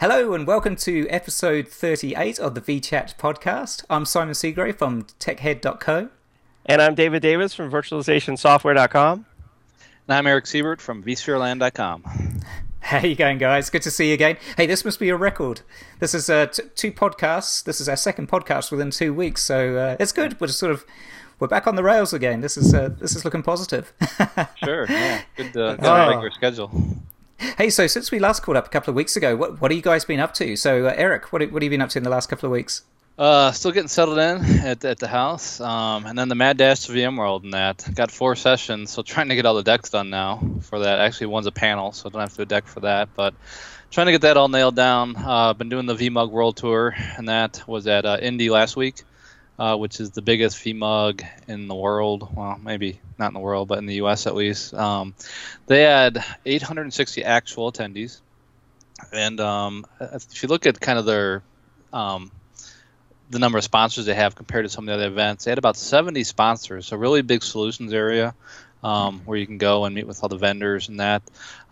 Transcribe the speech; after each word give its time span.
Hello 0.00 0.32
and 0.32 0.46
welcome 0.46 0.76
to 0.76 1.06
episode 1.10 1.68
38 1.68 2.38
of 2.38 2.54
the 2.54 2.62
VChat 2.62 3.16
podcast. 3.18 3.84
I'm 3.90 4.06
Simon 4.06 4.32
Seagrave 4.32 4.78
from 4.78 5.02
techhead.co. 5.02 6.08
And 6.64 6.80
I'm 6.80 6.94
David 6.94 7.20
Davis 7.20 7.52
from 7.52 7.70
virtualizationsoftware.com. 7.70 9.26
And 10.08 10.16
I'm 10.16 10.26
Eric 10.26 10.46
Siebert 10.46 10.80
from 10.80 11.04
vSphereland.com. 11.04 12.40
How 12.80 13.00
you 13.00 13.14
going, 13.14 13.36
guys? 13.36 13.68
Good 13.68 13.82
to 13.82 13.90
see 13.90 14.08
you 14.08 14.14
again. 14.14 14.38
Hey, 14.56 14.64
this 14.64 14.86
must 14.86 14.98
be 14.98 15.10
a 15.10 15.16
record. 15.16 15.60
This 15.98 16.14
is 16.14 16.30
uh, 16.30 16.46
t- 16.46 16.62
two 16.74 16.92
podcasts. 16.92 17.62
This 17.62 17.78
is 17.78 17.86
our 17.86 17.96
second 17.96 18.30
podcast 18.30 18.70
within 18.70 18.90
two 18.90 19.12
weeks, 19.12 19.42
so 19.42 19.76
uh, 19.76 19.96
it's 20.00 20.12
good. 20.12 20.40
We're 20.40 20.46
just 20.46 20.60
sort 20.60 20.72
of 20.72 20.86
we're 21.38 21.48
back 21.48 21.66
on 21.66 21.76
the 21.76 21.82
rails 21.82 22.14
again. 22.14 22.40
This 22.40 22.56
is 22.56 22.72
uh, 22.72 22.88
this 22.98 23.14
is 23.14 23.26
looking 23.26 23.42
positive. 23.42 23.92
sure, 24.64 24.86
yeah, 24.88 25.20
good, 25.36 25.54
uh, 25.54 25.76
good 25.76 25.84
oh. 25.84 26.08
regular 26.08 26.30
schedule. 26.30 26.70
Hey, 27.56 27.70
so 27.70 27.86
since 27.86 28.10
we 28.10 28.18
last 28.18 28.42
caught 28.42 28.56
up 28.56 28.66
a 28.66 28.68
couple 28.68 28.90
of 28.90 28.96
weeks 28.96 29.16
ago, 29.16 29.34
what 29.34 29.62
what 29.62 29.70
have 29.70 29.76
you 29.76 29.82
guys 29.82 30.04
been 30.04 30.20
up 30.20 30.34
to? 30.34 30.56
So, 30.56 30.86
uh, 30.86 30.94
Eric, 30.94 31.32
what 31.32 31.40
what 31.50 31.62
have 31.62 31.62
you 31.62 31.70
been 31.70 31.80
up 31.80 31.88
to 31.90 31.98
in 31.98 32.04
the 32.04 32.10
last 32.10 32.28
couple 32.28 32.46
of 32.46 32.52
weeks? 32.52 32.82
Uh, 33.18 33.50
still 33.52 33.70
getting 33.70 33.88
settled 33.88 34.18
in 34.18 34.44
at, 34.60 34.84
at 34.84 34.98
the 34.98 35.08
house, 35.08 35.58
um, 35.58 36.04
and 36.04 36.18
then 36.18 36.28
the 36.28 36.34
mad 36.34 36.58
dash 36.58 36.80
to 36.80 36.92
VMworld 36.92 37.44
and 37.44 37.54
that. 37.54 37.88
Got 37.94 38.10
four 38.10 38.36
sessions, 38.36 38.90
so 38.90 39.02
trying 39.02 39.30
to 39.30 39.34
get 39.34 39.46
all 39.46 39.54
the 39.54 39.62
decks 39.62 39.88
done 39.88 40.10
now 40.10 40.42
for 40.62 40.80
that. 40.80 40.98
Actually, 40.98 41.28
one's 41.28 41.46
a 41.46 41.52
panel, 41.52 41.92
so 41.92 42.08
I 42.08 42.12
don't 42.12 42.20
have 42.20 42.30
to 42.30 42.36
do 42.36 42.42
a 42.42 42.46
deck 42.46 42.66
for 42.66 42.80
that, 42.80 43.08
but 43.16 43.32
trying 43.90 44.06
to 44.06 44.12
get 44.12 44.20
that 44.22 44.36
all 44.36 44.48
nailed 44.48 44.76
down. 44.76 45.16
Uh, 45.16 45.54
been 45.54 45.70
doing 45.70 45.86
the 45.86 45.94
VMUG 45.94 46.30
World 46.30 46.58
Tour, 46.58 46.94
and 47.16 47.28
that 47.30 47.66
was 47.66 47.86
at 47.86 48.04
uh, 48.04 48.18
Indy 48.20 48.50
last 48.50 48.76
week 48.76 49.02
uh, 49.60 49.76
which 49.76 50.00
is 50.00 50.10
the 50.12 50.22
biggest 50.22 50.56
VMUG 50.56 51.22
in 51.46 51.68
the 51.68 51.74
world. 51.74 52.34
Well, 52.34 52.58
maybe 52.64 52.98
not 53.18 53.26
in 53.28 53.34
the 53.34 53.40
world, 53.40 53.68
but 53.68 53.76
in 53.76 53.84
the 53.84 53.96
U.S. 53.96 54.26
at 54.26 54.34
least. 54.34 54.72
Um, 54.72 55.14
they 55.66 55.82
had 55.82 56.24
860 56.46 57.22
actual 57.22 57.70
attendees, 57.70 58.20
and 59.12 59.38
um, 59.38 59.84
if 60.00 60.42
you 60.42 60.48
look 60.48 60.64
at 60.64 60.80
kind 60.80 60.98
of 60.98 61.04
their 61.04 61.42
um, 61.92 62.32
the 63.28 63.38
number 63.38 63.58
of 63.58 63.64
sponsors 63.64 64.06
they 64.06 64.14
have 64.14 64.34
compared 64.34 64.64
to 64.64 64.70
some 64.70 64.84
of 64.84 64.86
the 64.86 64.94
other 64.94 65.12
events, 65.12 65.44
they 65.44 65.50
had 65.50 65.58
about 65.58 65.76
70 65.76 66.24
sponsors. 66.24 66.86
So 66.86 66.96
really 66.96 67.20
big 67.20 67.42
solutions 67.42 67.92
area. 67.92 68.34
Um, 68.82 69.20
where 69.26 69.36
you 69.36 69.46
can 69.46 69.58
go 69.58 69.84
and 69.84 69.94
meet 69.94 70.06
with 70.06 70.22
all 70.22 70.30
the 70.30 70.38
vendors 70.38 70.88
and 70.88 71.00
that. 71.00 71.22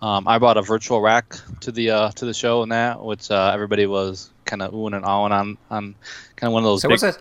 Um, 0.02 0.28
I 0.28 0.39
brought 0.39 0.58
a 0.58 0.62
virtual 0.62 1.00
rack 1.00 1.36
to 1.61 1.73
the 1.73 1.91
uh, 1.91 2.11
to 2.11 2.27
the 2.27 2.34
show 2.34 2.62
and 2.62 2.70
that, 2.70 3.02
which 3.02 3.30
uh, 3.30 3.50
everybody 3.55 3.86
was 3.86 4.30
kind 4.45 4.61
of 4.61 4.73
oohing 4.73 4.95
and 4.95 5.06
ahhing 5.06 5.30
on 5.30 5.58
on 5.70 5.95
kind 6.36 6.48
of 6.48 6.52
one 6.52 6.64
of 6.64 6.67
those. 6.67 6.83
So 6.83 6.89
big... 6.89 7.00
what's 7.00 7.17
a 7.17 7.20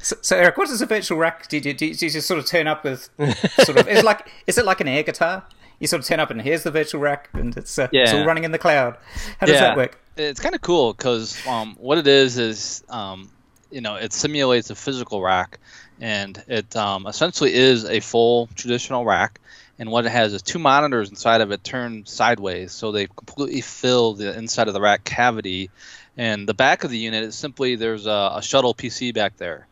so, 0.00 0.16
so, 0.20 0.36
Eric, 0.36 0.56
what 0.56 0.68
is 0.70 0.80
a 0.82 0.86
virtual 0.86 1.18
rack? 1.18 1.48
Do 1.48 1.56
you, 1.56 1.60
do, 1.60 1.68
you, 1.70 1.94
do 1.94 2.06
you 2.06 2.10
just 2.10 2.26
sort 2.26 2.38
of 2.38 2.46
turn 2.46 2.66
up 2.66 2.84
with 2.84 3.10
sort 3.64 3.78
of 3.78 3.88
is 3.88 3.98
it 3.98 4.04
like 4.04 4.28
is 4.46 4.58
it 4.58 4.64
like 4.64 4.80
an 4.80 4.88
air 4.88 5.02
guitar? 5.02 5.44
You 5.78 5.86
sort 5.86 6.00
of 6.00 6.06
turn 6.06 6.20
up 6.20 6.30
and 6.30 6.40
here's 6.40 6.62
the 6.62 6.70
virtual 6.70 7.00
rack, 7.00 7.28
and 7.32 7.56
it's 7.56 7.78
uh, 7.78 7.88
yeah. 7.92 8.02
it's 8.02 8.12
all 8.12 8.24
running 8.24 8.44
in 8.44 8.52
the 8.52 8.58
cloud. 8.58 8.96
How 9.38 9.46
does 9.46 9.54
yeah. 9.54 9.60
that 9.60 9.76
work? 9.76 9.98
It's 10.16 10.40
kind 10.40 10.54
of 10.54 10.60
cool 10.62 10.92
because 10.94 11.44
um, 11.46 11.76
what 11.78 11.98
it 11.98 12.06
is 12.06 12.38
is 12.38 12.84
um, 12.88 13.30
you 13.70 13.80
know 13.80 13.96
it 13.96 14.12
simulates 14.12 14.70
a 14.70 14.74
physical 14.74 15.22
rack, 15.22 15.58
and 16.00 16.42
it 16.46 16.74
um, 16.76 17.06
essentially 17.06 17.54
is 17.54 17.84
a 17.84 18.00
full 18.00 18.48
traditional 18.54 19.04
rack. 19.04 19.40
And 19.78 19.90
what 19.90 20.06
it 20.06 20.10
has 20.10 20.32
is 20.32 20.40
two 20.40 20.58
monitors 20.58 21.10
inside 21.10 21.42
of 21.42 21.50
it 21.50 21.62
turned 21.62 22.08
sideways, 22.08 22.72
so 22.72 22.92
they 22.92 23.08
completely 23.08 23.60
fill 23.60 24.14
the 24.14 24.36
inside 24.36 24.68
of 24.68 24.74
the 24.74 24.80
rack 24.80 25.04
cavity. 25.04 25.68
And 26.16 26.48
the 26.48 26.54
back 26.54 26.82
of 26.84 26.90
the 26.90 26.96
unit 26.96 27.24
is 27.24 27.34
simply 27.34 27.76
there's 27.76 28.06
a, 28.06 28.32
a 28.36 28.42
shuttle 28.42 28.72
PC 28.72 29.12
back 29.12 29.36
there 29.36 29.66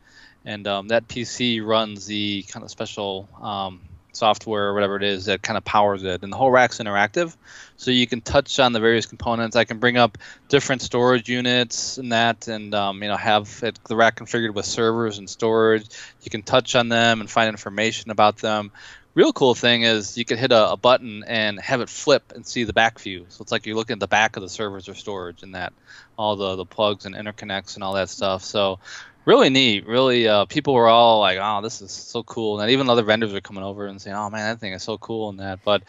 and 0.45 0.67
um, 0.67 0.89
that 0.89 1.09
PC 1.09 1.65
runs 1.65 2.06
the 2.06 2.44
kind 2.49 2.65
of 2.65 2.71
special 2.71 3.28
um, 3.41 3.81
software 4.12 4.69
or 4.69 4.75
whatever 4.75 4.97
it 4.97 5.03
is 5.03 5.27
that 5.27 5.43
kind 5.43 5.56
of 5.56 5.65
powers 5.65 6.03
it. 6.03 6.22
And 6.22 6.32
the 6.32 6.37
whole 6.37 6.50
rack's 6.50 6.78
interactive, 6.78 7.37
so 7.77 7.91
you 7.91 8.06
can 8.06 8.21
touch 8.21 8.59
on 8.59 8.72
the 8.72 8.81
various 8.81 9.06
components. 9.06 9.56
I 9.56 9.65
can 9.65 9.78
bring 9.78 9.97
up 9.97 10.19
different 10.49 10.83
storage 10.83 11.28
units 11.28 11.99
and 11.99 12.12
that, 12.12 12.49
and 12.49 12.75
um, 12.75 13.03
you 13.03 13.09
know 13.09 13.16
have 13.16 13.60
it, 13.62 13.78
the 13.88 13.97
rack 13.97 14.16
configured 14.16 14.54
with 14.54 14.66
servers 14.66 15.19
and 15.19 15.28
storage. 15.28 15.87
You 16.22 16.31
can 16.31 16.43
touch 16.43 16.75
on 16.75 16.88
them 16.88 17.21
and 17.21 17.31
find 17.31 17.49
information 17.49 18.10
about 18.10 18.38
them. 18.38 18.71
Real 19.15 19.33
cool 19.33 19.54
thing 19.54 19.83
is 19.83 20.19
you 20.19 20.25
can 20.25 20.38
hit 20.38 20.50
a, 20.50 20.72
a 20.72 20.77
button 20.77 21.22
and 21.25 21.60
have 21.60 21.81
it 21.81 21.88
flip 21.88 22.33
and 22.34 22.44
see 22.44 22.65
the 22.65 22.72
back 22.72 22.99
view. 22.99 23.27
So 23.28 23.43
it's 23.43 23.53
like 23.53 23.65
you're 23.65 23.77
looking 23.77 23.94
at 23.94 24.00
the 24.00 24.09
back 24.09 24.37
of 24.37 24.43
the 24.43 24.49
servers 24.49 24.88
or 24.88 24.94
storage 24.94 25.44
and 25.44 25.54
that, 25.54 25.72
all 26.19 26.34
the 26.34 26.56
the 26.56 26.66
plugs 26.66 27.06
and 27.06 27.15
interconnects 27.15 27.77
and 27.77 27.84
all 27.84 27.94
that 27.94 28.09
stuff. 28.09 28.43
So 28.43 28.81
really 29.24 29.50
neat. 29.50 29.86
Really, 29.86 30.28
uh, 30.28 30.44
people 30.46 30.74
were 30.74 30.88
all 30.88 31.20
like, 31.20 31.38
"Oh, 31.40 31.60
this 31.62 31.80
is 31.82 31.90
so 31.90 32.22
cool," 32.22 32.60
and 32.60 32.70
even 32.70 32.88
other 32.88 33.02
vendors 33.02 33.32
were 33.32 33.40
coming 33.40 33.64
over 33.64 33.86
and 33.86 34.00
saying, 34.00 34.16
"Oh 34.16 34.30
man, 34.30 34.54
that 34.54 34.60
thing 34.60 34.72
is 34.72 34.82
so 34.82 34.98
cool," 34.98 35.30
and 35.30 35.40
that. 35.40 35.60
But 35.64 35.82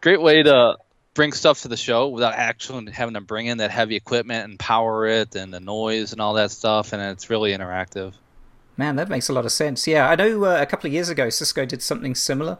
great 0.00 0.20
way 0.20 0.42
to 0.42 0.76
bring 1.14 1.32
stuff 1.32 1.62
to 1.62 1.68
the 1.68 1.76
show 1.76 2.08
without 2.08 2.34
actually 2.34 2.90
having 2.92 3.14
to 3.14 3.20
bring 3.20 3.46
in 3.46 3.58
that 3.58 3.70
heavy 3.70 3.96
equipment 3.96 4.48
and 4.48 4.58
power 4.58 5.06
it 5.06 5.34
and 5.34 5.52
the 5.52 5.60
noise 5.60 6.12
and 6.12 6.20
all 6.20 6.34
that 6.34 6.50
stuff, 6.50 6.92
and 6.92 7.02
it's 7.02 7.30
really 7.30 7.52
interactive. 7.52 8.12
Man, 8.76 8.96
that 8.96 9.08
makes 9.08 9.28
a 9.28 9.32
lot 9.32 9.44
of 9.44 9.52
sense. 9.52 9.86
Yeah, 9.86 10.08
I 10.08 10.14
know 10.14 10.44
uh, 10.44 10.62
a 10.62 10.66
couple 10.66 10.88
of 10.88 10.94
years 10.94 11.08
ago 11.08 11.28
Cisco 11.28 11.66
did 11.66 11.82
something 11.82 12.14
similar. 12.14 12.58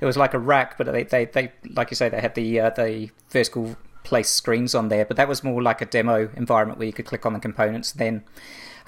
It 0.00 0.06
was 0.06 0.16
like 0.16 0.32
a 0.32 0.38
rack, 0.38 0.78
but 0.78 0.90
they, 0.90 1.02
they, 1.02 1.26
they 1.26 1.52
like 1.74 1.90
you 1.90 1.96
say, 1.96 2.08
they 2.08 2.20
had 2.20 2.34
the 2.34 2.60
uh, 2.60 2.70
the 2.70 3.10
vertical 3.28 3.76
place 4.02 4.30
screens 4.30 4.74
on 4.74 4.88
there, 4.88 5.04
but 5.04 5.16
that 5.18 5.28
was 5.28 5.44
more 5.44 5.62
like 5.62 5.82
a 5.82 5.86
demo 5.86 6.30
environment 6.36 6.78
where 6.78 6.86
you 6.86 6.92
could 6.92 7.04
click 7.04 7.26
on 7.26 7.34
the 7.34 7.38
components. 7.38 7.92
Then 7.92 8.24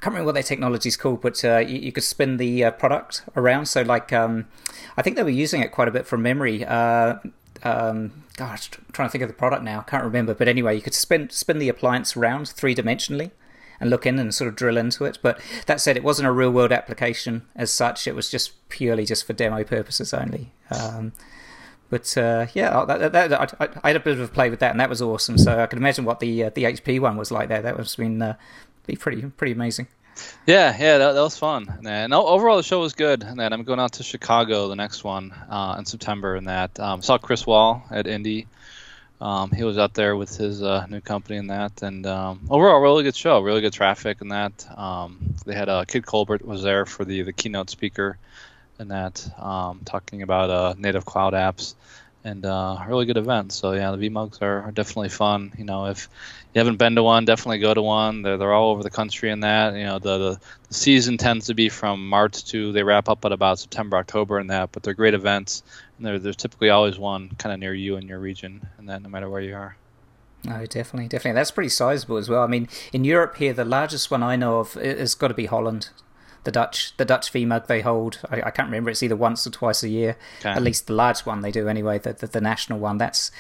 can't 0.03 0.15
remember 0.15 0.27
what 0.27 0.35
their 0.35 0.43
technology 0.43 0.89
is 0.89 0.97
called, 0.97 1.21
but 1.21 1.45
uh, 1.45 1.59
you, 1.59 1.79
you, 1.79 1.93
could 1.93 2.03
spin 2.03 2.37
the 2.37 2.65
uh, 2.65 2.71
product 2.73 3.23
around. 3.37 3.67
So, 3.67 3.83
like, 3.83 4.13
um, 4.13 4.49
I 4.97 5.03
think 5.03 5.15
they 5.15 5.23
were 5.23 5.31
using 5.31 5.63
it 5.63 5.71
quite 5.71 5.87
a 5.87 5.93
bit 5.93 6.09
from 6.09 6.23
memory. 6.23 6.65
Uh, 6.65 7.19
um, 7.63 8.25
gosh, 8.37 8.69
trying 8.91 9.09
to 9.09 9.13
think 9.13 9.23
of 9.23 9.29
the 9.29 9.35
product 9.35 9.63
now, 9.63 9.81
can't 9.83 10.03
remember. 10.03 10.35
But 10.35 10.49
anyway, 10.49 10.75
you 10.75 10.83
could 10.83 10.93
spin 10.93 11.31
spin 11.31 11.61
the 11.61 11.69
appliance 11.69 12.17
around 12.17 12.49
three 12.49 12.75
dimensionally 12.75 13.31
and 13.79 13.91
look 13.91 14.05
in 14.05 14.19
and 14.19 14.35
sort 14.35 14.49
of 14.49 14.57
drill 14.57 14.77
into 14.77 15.05
it. 15.05 15.21
But 15.23 15.41
that 15.67 15.81
said, 15.81 15.97
it 15.97 16.03
wasn't 16.03 16.27
a 16.27 16.33
real 16.33 16.51
world 16.51 16.73
application 16.73 17.43
as 17.55 17.71
such. 17.71 18.09
It 18.09 18.17
was 18.17 18.29
just 18.29 18.69
purely 18.71 19.05
just 19.05 19.25
for 19.25 19.35
demo 19.35 19.63
purposes 19.63 20.13
only. 20.13 20.51
Um, 20.73 21.13
but 21.91 22.19
uh, 22.19 22.47
yeah, 22.55 22.85
that, 22.87 23.13
that, 23.13 23.31
that, 23.31 23.55
I, 23.61 23.69
I, 23.85 23.89
had 23.89 23.97
a 23.97 24.01
bit 24.01 24.19
of 24.19 24.21
a 24.21 24.27
play 24.33 24.51
with 24.51 24.59
that, 24.61 24.73
and 24.73 24.81
that 24.81 24.89
was 24.89 25.01
awesome. 25.01 25.39
So 25.39 25.61
I 25.61 25.67
can 25.67 25.79
imagine 25.79 26.05
what 26.05 26.19
the 26.19 26.45
uh, 26.45 26.51
the 26.51 26.65
HP 26.65 26.99
one 26.99 27.17
was 27.17 27.31
like 27.31 27.49
there. 27.49 27.63
That 27.63 27.77
was 27.77 27.95
been 27.95 28.21
uh, 28.21 28.37
be 28.87 28.97
pretty 28.97 29.23
pretty 29.23 29.53
amazing. 29.53 29.87
Yeah, 30.47 30.77
yeah, 30.79 30.99
that, 30.99 31.13
that 31.13 31.21
was 31.21 31.39
fun. 31.39 31.81
And 31.87 32.13
overall, 32.13 32.59
the 32.59 32.63
show 32.63 32.81
was 32.81 32.93
good. 32.93 33.23
And 33.23 33.41
then 33.41 33.53
I'm 33.53 33.63
going 33.63 33.81
out 33.81 33.95
to 33.95 34.03
Chicago 34.03 34.69
the 34.69 34.77
next 34.77 35.05
one 35.05 35.33
uh, 35.49 35.77
in 35.79 35.87
September. 35.87 36.37
And 36.37 36.49
that 36.49 36.79
um, 36.79 37.01
saw 37.01 37.17
Chris 37.17 37.47
Wahl 37.47 37.83
at 37.91 38.07
Indy. 38.07 38.47
Um, 39.23 39.51
he 39.53 39.65
was 39.65 39.79
out 39.79 39.95
there 39.95 40.15
with 40.15 40.37
his 40.37 40.63
uh, 40.63 40.85
new 40.87 41.01
company 41.01 41.39
and 41.39 41.49
that. 41.49 41.83
And 41.83 42.05
um, 42.07 42.41
overall, 42.51 42.81
really 42.81 43.05
good 43.05 43.17
show, 43.17 43.41
really 43.41 43.63
good 43.63 43.73
traffic 43.73 44.21
and 44.21 44.33
that. 44.33 44.79
Um, 44.79 45.35
they 45.47 45.55
had 45.55 45.71
uh, 45.71 45.87
Kit 45.87 46.05
Colbert 46.05 46.45
was 46.45 46.63
there 46.63 46.85
for 46.85 47.05
the 47.05 47.23
the 47.23 47.33
keynote 47.33 47.71
speaker 47.71 48.19
and 48.79 48.91
that, 48.91 49.27
um, 49.39 49.81
talking 49.85 50.23
about 50.23 50.51
uh, 50.51 50.75
native 50.77 51.05
cloud 51.05 51.33
apps 51.33 51.75
and 52.25 52.45
uh, 52.45 52.79
really 52.87 53.07
good 53.07 53.17
event. 53.17 53.53
So 53.53 53.73
yeah, 53.73 53.91
the 53.91 54.09
VMUGs 54.09 54.43
are, 54.43 54.63
are, 54.63 54.71
definitely 54.71 55.09
fun. 55.09 55.53
You 55.59 55.65
know, 55.65 55.87
if 55.87 56.09
you 56.55 56.61
haven't 56.61 56.77
been 56.77 56.95
to 56.95 57.03
one, 57.03 57.25
definitely 57.25 57.59
go 57.59 57.75
to 57.75 57.83
one. 57.83 58.23
They're, 58.23 58.37
they're 58.37 58.53
all 58.53 58.71
over 58.71 58.83
the 58.83 58.91
country 58.91 59.31
in 59.31 59.41
that. 59.41 59.75
You 59.75 59.85
know, 59.85 59.99
the, 59.99 60.19
the, 60.19 60.41
the 60.69 60.75
season 60.75 61.19
tends 61.19 61.47
to 61.47 61.55
be 61.55 61.69
from 61.69 62.09
March 62.09 62.45
to 62.47 62.73
they 62.73 62.83
wrap 62.83 63.09
up 63.09 63.25
at 63.25 63.33
about 63.33 63.59
September, 63.59 63.97
October, 63.97 64.39
and 64.39 64.51
that. 64.51 64.73
But 64.73 64.83
they're 64.83 64.95
great 64.95 65.15
events, 65.15 65.63
and 65.99 66.07
there's 66.07 66.37
typically 66.37 66.71
always 66.71 66.99
one 66.99 67.31
kind 67.39 67.53
of 67.53 67.59
near 67.59 67.75
you 67.75 67.97
in 67.97 68.07
your 68.07 68.19
region, 68.19 68.67
and 68.79 68.89
that 68.89 69.03
no 69.03 69.09
matter 69.09 69.29
where 69.29 69.43
you 69.43 69.55
are. 69.55 69.77
No, 70.45 70.67
definitely, 70.67 71.09
definitely. 71.09 71.39
That's 71.39 71.53
pretty 71.53 71.69
sizable 71.69 72.17
as 72.17 72.29
well. 72.29 72.43
I 72.43 72.49
mean, 72.49 72.69
in 72.93 73.05
Europe 73.05 73.37
here, 73.37 73.53
the 73.53 73.65
largest 73.65 74.11
one 74.11 74.25
I 74.25 74.35
know 74.35 74.59
of 74.59 74.75
has 74.75 75.15
got 75.15 75.29
to 75.29 75.35
be 75.35 75.47
Holland 75.47 75.91
the 76.45 76.53
Dutch 76.53 76.97
the 76.97 77.05
Dutch 77.05 77.33
VMUG 77.33 77.67
they 77.67 77.81
hold. 77.81 78.19
I, 78.31 78.43
I, 78.43 78.51
can't 78.51 78.69
remember. 78.69 78.91
It's 78.91 79.03
either 79.03 79.17
once 79.17 79.47
or 79.47 79.51
twice 79.51 79.83
a 79.83 79.89
year. 79.89 80.17
Okay. 80.41 80.51
At 80.51 80.63
least 80.63 80.87
the 80.87 80.93
large 80.93 81.21
one 81.21 81.41
they 81.41 81.51
do 81.51 81.69
anyway. 81.69 81.99
The, 81.99 82.15
the, 82.15 82.27
the 82.27 82.41
national 82.41 82.79
one 82.79 82.99
that's 82.99 83.31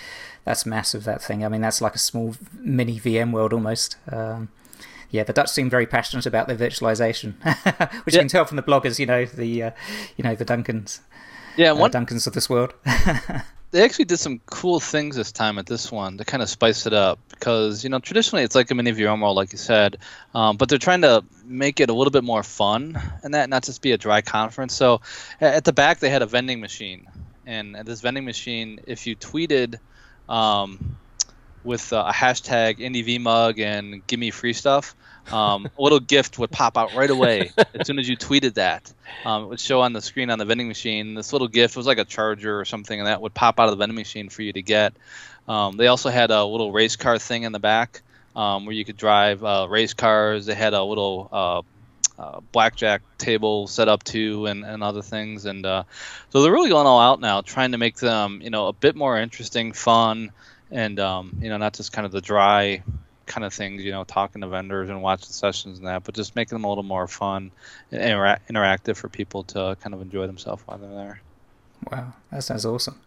that's 0.44 0.66
massive. 0.66 1.04
That 1.04 1.22
thing. 1.22 1.44
I 1.44 1.48
mean, 1.48 1.60
that's 1.60 1.80
like 1.80 1.94
a 1.94 1.98
small 1.98 2.34
mini 2.54 3.00
VM 3.00 3.32
world 3.32 3.52
almost. 3.52 3.96
Um, 4.10 4.50
yeah, 5.10 5.24
the 5.24 5.32
Dutch 5.32 5.50
seem 5.50 5.68
very 5.68 5.86
passionate 5.86 6.26
about 6.26 6.48
their 6.48 6.56
virtualization, 6.56 7.34
which 8.04 8.14
yeah. 8.14 8.20
you 8.20 8.20
can 8.20 8.28
tell 8.28 8.44
from 8.44 8.56
the 8.56 8.62
bloggers. 8.62 8.98
You 8.98 9.06
know 9.06 9.24
the 9.26 9.62
uh, 9.62 9.70
you 10.16 10.24
know 10.24 10.34
the 10.34 10.44
Duncans. 10.44 11.00
Yeah, 11.56 11.70
uh, 11.70 11.76
one, 11.76 11.90
uh, 11.94 12.00
Duncans 12.00 12.26
of 12.26 12.32
this 12.32 12.48
world. 12.48 12.74
they 13.72 13.82
actually 13.82 14.04
did 14.04 14.18
some 14.18 14.40
cool 14.46 14.80
things 14.80 15.16
this 15.16 15.32
time 15.32 15.58
at 15.58 15.66
this 15.66 15.90
one 15.90 16.18
to 16.18 16.24
kind 16.24 16.42
of 16.42 16.48
spice 16.48 16.86
it 16.86 16.92
up 16.92 17.18
because 17.30 17.82
you 17.82 17.90
know 17.90 17.98
traditionally 17.98 18.44
it's 18.44 18.54
like 18.54 18.70
a 18.70 18.74
mini 18.74 18.92
VMworld, 18.92 19.34
like 19.34 19.52
you 19.52 19.58
said, 19.58 19.98
um, 20.34 20.56
but 20.56 20.68
they're 20.68 20.78
trying 20.78 21.02
to 21.02 21.24
make 21.44 21.80
it 21.80 21.90
a 21.90 21.92
little 21.92 22.10
bit 22.10 22.24
more 22.24 22.42
fun 22.42 23.00
and 23.22 23.34
that 23.34 23.48
not 23.48 23.64
just 23.64 23.82
be 23.82 23.92
a 23.92 23.98
dry 23.98 24.20
conference. 24.20 24.74
So 24.74 25.00
at 25.40 25.64
the 25.64 25.72
back 25.72 25.98
they 26.00 26.10
had 26.10 26.22
a 26.22 26.26
vending 26.26 26.60
machine, 26.60 27.06
and 27.46 27.76
at 27.76 27.86
this 27.86 28.00
vending 28.00 28.24
machine, 28.24 28.80
if 28.86 29.06
you 29.06 29.16
tweeted. 29.16 29.78
Um, 30.28 30.96
with 31.64 31.92
uh, 31.92 32.04
a 32.08 32.12
hashtag 32.12 32.78
IndyVMUG 32.78 33.60
and 33.60 34.06
give 34.06 34.18
me 34.18 34.30
free 34.30 34.52
stuff, 34.52 34.94
um, 35.30 35.66
a 35.78 35.82
little 35.82 36.00
gift 36.00 36.38
would 36.38 36.50
pop 36.50 36.76
out 36.76 36.94
right 36.94 37.10
away 37.10 37.52
as 37.74 37.86
soon 37.86 37.98
as 37.98 38.08
you 38.08 38.16
tweeted 38.16 38.54
that. 38.54 38.92
Um, 39.24 39.44
it 39.44 39.46
would 39.46 39.60
show 39.60 39.80
on 39.82 39.92
the 39.92 40.00
screen 40.00 40.30
on 40.30 40.38
the 40.38 40.44
vending 40.44 40.68
machine. 40.68 41.14
This 41.14 41.32
little 41.32 41.48
gift 41.48 41.76
was 41.76 41.86
like 41.86 41.98
a 41.98 42.04
charger 42.04 42.58
or 42.58 42.64
something, 42.64 42.98
and 42.98 43.06
that 43.06 43.20
would 43.20 43.34
pop 43.34 43.60
out 43.60 43.68
of 43.68 43.70
the 43.70 43.76
vending 43.76 43.96
machine 43.96 44.28
for 44.28 44.42
you 44.42 44.52
to 44.52 44.62
get. 44.62 44.94
Um, 45.48 45.76
they 45.76 45.86
also 45.86 46.10
had 46.10 46.30
a 46.30 46.44
little 46.44 46.72
race 46.72 46.96
car 46.96 47.18
thing 47.18 47.42
in 47.44 47.52
the 47.52 47.58
back 47.58 48.02
um, 48.34 48.66
where 48.66 48.74
you 48.74 48.84
could 48.84 48.96
drive 48.96 49.44
uh, 49.44 49.66
race 49.68 49.94
cars. 49.94 50.46
They 50.46 50.54
had 50.54 50.74
a 50.74 50.82
little 50.82 51.28
uh, 51.32 51.62
uh, 52.18 52.40
blackjack 52.52 53.02
table 53.18 53.66
set 53.66 53.88
up 53.88 54.02
too, 54.04 54.46
and, 54.46 54.64
and 54.64 54.82
other 54.82 55.02
things. 55.02 55.46
And 55.46 55.64
uh, 55.64 55.84
so 56.30 56.42
they're 56.42 56.52
really 56.52 56.70
going 56.70 56.86
all 56.86 57.00
out 57.00 57.20
now, 57.20 57.40
trying 57.40 57.72
to 57.72 57.78
make 57.78 57.96
them 57.96 58.40
you 58.42 58.50
know 58.50 58.68
a 58.68 58.72
bit 58.72 58.96
more 58.96 59.18
interesting, 59.18 59.72
fun, 59.72 60.32
and 60.70 60.98
um, 61.00 61.38
you 61.40 61.48
know 61.48 61.56
not 61.56 61.74
just 61.74 61.92
kind 61.92 62.06
of 62.06 62.12
the 62.12 62.20
dry 62.20 62.82
kind 63.26 63.44
of 63.44 63.52
things, 63.52 63.82
you 63.84 63.92
know, 63.92 64.04
talking 64.04 64.40
to 64.42 64.48
vendors 64.48 64.88
and 64.90 65.02
watching 65.02 65.30
sessions 65.30 65.78
and 65.78 65.86
that, 65.86 66.04
but 66.04 66.14
just 66.14 66.36
making 66.36 66.56
them 66.56 66.64
a 66.64 66.68
little 66.68 66.82
more 66.84 67.06
fun 67.06 67.50
and 67.90 68.00
intera- 68.02 68.38
interactive 68.50 68.96
for 68.96 69.08
people 69.08 69.44
to 69.44 69.76
kind 69.80 69.94
of 69.94 70.02
enjoy 70.02 70.26
themselves 70.26 70.62
while 70.66 70.78
they're 70.78 70.90
there. 70.94 71.20
Wow, 71.90 72.12
that 72.30 72.44
sounds 72.44 72.64
awesome. 72.64 73.00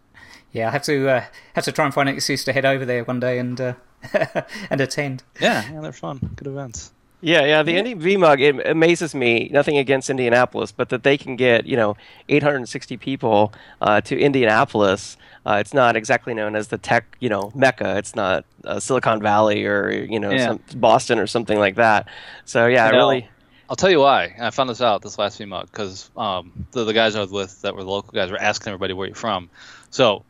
Yeah, 0.52 0.68
I 0.68 0.70
have 0.70 0.82
to 0.84 1.08
uh, 1.08 1.24
have 1.54 1.64
to 1.64 1.72
try 1.72 1.84
and 1.84 1.94
find 1.94 2.08
an 2.08 2.14
excuse 2.14 2.44
to 2.44 2.52
head 2.52 2.64
over 2.64 2.84
there 2.84 3.04
one 3.04 3.20
day 3.20 3.38
and 3.38 3.60
uh, 3.60 3.74
and 4.70 4.80
attend. 4.80 5.22
Yeah, 5.40 5.64
yeah, 5.70 5.80
they're 5.80 5.92
fun, 5.92 6.18
good 6.36 6.46
events. 6.46 6.92
Yeah, 7.22 7.44
yeah. 7.44 7.62
The 7.62 7.76
Indy 7.76 7.94
VMUG 7.94 8.40
it 8.40 8.66
amazes 8.66 9.14
me. 9.14 9.48
Nothing 9.52 9.78
against 9.78 10.10
Indianapolis, 10.10 10.70
but 10.70 10.90
that 10.90 11.02
they 11.02 11.16
can 11.16 11.34
get 11.36 11.66
you 11.66 11.76
know 11.76 11.96
860 12.28 12.96
people 12.98 13.52
uh, 13.80 14.00
to 14.02 14.18
Indianapolis. 14.18 15.16
Uh, 15.46 15.58
it's 15.60 15.72
not 15.72 15.96
exactly 15.96 16.34
known 16.34 16.54
as 16.56 16.68
the 16.68 16.78
tech 16.78 17.16
you 17.20 17.28
know 17.28 17.50
mecca. 17.54 17.96
It's 17.96 18.14
not 18.14 18.44
uh, 18.64 18.78
Silicon 18.80 19.20
Valley 19.22 19.64
or 19.64 19.90
you 19.90 20.20
know 20.20 20.30
Yeah. 20.30 20.46
some, 20.46 20.60
Boston 20.78 21.18
or 21.18 21.26
something 21.26 21.58
like 21.58 21.76
that. 21.76 22.06
So 22.44 22.66
yeah, 22.66 22.90
know, 22.90 22.98
really. 22.98 23.28
I'll 23.68 23.76
tell 23.76 23.90
you 23.90 23.98
why. 24.00 24.36
I 24.38 24.50
found 24.50 24.70
this 24.70 24.80
out 24.80 25.02
this 25.02 25.18
last 25.18 25.40
VMUG 25.40 25.62
because 25.66 26.10
um, 26.16 26.66
the, 26.70 26.84
the 26.84 26.92
guys 26.92 27.16
I 27.16 27.20
was 27.20 27.30
with 27.32 27.62
that 27.62 27.74
were 27.74 27.82
the 27.82 27.90
local 27.90 28.12
guys 28.12 28.30
were 28.30 28.38
asking 28.40 28.70
everybody 28.72 28.92
where 28.92 29.08
you're 29.08 29.16
from. 29.16 29.50
So 29.90 30.24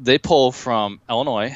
they 0.00 0.18
pull 0.18 0.50
from 0.50 1.00
Illinois, 1.08 1.54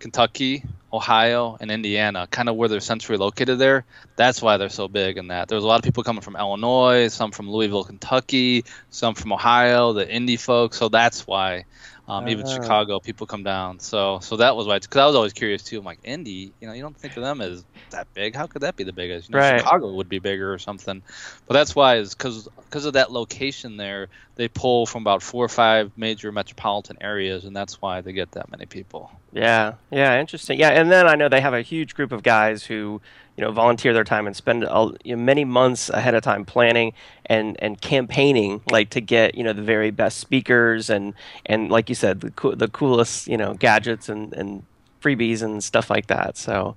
Kentucky, 0.00 0.64
Ohio, 0.92 1.56
and 1.60 1.70
Indiana, 1.70 2.26
kind 2.30 2.48
of 2.48 2.56
where 2.56 2.68
they're 2.68 2.80
centrally 2.80 3.18
located 3.18 3.58
there. 3.58 3.84
That's 4.16 4.40
why 4.40 4.56
they're 4.56 4.68
so 4.68 4.88
big 4.88 5.18
in 5.18 5.28
that. 5.28 5.48
There's 5.48 5.64
a 5.64 5.66
lot 5.66 5.78
of 5.78 5.84
people 5.84 6.02
coming 6.02 6.22
from 6.22 6.36
Illinois, 6.36 7.08
some 7.08 7.30
from 7.30 7.50
Louisville, 7.50 7.84
Kentucky, 7.84 8.64
some 8.90 9.14
from 9.14 9.32
Ohio, 9.32 9.92
the 9.92 10.10
Indy 10.10 10.36
folks. 10.36 10.78
So 10.78 10.88
that's 10.88 11.26
why. 11.26 11.64
Um, 12.08 12.26
even 12.28 12.46
Ah. 12.46 12.54
Chicago, 12.54 13.00
people 13.00 13.26
come 13.26 13.42
down. 13.42 13.80
So, 13.80 14.18
so 14.20 14.36
that 14.36 14.56
was 14.56 14.66
why. 14.66 14.78
Because 14.78 14.96
I 14.96 15.06
was 15.06 15.14
always 15.14 15.34
curious 15.34 15.62
too. 15.62 15.78
I'm 15.78 15.84
like, 15.84 16.00
Indy, 16.04 16.52
you 16.58 16.66
know, 16.66 16.72
you 16.72 16.80
don't 16.80 16.96
think 16.96 17.16
of 17.18 17.22
them 17.22 17.42
as 17.42 17.64
that 17.90 18.06
big. 18.14 18.34
How 18.34 18.46
could 18.46 18.62
that 18.62 18.76
be 18.76 18.84
the 18.84 18.94
biggest? 18.94 19.28
You 19.28 19.34
know, 19.34 19.40
Right. 19.40 19.60
Chicago 19.60 19.92
would 19.92 20.08
be 20.08 20.18
bigger 20.18 20.50
or 20.52 20.58
something. 20.58 21.02
But 21.46 21.54
that's 21.54 21.76
why 21.76 21.96
is 21.96 22.14
because 22.14 22.48
because 22.64 22.86
of 22.86 22.94
that 22.94 23.12
location 23.12 23.76
there, 23.76 24.08
they 24.36 24.48
pull 24.48 24.86
from 24.86 25.02
about 25.02 25.22
four 25.22 25.44
or 25.44 25.48
five 25.50 25.92
major 25.96 26.32
metropolitan 26.32 26.96
areas, 27.02 27.44
and 27.44 27.54
that's 27.54 27.80
why 27.82 28.00
they 28.00 28.12
get 28.12 28.32
that 28.32 28.50
many 28.50 28.64
people. 28.64 29.10
Yeah, 29.32 29.74
yeah, 29.90 30.18
interesting. 30.18 30.58
Yeah, 30.58 30.70
and 30.70 30.90
then 30.90 31.06
I 31.06 31.14
know 31.14 31.28
they 31.28 31.42
have 31.42 31.54
a 31.54 31.62
huge 31.62 31.94
group 31.94 32.12
of 32.12 32.22
guys 32.22 32.64
who, 32.64 33.02
you 33.38 33.44
know, 33.44 33.52
volunteer 33.52 33.92
their 33.92 34.02
time 34.02 34.26
and 34.26 34.34
spend 34.34 34.64
a, 34.64 34.90
you 35.04 35.14
know, 35.14 35.22
many 35.22 35.44
months 35.44 35.90
ahead 35.90 36.12
of 36.16 36.24
time 36.24 36.44
planning 36.44 36.92
and 37.26 37.56
and 37.62 37.80
campaigning, 37.80 38.60
like 38.68 38.90
to 38.90 39.00
get 39.00 39.36
you 39.36 39.44
know 39.44 39.52
the 39.52 39.62
very 39.62 39.92
best 39.92 40.18
speakers 40.18 40.90
and 40.90 41.14
and 41.46 41.70
like 41.70 41.88
you 41.88 41.94
said, 41.94 42.20
the 42.20 42.32
coo- 42.32 42.56
the 42.56 42.66
coolest 42.66 43.28
you 43.28 43.36
know 43.36 43.54
gadgets 43.54 44.08
and 44.08 44.34
and 44.34 44.64
freebies 45.00 45.40
and 45.40 45.62
stuff 45.62 45.88
like 45.88 46.08
that. 46.08 46.36
So, 46.36 46.74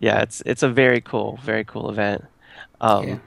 yeah, 0.00 0.20
it's 0.20 0.42
it's 0.44 0.64
a 0.64 0.68
very 0.68 1.00
cool, 1.00 1.38
very 1.44 1.62
cool 1.62 1.88
event. 1.88 2.24
Um, 2.80 3.08
Yeah. 3.08 3.18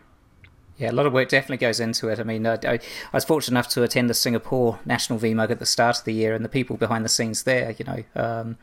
Yeah, 0.78 0.92
a 0.92 0.94
lot 0.94 1.08
of 1.08 1.14
work 1.14 1.30
definitely 1.30 1.58
goes 1.58 1.80
into 1.80 2.08
it. 2.10 2.19
I 2.19 2.24
mean, 2.24 2.46
I, 2.46 2.54
I, 2.54 2.74
I 2.74 2.80
was 3.12 3.25
fortunate 3.25 3.54
enough 3.54 3.68
to 3.69 3.81
attend 3.81 4.12
the 4.12 4.14
Singapore 4.14 4.80
National 4.86 5.18
VMUG 5.18 5.50
at 5.50 5.58
the 5.58 5.66
start 5.66 5.98
of 5.98 6.04
the 6.04 6.14
year, 6.14 6.36
and 6.36 6.46
the 6.46 6.50
people 6.50 6.78
behind 6.78 7.04
the 7.04 7.10
scenes 7.10 7.44
there, 7.44 7.72
you 7.72 7.86
know, 7.86 8.04
um, 8.16 8.58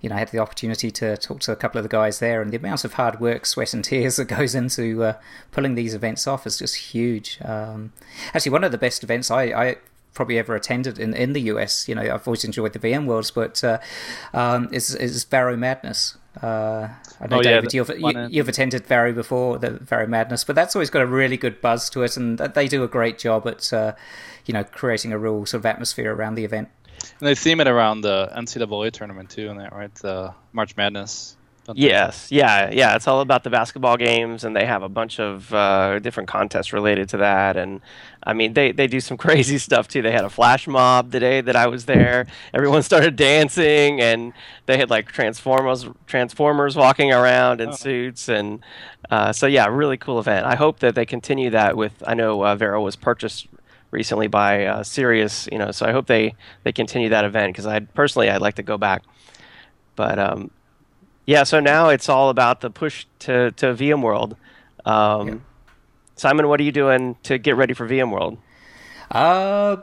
you 0.00 0.08
know, 0.08 0.16
I 0.16 0.18
had 0.18 0.28
the 0.28 0.38
opportunity 0.38 0.90
to 0.90 1.16
talk 1.16 1.40
to 1.40 1.52
a 1.52 1.56
couple 1.56 1.78
of 1.78 1.82
the 1.82 1.88
guys 1.88 2.18
there, 2.18 2.40
and 2.42 2.52
the 2.52 2.56
amount 2.56 2.84
of 2.84 2.94
hard 2.94 3.20
work, 3.20 3.46
sweat, 3.46 3.74
and 3.74 3.84
tears 3.90 4.16
that 4.16 4.26
goes 4.26 4.54
into 4.54 5.04
uh, 5.04 5.12
pulling 5.50 5.74
these 5.74 5.94
events 5.94 6.26
off 6.26 6.46
is 6.46 6.58
just 6.58 6.76
huge. 6.76 7.38
Um, 7.42 7.92
actually, 8.34 8.52
one 8.52 8.64
of 8.64 8.72
the 8.72 8.78
best 8.78 9.02
events 9.02 9.30
I, 9.30 9.44
I 9.44 9.76
probably 10.14 10.38
ever 10.38 10.54
attended 10.54 10.98
in, 10.98 11.14
in 11.14 11.32
the 11.32 11.40
US, 11.42 11.88
you 11.88 11.94
know, 11.94 12.02
I've 12.02 12.26
always 12.26 12.44
enjoyed 12.44 12.72
the 12.72 12.78
VM 12.78 13.06
Worlds, 13.06 13.30
but 13.30 13.62
uh, 13.62 13.78
um, 14.34 14.68
is 14.72 14.94
is 14.94 15.24
Varrow 15.24 15.58
Madness. 15.58 16.16
Uh, 16.42 16.88
I 17.20 17.26
know, 17.26 17.38
Oh, 17.38 17.42
yeah, 17.42 17.60
David, 17.60 17.70
the 17.70 17.76
you've, 17.76 17.90
you, 17.98 18.28
you've 18.30 18.48
attended 18.48 18.86
Varrow 18.86 19.14
before, 19.14 19.58
the 19.58 19.70
Varrow 19.70 20.08
Madness, 20.08 20.44
but 20.44 20.54
that's 20.54 20.76
always 20.76 20.90
got 20.90 21.02
a 21.02 21.06
really 21.06 21.36
good 21.36 21.60
buzz 21.60 21.90
to 21.90 22.02
it, 22.02 22.16
and 22.16 22.38
they 22.38 22.68
do 22.68 22.82
a 22.82 22.88
great 22.88 23.18
job 23.18 23.46
at, 23.46 23.72
uh, 23.72 23.94
you 24.46 24.54
know, 24.54 24.62
creating 24.62 25.12
a 25.12 25.18
real 25.18 25.44
sort 25.44 25.60
of 25.60 25.66
atmosphere 25.66 26.14
around 26.14 26.36
the 26.36 26.44
event. 26.44 26.68
And 27.18 27.28
they 27.28 27.34
theme 27.34 27.60
it 27.60 27.68
around 27.68 28.02
the 28.02 28.30
NCAA 28.36 28.92
tournament 28.92 29.30
too, 29.30 29.48
in 29.48 29.56
that 29.58 29.72
right? 29.72 29.94
The 29.96 30.34
March 30.52 30.76
Madness. 30.76 31.36
Yes, 31.72 32.32
yeah, 32.32 32.70
yeah. 32.72 32.96
It's 32.96 33.06
all 33.06 33.20
about 33.20 33.44
the 33.44 33.50
basketball 33.50 33.96
games, 33.96 34.42
and 34.42 34.56
they 34.56 34.64
have 34.66 34.82
a 34.82 34.88
bunch 34.88 35.20
of 35.20 35.54
uh, 35.54 36.00
different 36.00 36.28
contests 36.28 36.72
related 36.72 37.08
to 37.10 37.18
that. 37.18 37.56
And 37.56 37.80
I 38.24 38.32
mean, 38.32 38.54
they, 38.54 38.72
they 38.72 38.88
do 38.88 38.98
some 38.98 39.16
crazy 39.26 39.56
stuff 39.58 39.86
too. 39.86 40.02
They 40.02 40.10
had 40.10 40.24
a 40.24 40.30
flash 40.30 40.66
mob 40.66 41.12
the 41.12 41.20
day 41.20 41.40
that 41.42 41.54
I 41.54 41.68
was 41.68 41.84
there. 41.84 42.26
Everyone 42.52 42.82
started 42.90 43.14
dancing, 43.14 44.00
and 44.00 44.32
they 44.66 44.78
had 44.78 44.90
like 44.90 45.12
transformers 45.12 45.86
transformers 46.08 46.74
walking 46.74 47.12
around 47.12 47.60
in 47.60 47.68
Oh. 47.68 47.72
suits, 47.72 48.28
and 48.28 48.64
uh, 49.10 49.32
so 49.32 49.46
yeah, 49.46 49.66
really 49.68 49.96
cool 49.96 50.18
event. 50.18 50.46
I 50.46 50.56
hope 50.56 50.80
that 50.80 50.96
they 50.96 51.06
continue 51.06 51.50
that 51.50 51.76
with. 51.76 52.02
I 52.04 52.14
know 52.14 52.42
uh, 52.42 52.56
Varrow 52.56 52.82
was 52.82 52.96
purchased 52.96 53.46
recently 53.90 54.28
by 54.28 54.66
uh, 54.66 54.82
Sirius, 54.82 55.48
you 55.50 55.58
know, 55.58 55.70
so 55.70 55.86
I 55.86 55.92
hope 55.92 56.06
they 56.06 56.34
they 56.64 56.72
continue 56.72 57.08
that 57.10 57.24
event 57.24 57.52
because 57.52 57.66
I 57.66 57.80
personally 57.80 58.30
I'd 58.30 58.40
like 58.40 58.54
to 58.56 58.62
go 58.62 58.78
back. 58.78 59.02
But 59.96 60.18
um, 60.18 60.50
yeah, 61.26 61.44
so 61.44 61.60
now 61.60 61.88
it's 61.88 62.08
all 62.08 62.30
about 62.30 62.60
the 62.60 62.70
push 62.70 63.06
to, 63.20 63.50
to 63.52 63.66
VMworld. 63.74 64.36
Um, 64.84 65.28
Yeah. 65.28 65.34
Simon, 66.16 66.48
what 66.48 66.60
are 66.60 66.64
you 66.64 66.72
doing 66.72 67.16
to 67.22 67.38
get 67.38 67.56
ready 67.56 67.72
for 67.72 67.88
VMworld? 67.88 68.36
Uh, 69.10 69.76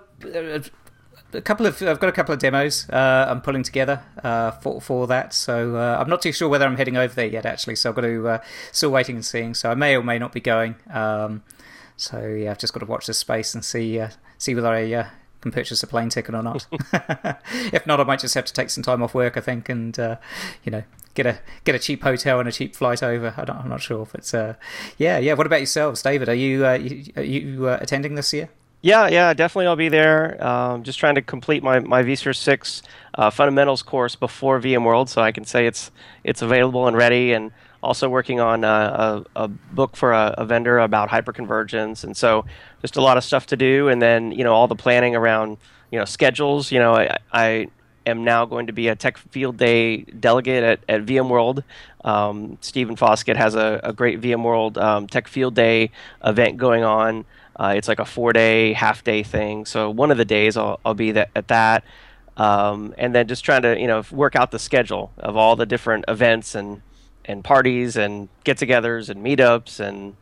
a 1.34 1.42
couple 1.42 1.66
of 1.66 1.82
I've 1.82 2.00
got 2.00 2.08
a 2.10 2.12
couple 2.14 2.34
of 2.34 2.40
demos 2.40 2.88
uh, 2.90 3.26
I'm 3.30 3.42
pulling 3.42 3.64
together 3.64 4.02
uh, 4.24 4.52
for 4.52 4.80
for 4.80 5.08
that. 5.08 5.34
So 5.34 5.76
uh, 5.76 5.98
I'm 6.00 6.10
not 6.10 6.22
too 6.22 6.32
sure 6.32 6.48
whether 6.48 6.66
I'm 6.66 6.78
heading 6.78 6.96
over 6.98 7.14
there 7.14 7.26
yet. 7.28 7.46
Actually, 7.46 7.76
so 7.76 7.90
I've 7.90 7.96
got 7.96 8.02
to 8.02 8.28
uh, 8.28 8.40
still 8.72 8.92
waiting 8.92 9.16
and 9.16 9.26
seeing. 9.26 9.54
So 9.54 9.72
I 9.72 9.76
may 9.76 9.96
or 9.96 10.04
may 10.04 10.20
not 10.20 10.32
be 10.32 10.40
going. 10.40 10.76
Um, 10.90 11.44
so 11.98 12.22
yeah, 12.28 12.52
I've 12.52 12.60
just 12.60 12.74
got 12.74 12.80
to 12.80 12.86
watch 12.86 13.08
this 13.08 13.18
space 13.18 13.54
and 13.54 13.66
see 13.66 14.00
uh, 14.00 14.10
see 14.38 14.56
whether 14.56 14.70
I 14.70 14.94
uh, 14.94 15.08
can 15.42 15.52
purchase 15.52 15.84
a 15.84 15.88
plane 15.88 16.10
ticket 16.10 16.34
or 16.34 16.44
not. 16.44 16.66
if 17.74 17.86
not, 17.86 18.00
I 18.00 18.04
might 18.04 18.20
just 18.20 18.36
have 18.36 18.46
to 18.46 18.54
take 18.54 18.70
some 18.70 18.84
time 18.84 19.04
off 19.04 19.14
work. 19.14 19.36
I 19.36 19.42
think, 19.42 19.68
and 19.68 19.98
uh, 20.00 20.16
you 20.64 20.72
know. 20.72 20.84
Get 21.14 21.26
a 21.26 21.40
get 21.64 21.74
a 21.74 21.80
cheap 21.80 22.04
hotel 22.04 22.40
and 22.40 22.48
a 22.48 22.52
cheap 22.52 22.76
flight 22.76 23.02
over. 23.02 23.34
I 23.36 23.44
don't, 23.44 23.58
I'm 23.58 23.70
not 23.70 23.82
sure, 23.82 24.08
but 24.12 24.32
uh, 24.36 24.54
yeah, 25.00 25.18
yeah. 25.18 25.34
What 25.34 25.48
about 25.48 25.62
yourselves, 25.62 26.04
David? 26.04 26.30
Are 26.30 26.36
you 26.36 26.64
uh, 26.64 26.74
you, 26.74 27.12
are 27.16 27.24
you 27.24 27.68
uh, 27.68 27.80
attending 27.82 28.14
this 28.14 28.32
year? 28.34 28.50
Yeah, 28.82 29.08
yeah, 29.08 29.34
definitely 29.34 29.66
I'll 29.66 29.76
be 29.76 29.90
there. 29.90 30.42
Um, 30.46 30.84
just 30.84 31.00
trying 31.00 31.16
to 31.16 31.22
complete 31.22 31.64
my, 31.64 31.80
my 31.80 32.04
vSphere 32.04 32.36
6 32.36 32.84
uh, 33.16 33.30
fundamentals 33.32 33.82
course 33.82 34.16
before 34.16 34.60
VMworld 34.60 35.10
so 35.10 35.22
I 35.22 35.32
can 35.32 35.44
say 35.46 35.66
it's 35.66 35.92
it's 36.24 36.44
available 36.44 36.88
and 36.88 36.96
ready 36.96 37.34
and 37.34 37.52
also 37.84 38.10
working 38.10 38.40
on 38.40 38.64
uh, 38.64 39.24
a, 39.36 39.44
a 39.44 39.48
book 39.48 39.96
for 39.96 40.12
a, 40.14 40.34
a 40.38 40.46
vendor 40.46 40.80
about 40.80 41.10
hyperconvergence 41.10 42.04
and 42.04 42.16
so 42.18 42.46
just 42.82 42.96
a 42.96 43.02
lot 43.02 43.18
of 43.18 43.24
stuff 43.24 43.46
to 43.46 43.58
do 43.58 43.88
and 43.88 44.02
then 44.02 44.32
you 44.32 44.44
know 44.44 44.54
all 44.54 44.68
the 44.68 44.76
planning 44.76 45.16
around 45.16 45.58
you 45.92 46.00
know 46.00 46.06
schedules 46.06 46.72
you 46.72 46.80
know 46.80 46.96
I, 46.96 47.18
I 47.32 47.68
am 48.08 48.24
now 48.24 48.46
going 48.46 48.68
to 48.68 48.74
be 48.74 48.88
a 48.88 48.96
tech 48.96 49.18
field 49.18 49.58
day 49.58 49.98
delegate 49.98 50.64
at, 50.64 50.80
at 50.88 51.06
VMworld. 51.06 51.64
Um, 52.04 52.58
Stephen 52.62 52.96
Foskett 52.96 53.36
has 53.38 53.54
a, 53.54 53.82
a 53.84 53.94
great 53.94 54.22
VMworld 54.22 54.78
um, 54.78 55.08
tech 55.08 55.28
field 55.28 55.54
day 55.54 55.92
event 56.24 56.58
going 56.58 56.84
on. 56.84 57.26
Uh, 57.58 57.74
it's 57.76 57.88
like 57.88 58.00
a 58.00 58.06
four 58.06 58.34
day, 58.34 58.74
half 58.74 59.04
day 59.04 59.24
thing. 59.24 59.66
So 59.66 59.90
one 59.90 60.10
of 60.10 60.18
the 60.18 60.26
days 60.26 60.56
I'll, 60.56 60.80
I'll 60.86 60.94
be 60.94 61.12
that, 61.12 61.30
at 61.36 61.50
that. 61.50 61.84
Um, 62.38 62.94
and 62.98 63.14
then 63.16 63.28
just 63.28 63.44
trying 63.44 63.64
to 63.64 63.80
you 63.80 63.88
know 63.88 64.04
work 64.12 64.36
out 64.36 64.52
the 64.52 64.60
schedule 64.60 65.12
of 65.18 65.36
all 65.36 65.56
the 65.56 65.66
different 65.66 66.06
events 66.08 66.56
and 66.56 66.82
and 67.28 67.44
parties 67.44 67.98
and 67.98 68.30
get-togethers 68.44 69.10
and 69.10 69.24
meetups 69.24 69.80
and 69.80 70.16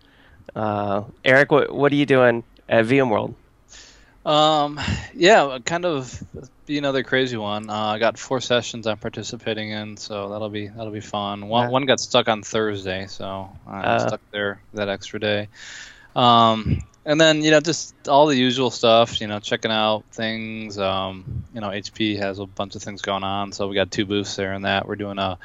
uh, 0.56 1.04
Eric, 1.24 1.52
what 1.52 1.74
what 1.74 1.92
are 1.92 1.96
you 1.96 2.06
doing 2.06 2.44
at 2.70 2.86
VMworld? 2.86 3.36
Um, 4.26 4.80
yeah, 5.14 5.60
kind 5.66 5.86
of 5.86 6.24
be 6.66 6.78
another 6.78 7.04
crazy 7.04 7.38
one. 7.38 7.70
Uh, 7.70 7.74
I 7.74 8.00
got 8.00 8.18
four 8.18 8.42
sessions 8.42 8.88
I'm 8.88 8.98
participating 8.98 9.70
in, 9.70 9.98
so 9.98 10.30
that'll 10.30 10.50
be 10.50 10.68
that'll 10.68 10.92
be 10.92 11.00
fun. 11.02 11.48
One 11.48 11.66
Yeah. 11.66 11.70
one 11.70 11.86
got 11.86 12.00
stuck 12.00 12.28
on 12.28 12.42
Thursday, 12.42 13.06
so 13.08 13.50
I'm 13.68 13.86
Uh. 13.86 14.00
stuck 14.08 14.22
there 14.32 14.62
that 14.74 14.90
extra 14.90 15.20
day. 15.20 15.48
Um, 16.16 16.82
and 17.06 17.20
then 17.22 17.42
you 17.44 17.52
know 17.52 17.60
just 17.60 17.96
all 18.08 18.28
the 18.28 18.36
usual 18.36 18.72
stuff. 18.72 19.22
You 19.22 19.28
know, 19.28 19.40
checking 19.40 19.72
out 19.72 20.06
things. 20.12 20.78
Um, 20.78 21.46
you 21.54 21.62
know, 21.62 21.70
HP 21.70 22.18
has 22.18 22.40
a 22.40 22.46
bunch 22.46 22.76
of 22.76 22.84
things 22.84 23.02
going 23.02 23.24
on, 23.24 23.52
so 23.52 23.68
we 23.68 23.76
got 23.76 23.92
two 23.92 24.06
booths 24.06 24.36
there 24.36 24.54
and 24.54 24.66
that. 24.66 24.88
We're 24.88 24.96
doing 24.96 25.20
a 25.20 25.38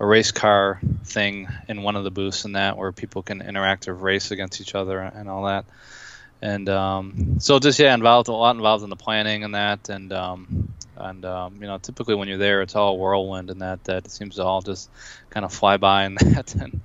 a 0.00 0.06
race 0.06 0.30
car 0.32 0.80
thing 1.04 1.48
in 1.68 1.82
one 1.82 1.96
of 1.96 2.04
the 2.04 2.10
booths 2.10 2.44
in 2.44 2.52
that 2.52 2.76
where 2.76 2.92
people 2.92 3.22
can 3.22 3.40
interactive 3.40 4.02
race 4.02 4.30
against 4.30 4.60
each 4.60 4.74
other 4.74 5.00
and 5.00 5.28
all 5.30 5.44
that 5.44 5.64
and 6.42 6.68
um, 6.68 7.36
so 7.38 7.58
just 7.58 7.78
yeah 7.78 7.94
involved 7.94 8.28
a 8.28 8.32
lot 8.32 8.56
involved 8.56 8.84
in 8.84 8.90
the 8.90 8.96
planning 8.96 9.44
and 9.44 9.54
that 9.54 9.88
and 9.88 10.12
um, 10.12 10.68
And 10.96 11.24
um, 11.24 11.56
you 11.60 11.66
know, 11.66 11.78
typically 11.78 12.14
when 12.14 12.28
you're 12.28 12.38
there, 12.38 12.62
it's 12.62 12.74
all 12.76 12.98
whirlwind 12.98 13.50
and 13.50 13.60
that 13.62 13.84
that 13.84 14.06
it 14.06 14.10
seems 14.10 14.36
to 14.36 14.44
all 14.44 14.62
just 14.62 14.90
kind 15.30 15.44
of 15.44 15.52
fly 15.52 15.76
by 15.76 16.04
and 16.04 16.18
that. 16.20 16.54
And 16.54 16.80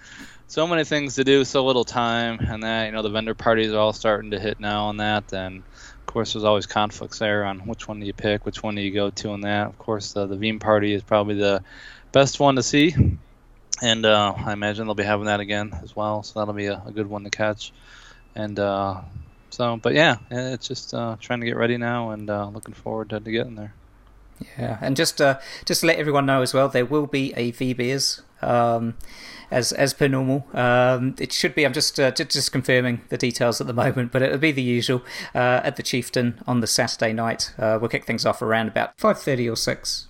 so 0.51 0.67
many 0.67 0.83
things 0.83 1.15
to 1.15 1.23
do, 1.23 1.45
so 1.45 1.65
little 1.65 1.85
time, 1.85 2.39
and 2.39 2.63
that 2.63 2.85
you 2.85 2.91
know 2.91 3.01
the 3.01 3.09
vendor 3.09 3.33
parties 3.33 3.71
are 3.71 3.77
all 3.77 3.93
starting 3.93 4.31
to 4.31 4.39
hit 4.39 4.59
now 4.59 4.85
on 4.85 4.97
that. 4.97 5.31
And 5.33 5.59
of 5.59 6.05
course, 6.05 6.33
there's 6.33 6.43
always 6.43 6.65
conflicts 6.65 7.19
there 7.19 7.45
on 7.45 7.59
which 7.59 7.87
one 7.87 7.99
do 7.99 8.05
you 8.05 8.13
pick, 8.13 8.45
which 8.45 8.61
one 8.61 8.75
do 8.75 8.81
you 8.81 8.91
go 8.91 9.09
to, 9.09 9.33
and 9.33 9.43
that. 9.45 9.67
Of 9.67 9.77
course, 9.77 10.13
the, 10.13 10.27
the 10.27 10.35
Veeam 10.35 10.59
party 10.59 10.93
is 10.93 11.03
probably 11.03 11.35
the 11.35 11.63
best 12.11 12.39
one 12.39 12.57
to 12.57 12.63
see 12.63 12.93
and 13.81 14.05
uh, 14.05 14.33
I 14.37 14.53
imagine 14.53 14.85
they'll 14.85 14.95
be 14.95 15.03
having 15.03 15.25
that 15.25 15.39
again 15.39 15.77
as 15.81 15.95
well. 15.95 16.23
So 16.23 16.39
that'll 16.39 16.53
be 16.53 16.67
a, 16.67 16.81
a 16.85 16.91
good 16.91 17.07
one 17.07 17.23
to 17.23 17.29
catch. 17.29 17.73
And 18.35 18.57
uh, 18.59 19.01
so, 19.49 19.77
but 19.77 19.93
yeah, 19.93 20.17
it's 20.29 20.67
just 20.67 20.93
uh, 20.93 21.17
trying 21.19 21.39
to 21.41 21.45
get 21.45 21.57
ready 21.57 21.77
now 21.77 22.11
and 22.11 22.29
uh, 22.29 22.47
looking 22.47 22.73
forward 22.73 23.09
to, 23.09 23.19
to, 23.19 23.31
getting 23.31 23.55
there. 23.55 23.73
Yeah, 24.57 24.77
and 24.81 24.95
just 24.95 25.21
uh, 25.21 25.39
just 25.65 25.81
to 25.81 25.87
let 25.87 25.97
everyone 25.97 26.25
know 26.25 26.41
as 26.41 26.53
well, 26.53 26.69
there 26.69 26.85
will 26.85 27.07
be 27.07 27.33
a 27.35 27.51
VBeers 27.51 28.21
um, 28.41 28.95
as 29.49 29.71
as 29.73 29.93
per 29.93 30.07
normal. 30.07 30.47
Um, 30.53 31.15
it 31.19 31.31
should 31.31 31.55
be. 31.55 31.65
I'm 31.65 31.73
just, 31.73 31.99
uh, 31.99 32.11
just 32.11 32.51
confirming 32.51 33.01
the 33.09 33.17
details 33.17 33.59
at 33.61 33.67
the 33.67 33.73
moment, 33.73 34.11
but 34.11 34.21
it'll 34.21 34.37
be 34.37 34.51
the 34.51 34.61
usual 34.61 35.03
at 35.33 35.75
the 35.75 35.83
Chieftain 35.83 36.41
on 36.47 36.61
the 36.61 36.67
Saturday 36.67 37.13
night. 37.13 37.53
we'll 37.57 37.89
kick 37.89 38.05
things 38.05 38.25
off 38.25 38.41
around 38.41 38.67
about 38.67 38.97
five 38.97 39.19
thirty 39.19 39.49
or 39.49 39.55
six 39.55 40.07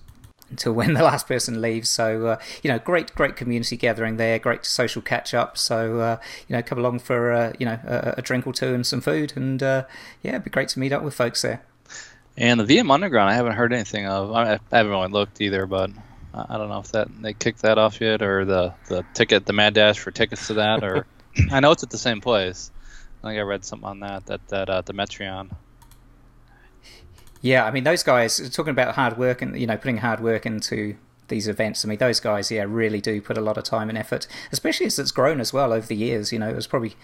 until 0.52 0.72
when 0.74 0.94
the 0.94 1.02
last 1.02 1.26
person 1.26 1.60
leaves. 1.60 1.88
So 1.88 2.26
uh, 2.26 2.38
you 2.62 2.70
know, 2.70 2.78
great 2.78 3.12
great 3.16 3.34
community 3.34 3.76
gathering 3.76 4.16
there, 4.18 4.38
great 4.38 4.64
social 4.64 5.02
catch 5.02 5.34
up. 5.34 5.58
So 5.58 5.98
uh, 5.98 6.18
you 6.46 6.54
know, 6.54 6.62
come 6.62 6.78
along 6.78 7.00
for 7.00 7.32
uh, 7.32 7.52
you 7.58 7.66
know 7.66 7.80
a, 7.84 8.14
a, 8.18 8.22
drink 8.22 8.46
or 8.46 8.52
two 8.52 8.72
and 8.74 8.86
some 8.86 9.00
food, 9.00 9.32
and 9.34 9.60
uh, 9.60 9.84
yeah, 10.22 10.32
it'd 10.32 10.44
be 10.44 10.50
great 10.50 10.68
to 10.68 10.78
meet 10.78 10.92
up 10.92 11.02
with 11.02 11.14
folks 11.14 11.42
there. 11.42 11.62
And 12.36 12.60
the 12.60 12.64
VM 12.64 12.90
Underground, 12.90 13.28
I 13.28 13.34
haven't 13.34 13.52
heard 13.52 13.72
anything 13.72 14.06
of. 14.06 14.32
I, 14.32 14.58
haven't 14.70 14.92
really 14.92 15.08
looked 15.08 15.40
either, 15.40 15.66
but 15.66 15.90
I 16.34 16.56
don't 16.56 16.68
know 16.68 16.78
if 16.78 16.92
that 16.92 17.08
they 17.20 17.34
kicked 17.34 17.62
that 17.62 17.78
off 17.78 18.00
yet, 18.00 18.22
or 18.22 18.44
the 18.44 18.74
the 18.88 19.04
ticket, 19.14 19.46
the 19.46 19.52
Mad 19.52 19.74
Dash 19.74 19.98
for 19.98 20.10
tickets 20.10 20.46
to 20.46 20.54
that, 20.54 20.82
or 20.82 21.06
I 21.50 21.60
know 21.60 21.72
it's 21.72 21.82
at 21.82 21.90
the 21.90 21.98
same 21.98 22.20
place. 22.20 22.70
I 23.22 23.28
think 23.28 23.38
I 23.38 23.42
read 23.42 23.64
something 23.64 23.88
on 23.88 24.00
that 24.00 24.26
that 24.26 24.48
that 24.48 24.70
uh, 24.70 24.80
the 24.80 24.94
Metreon. 24.94 25.50
Yeah, 27.42 27.64
I 27.64 27.70
mean 27.70 27.84
those 27.84 28.02
guys 28.02 28.38
talking 28.50 28.70
about 28.70 28.94
hard 28.94 29.18
work 29.18 29.42
and 29.42 29.58
you 29.60 29.66
know 29.66 29.76
putting 29.76 29.98
hard 29.98 30.20
work 30.20 30.46
into 30.46 30.96
these 31.28 31.48
events. 31.48 31.84
I 31.84 31.88
mean 31.88 31.98
those 31.98 32.20
guys, 32.20 32.50
yeah, 32.50 32.64
really 32.66 33.00
do 33.00 33.20
put 33.20 33.36
a 33.36 33.42
lot 33.42 33.58
of 33.58 33.64
time 33.64 33.88
and 33.88 33.98
effort, 33.98 34.26
especially 34.52 34.86
as 34.86 34.98
it's 34.98 35.10
grown 35.10 35.40
as 35.40 35.52
well 35.52 35.72
over 35.72 35.86
the 35.86 35.96
years. 35.96 36.32
You 36.32 36.38
know, 36.38 36.48
it 36.48 36.56
was 36.56 36.66
probably 36.66 36.94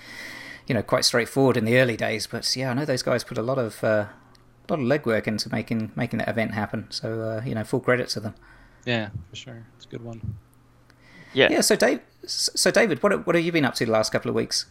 you 0.66 0.74
know 0.74 0.82
quite 0.82 1.04
straightforward 1.04 1.56
in 1.56 1.66
the 1.66 1.78
early 1.78 1.96
days, 1.96 2.26
but 2.26 2.56
yeah, 2.56 2.70
I 2.70 2.74
know 2.74 2.86
those 2.86 3.02
guys 3.02 3.24
put 3.24 3.36
a 3.36 3.42
lot 3.42 3.58
of 3.58 3.84
uh, 3.84 4.06
a 4.68 4.72
lot 4.72 4.80
of 4.80 4.86
legwork 4.86 5.26
into 5.26 5.50
making 5.50 5.92
making 5.96 6.20
that 6.20 6.28
event 6.28 6.54
happen. 6.54 6.86
So 6.90 7.20
uh, 7.20 7.44
you 7.44 7.54
know, 7.54 7.64
full 7.64 7.80
credit 7.80 8.08
to 8.10 8.20
them. 8.20 8.34
Yeah, 8.88 9.10
for 9.28 9.36
sure, 9.36 9.66
it's 9.76 9.84
a 9.84 9.88
good 9.88 10.02
one. 10.02 10.36
Yeah, 11.34 11.48
yeah. 11.50 11.60
So 11.60 11.76
Dave, 11.76 12.00
so 12.24 12.70
David, 12.70 13.02
what 13.02 13.26
what 13.26 13.36
have 13.36 13.44
you 13.44 13.52
been 13.52 13.66
up 13.66 13.74
to 13.74 13.84
the 13.84 13.92
last 13.92 14.10
couple 14.10 14.30
of 14.30 14.34
weeks? 14.34 14.64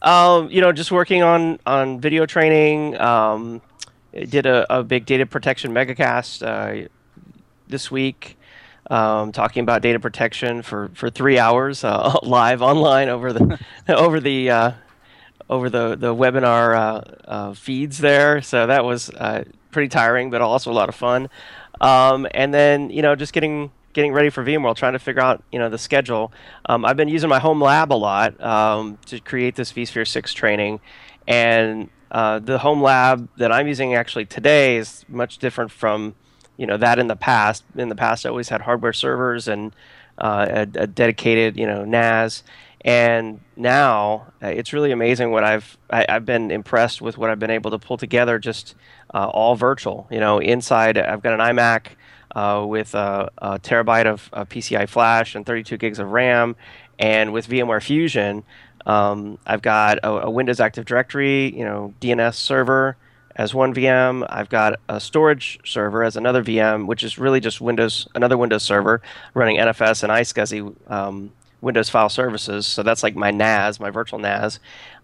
Um, 0.00 0.50
you 0.50 0.62
know, 0.62 0.72
just 0.72 0.90
working 0.90 1.22
on 1.22 1.58
on 1.66 2.00
video 2.00 2.24
training. 2.24 2.98
Um, 2.98 3.60
did 4.12 4.46
a, 4.46 4.78
a 4.78 4.82
big 4.82 5.04
data 5.04 5.26
protection 5.26 5.72
megacast 5.72 6.42
uh, 6.42 6.88
this 7.68 7.90
week, 7.90 8.38
um, 8.90 9.32
talking 9.32 9.62
about 9.62 9.82
data 9.82 10.00
protection 10.00 10.62
for, 10.62 10.90
for 10.94 11.10
three 11.10 11.38
hours 11.38 11.84
uh, 11.84 12.16
live 12.22 12.62
online 12.62 13.10
over 13.10 13.34
the 13.34 13.60
over 13.88 14.18
the 14.18 14.50
uh, 14.50 14.72
over 15.50 15.68
the 15.68 15.94
the 15.94 16.14
webinar 16.14 16.74
uh, 16.74 17.30
uh, 17.30 17.52
feeds 17.52 17.98
there. 17.98 18.40
So 18.40 18.66
that 18.66 18.84
was 18.84 19.10
uh, 19.10 19.44
pretty 19.70 19.88
tiring, 19.88 20.30
but 20.30 20.40
also 20.40 20.70
a 20.70 20.72
lot 20.72 20.88
of 20.88 20.94
fun. 20.94 21.28
Um, 21.80 22.26
and 22.32 22.52
then 22.52 22.90
you 22.90 23.02
know 23.02 23.14
just 23.14 23.32
getting 23.32 23.70
getting 23.92 24.12
ready 24.12 24.30
for 24.30 24.44
VMworld, 24.44 24.76
trying 24.76 24.92
to 24.92 24.98
figure 24.98 25.22
out 25.22 25.42
you 25.50 25.58
know 25.58 25.68
the 25.68 25.78
schedule. 25.78 26.32
Um, 26.66 26.84
I've 26.84 26.96
been 26.96 27.08
using 27.08 27.28
my 27.28 27.38
home 27.38 27.60
lab 27.60 27.92
a 27.92 27.94
lot 27.94 28.40
um, 28.40 28.98
to 29.06 29.20
create 29.20 29.56
this 29.56 29.72
vSphere 29.72 30.06
six 30.06 30.32
training, 30.34 30.80
and 31.26 31.90
uh, 32.10 32.38
the 32.38 32.58
home 32.58 32.82
lab 32.82 33.28
that 33.36 33.52
I'm 33.52 33.68
using 33.68 33.94
actually 33.94 34.26
today 34.26 34.76
is 34.76 35.04
much 35.08 35.38
different 35.38 35.70
from 35.70 36.14
you 36.56 36.66
know 36.66 36.76
that 36.76 36.98
in 36.98 37.08
the 37.08 37.16
past. 37.16 37.64
In 37.76 37.88
the 37.88 37.96
past, 37.96 38.26
I 38.26 38.30
always 38.30 38.48
had 38.48 38.62
hardware 38.62 38.92
servers 38.92 39.48
and 39.48 39.74
uh, 40.18 40.46
a, 40.48 40.82
a, 40.82 40.86
dedicated 40.86 41.56
you 41.56 41.66
know 41.66 41.84
NAS, 41.84 42.42
and 42.82 43.40
now 43.56 44.26
uh, 44.42 44.48
it's 44.48 44.72
really 44.72 44.92
amazing 44.92 45.30
what 45.30 45.44
I've 45.44 45.76
I, 45.90 45.96
have 45.98 46.06
i 46.08 46.12
have 46.12 46.26
been 46.26 46.50
impressed 46.50 47.00
with 47.00 47.18
what 47.18 47.30
I've 47.30 47.38
been 47.38 47.50
able 47.50 47.70
to 47.72 47.78
pull 47.78 47.96
together 47.96 48.38
just 48.38 48.74
uh, 49.12 49.28
all 49.28 49.56
virtual. 49.56 50.06
You 50.10 50.20
know, 50.20 50.38
inside 50.38 50.98
I've 50.98 51.22
got 51.22 51.34
an 51.34 51.40
iMac. 51.40 51.88
Uh, 52.36 52.62
with 52.68 52.94
a, 52.94 53.30
a, 53.38 53.58
terabyte 53.58 54.04
of 54.04 54.30
PCI 54.50 54.86
flash 54.86 55.34
and 55.34 55.46
32 55.46 55.78
gigs 55.78 55.98
of 55.98 56.10
RAM, 56.10 56.56
and 56.98 57.32
with 57.32 57.48
VMware 57.48 57.82
Fusion, 57.82 58.44
um, 58.88 59.38
I've 59.46 59.62
got 59.62 59.98
a, 60.02 60.26
a, 60.26 60.30
Windows 60.30 60.60
Active 60.60 60.84
Directory, 60.84 61.56
you 61.56 61.64
know, 61.64 61.94
DNS 62.00 62.34
server 62.34 62.96
as 63.36 63.54
one 63.54 63.74
VM. 63.74 64.26
I've 64.28 64.48
got 64.48 64.80
a 64.88 64.98
storage 64.98 65.60
server 65.64 66.02
as 66.02 66.16
another 66.16 66.42
VM, 66.42 66.86
which 66.86 67.04
is 67.04 67.18
really 67.18 67.38
just 67.40 67.60
Windows, 67.60 68.08
another 68.14 68.36
Windows 68.36 68.62
server 68.62 69.00
running 69.34 69.58
NFS 69.58 70.02
and 70.02 70.12
iSCSI 70.12 70.90
um, 70.90 71.32
Windows 71.60 71.88
File 71.88 72.08
Services. 72.08 72.66
So 72.66 72.82
that's 72.82 73.02
like 73.02 73.16
my 73.16 73.30
NAS, 73.30 73.80
my 73.80 73.90
virtual 73.90 74.18
NAS, 74.18 74.60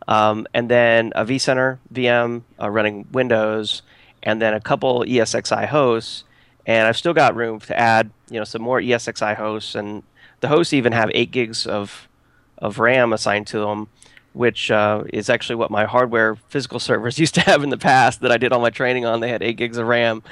um, 0.06 0.46
and 0.54 0.70
then 0.70 1.12
a 1.14 1.24
vCenter 1.24 1.78
VM 1.92 2.42
uh, 2.60 2.70
running 2.70 3.06
Windows, 3.12 3.82
and 4.22 4.40
then 4.40 4.54
a 4.54 4.60
couple 4.60 5.00
ESXi 5.00 5.68
hosts. 5.68 6.24
And 6.66 6.86
I've 6.86 6.96
still 6.96 7.12
got 7.12 7.36
room 7.36 7.60
to 7.60 7.78
add, 7.78 8.10
you 8.30 8.38
know, 8.38 8.44
some 8.44 8.62
more 8.62 8.80
ESXi 8.80 9.36
hosts, 9.36 9.74
and 9.74 10.02
the 10.40 10.48
hosts 10.48 10.72
even 10.72 10.92
have 10.92 11.10
eight 11.14 11.30
gigs 11.30 11.66
of 11.66 12.08
of 12.58 12.78
RAM 12.78 13.12
assigned 13.12 13.46
to 13.48 13.58
them, 13.58 13.88
which 14.32 14.70
uh, 14.70 15.02
is 15.12 15.28
actually 15.28 15.56
what 15.56 15.70
my 15.70 15.84
hardware 15.84 16.36
physical 16.48 16.78
servers 16.88 17.18
used 17.18 17.34
to 17.34 17.40
have 17.42 17.62
in 17.62 17.70
the 17.70 17.76
past 17.76 18.20
that 18.20 18.32
I 18.32 18.38
did 18.38 18.52
all 18.52 18.60
my 18.60 18.70
training 18.70 19.04
on. 19.04 19.20
They 19.20 19.28
had 19.28 19.42
eight 19.42 19.56
gigs 19.56 19.76
of 19.76 19.86
RAM, 19.86 20.22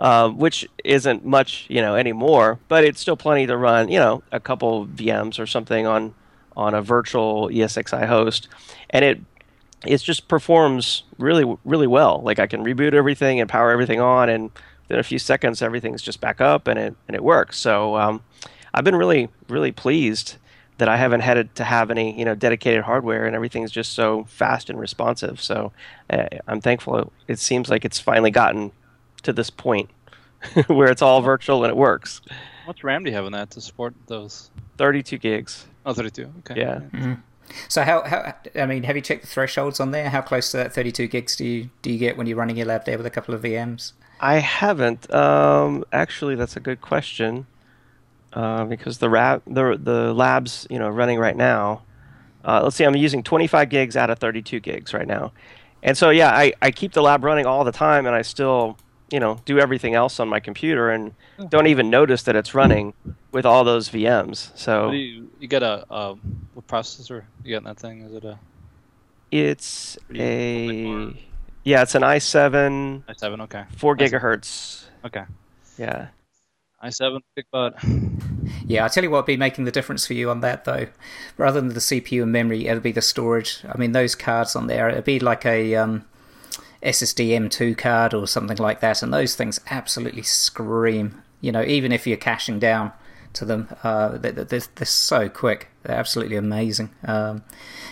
uh, 0.00 0.30
which 0.30 0.66
isn't 0.82 1.24
much, 1.24 1.66
you 1.68 1.82
know, 1.82 1.94
anymore, 1.94 2.58
but 2.68 2.84
it's 2.84 3.00
still 3.00 3.16
plenty 3.16 3.46
to 3.46 3.56
run, 3.56 3.90
you 3.90 3.98
know, 3.98 4.22
a 4.32 4.40
couple 4.40 4.86
VMs 4.86 5.38
or 5.38 5.46
something 5.46 5.86
on 5.86 6.14
on 6.56 6.74
a 6.74 6.82
virtual 6.82 7.48
ESXi 7.48 8.06
host, 8.06 8.48
and 8.90 9.04
it 9.04 9.20
it 9.86 9.98
just 9.98 10.26
performs 10.26 11.04
really 11.18 11.56
really 11.64 11.86
well. 11.86 12.22
Like 12.22 12.38
I 12.38 12.46
can 12.46 12.64
reboot 12.64 12.94
everything 12.94 13.40
and 13.40 13.48
power 13.48 13.70
everything 13.70 14.00
on, 14.00 14.28
and 14.28 14.50
within 14.82 14.98
a 14.98 15.02
few 15.04 15.18
seconds 15.18 15.62
everything's 15.62 16.02
just 16.02 16.20
back 16.20 16.40
up 16.40 16.66
and 16.66 16.78
it 16.78 16.94
and 17.06 17.14
it 17.14 17.22
works. 17.22 17.58
So 17.58 17.96
um, 17.96 18.22
I've 18.72 18.84
been 18.84 18.96
really 18.96 19.28
really 19.48 19.72
pleased 19.72 20.36
that 20.78 20.88
I 20.88 20.96
haven't 20.96 21.20
had 21.20 21.54
to 21.56 21.64
have 21.64 21.90
any 21.90 22.18
you 22.18 22.24
know 22.24 22.34
dedicated 22.34 22.84
hardware 22.84 23.26
and 23.26 23.36
everything's 23.36 23.70
just 23.70 23.92
so 23.92 24.24
fast 24.24 24.70
and 24.70 24.80
responsive. 24.80 25.42
So 25.42 25.72
uh, 26.08 26.26
I'm 26.48 26.62
thankful. 26.62 27.12
It 27.28 27.38
seems 27.38 27.68
like 27.68 27.84
it's 27.84 28.00
finally 28.00 28.30
gotten 28.30 28.72
to 29.22 29.32
this 29.32 29.50
point 29.50 29.90
where 30.66 30.90
it's 30.90 31.02
all 31.02 31.20
virtual 31.22 31.64
and 31.64 31.70
it 31.70 31.76
works. 31.76 32.20
What's 32.64 32.84
RAM 32.84 33.04
do 33.04 33.10
you 33.10 33.16
have 33.16 33.26
in 33.26 33.32
that 33.32 33.50
to 33.50 33.60
support 33.60 33.94
those? 34.06 34.50
32 34.78 35.18
gigs. 35.18 35.66
Oh, 35.84 35.92
32. 35.92 36.32
Okay. 36.40 36.60
Yeah. 36.60 36.80
Mm-hmm. 36.92 37.14
So 37.68 37.82
how, 37.82 38.02
how 38.04 38.34
I 38.54 38.66
mean, 38.66 38.84
have 38.84 38.96
you 38.96 39.02
checked 39.02 39.22
the 39.22 39.26
thresholds 39.26 39.80
on 39.80 39.90
there? 39.90 40.08
How 40.08 40.20
close 40.20 40.50
to 40.52 40.58
that 40.58 40.72
32 40.72 41.08
gigs 41.08 41.36
do 41.36 41.44
you 41.44 41.70
do 41.82 41.90
you 41.92 41.98
get 41.98 42.16
when 42.16 42.26
you're 42.26 42.36
running 42.36 42.56
your 42.56 42.66
lab 42.66 42.84
there 42.84 42.96
with 42.96 43.06
a 43.06 43.10
couple 43.10 43.34
of 43.34 43.42
VMs? 43.42 43.92
I 44.20 44.34
haven't. 44.34 45.12
Um, 45.12 45.84
actually, 45.92 46.34
that's 46.34 46.56
a 46.56 46.60
good 46.60 46.80
question 46.80 47.46
uh, 48.32 48.64
because 48.64 48.98
the, 48.98 49.10
ra- 49.10 49.40
the 49.46 49.78
the 49.82 50.14
labs 50.14 50.66
you 50.70 50.78
know 50.78 50.88
running 50.88 51.18
right 51.18 51.36
now. 51.36 51.82
Uh, 52.44 52.60
let's 52.62 52.76
see, 52.76 52.84
I'm 52.84 52.96
using 52.96 53.22
25 53.22 53.68
gigs 53.68 53.96
out 53.98 54.08
of 54.08 54.18
32 54.18 54.60
gigs 54.60 54.94
right 54.94 55.06
now, 55.06 55.32
and 55.82 55.96
so 55.96 56.08
yeah, 56.08 56.30
I, 56.30 56.54
I 56.62 56.70
keep 56.70 56.92
the 56.92 57.02
lab 57.02 57.22
running 57.22 57.44
all 57.44 57.64
the 57.64 57.72
time, 57.72 58.06
and 58.06 58.14
I 58.14 58.22
still 58.22 58.78
you 59.10 59.20
know 59.20 59.40
do 59.44 59.58
everything 59.58 59.94
else 59.94 60.20
on 60.20 60.28
my 60.28 60.40
computer, 60.40 60.90
and 60.90 61.14
don't 61.48 61.66
even 61.66 61.90
notice 61.90 62.22
that 62.24 62.36
it's 62.36 62.54
running 62.54 62.94
with 63.32 63.46
all 63.46 63.64
those 63.64 63.88
VMs. 63.88 64.56
So 64.56 64.90
you, 64.90 65.30
you 65.38 65.48
get 65.48 65.62
a, 65.62 65.84
a 65.90 66.14
what 66.54 66.66
processor 66.66 67.24
you 67.44 67.54
got 67.54 67.58
in 67.58 67.64
that 67.64 67.78
thing? 67.78 68.02
Is 68.02 68.14
it 68.14 68.24
a? 68.24 68.38
It's 69.30 69.96
a 70.14 71.14
yeah, 71.62 71.82
it's 71.82 71.94
an 71.94 72.02
i7. 72.02 73.04
i7, 73.04 73.40
okay. 73.42 73.64
Four 73.76 73.96
gigahertz. 73.96 74.86
Okay. 75.04 75.24
Yeah 75.78 76.08
i7 76.82 77.20
big 77.34 77.46
butt. 77.50 77.74
Yeah, 78.66 78.84
I 78.84 78.88
tell 78.88 79.04
you 79.04 79.10
what, 79.10 79.18
would 79.18 79.26
be 79.26 79.36
making 79.36 79.64
the 79.64 79.70
difference 79.70 80.06
for 80.06 80.14
you 80.14 80.30
on 80.30 80.40
that 80.40 80.64
though. 80.64 80.88
Rather 81.36 81.60
than 81.60 81.74
the 81.74 81.80
CPU 81.80 82.22
and 82.22 82.32
memory, 82.32 82.66
it'll 82.66 82.80
be 82.80 82.90
the 82.90 83.02
storage. 83.02 83.62
I 83.68 83.76
mean, 83.78 83.92
those 83.92 84.14
cards 84.14 84.56
on 84.56 84.66
there, 84.66 84.88
it'd 84.88 85.04
be 85.04 85.20
like 85.20 85.44
a 85.44 85.76
um, 85.76 86.04
SSD 86.82 87.30
M2 87.30 87.76
card 87.76 88.14
or 88.14 88.26
something 88.26 88.56
like 88.56 88.80
that, 88.80 89.02
and 89.02 89.12
those 89.12 89.34
things 89.34 89.60
absolutely 89.70 90.22
scream. 90.22 91.22
You 91.40 91.52
know, 91.52 91.62
even 91.62 91.92
if 91.92 92.06
you're 92.06 92.16
caching 92.16 92.58
down 92.58 92.92
to 93.34 93.44
them, 93.44 93.68
uh, 93.82 94.18
they're, 94.18 94.32
they're, 94.32 94.60
they're, 94.74 94.86
so 94.86 95.28
quick. 95.28 95.68
They're 95.82 95.96
absolutely 95.96 96.36
amazing. 96.36 96.90
Um, 97.04 97.44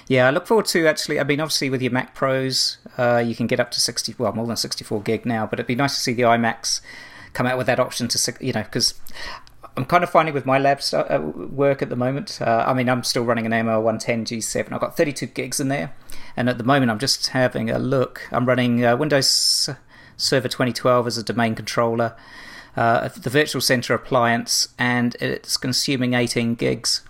yeah, 0.07 0.27
I 0.27 0.31
look 0.31 0.47
forward 0.47 0.67
to 0.67 0.87
actually. 0.87 1.21
I 1.21 1.25
mean, 1.25 1.41
obviously 1.41 1.71
with 1.71 1.83
your 1.83 1.93
Mac 1.93 2.15
Pros, 2.15 2.79
uh, 2.97 3.23
you 3.25 3.35
can 3.35 3.47
get 3.47 3.61
up 3.61 3.71
to 3.73 3.81
60, 3.81 4.15
well, 4.19 4.33
more 4.33 4.47
than 4.47 4.57
64 4.57 5.03
gig 5.03 5.27
now, 5.27 5.47
but 5.47 5.59
it'd 5.59 5.67
be 5.67 5.75
nice 5.75 5.95
to 5.95 6.01
see 6.01 6.13
the 6.13 6.23
iMacs 6.23 6.81
come 7.35 7.47
out 7.47 7.59
with 7.59 7.67
that 7.67 7.79
option 7.79 8.09
to 8.09 8.35
you 8.41 8.53
know 8.53 8.63
because 8.63 8.95
I'm 9.79 9.85
kind 9.85 10.03
of 10.03 10.11
finding 10.11 10.35
with 10.35 10.45
my 10.45 10.59
lab 10.59 10.81
uh, 10.93 11.21
work 11.21 11.83
at 11.83 11.89
the 11.89 11.95
moment. 11.95 12.41
Uh, 12.43 12.65
I 12.67 12.75
mean, 12.75 12.89
I'm 12.89 13.05
still 13.05 13.25
running 13.25 13.47
an 13.47 13.53
ML110 13.53 14.25
G7. 14.25 14.73
I've 14.73 14.81
got 14.81 14.97
32 14.97 15.27
gigs 15.27 15.61
in 15.61 15.69
there, 15.69 15.95
and 16.37 16.49
at 16.49 16.59
the 16.59 16.65
moment, 16.65 16.91
I'm 16.91 16.99
just 16.99 17.29
having 17.29 17.71
a 17.71 17.79
look. 17.79 18.23
I'm 18.33 18.47
running 18.47 18.85
uh, 18.85 18.97
Windows 18.97 19.71
Server 20.17 20.49
2012 20.49 21.07
as 21.07 21.17
a 21.17 21.23
domain 21.23 21.55
controller, 21.55 22.17
uh, 22.77 23.07
the 23.07 23.31
Virtual 23.31 23.61
Center 23.61 23.95
appliance, 23.95 24.67
and 24.81 25.15
it's 25.21 25.57
consuming 25.57 26.15
18 26.15 26.57
gigs. 26.57 27.05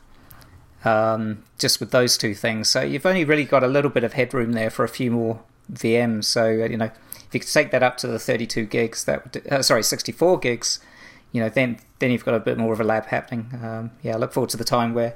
Um, 0.85 1.45
just 1.59 1.81
with 1.81 1.91
those 1.91 2.19
two 2.19 2.35
things, 2.35 2.69
so 2.69 2.83
you've 2.83 3.07
only 3.07 3.25
really 3.25 3.45
got 3.45 3.65
a 3.65 3.67
little 3.67 3.91
bit 3.91 4.05
of 4.05 4.13
headroom 4.13 4.53
there 4.53 4.71
for 4.71 4.85
a 4.85 4.89
few 4.89 5.11
more 5.11 5.41
VMs. 5.73 6.25
So 6.25 6.51
you 6.51 6.77
know, 6.77 6.91
if 7.15 7.29
you 7.33 7.41
could 7.41 7.49
take 7.49 7.71
that 7.71 7.83
up 7.83 7.97
to 7.99 8.07
the 8.07 8.19
32 8.19 8.67
gigs, 8.67 9.05
that 9.05 9.25
would, 9.25 9.47
uh, 9.51 9.63
sorry, 9.63 9.83
64 9.83 10.39
gigs, 10.39 10.81
you 11.33 11.41
know, 11.41 11.49
then 11.49 11.79
then 11.99 12.11
you've 12.11 12.25
got 12.25 12.35
a 12.35 12.41
bit 12.41 12.59
more 12.59 12.73
of 12.73 12.81
a 12.81 12.85
lab 12.85 13.07
happening. 13.07 13.51
Um, 13.63 13.91
yeah, 14.03 14.15
I 14.15 14.19
look 14.19 14.33
forward 14.33 14.51
to 14.51 14.57
the 14.57 14.65
time 14.65 14.95
where 14.95 15.15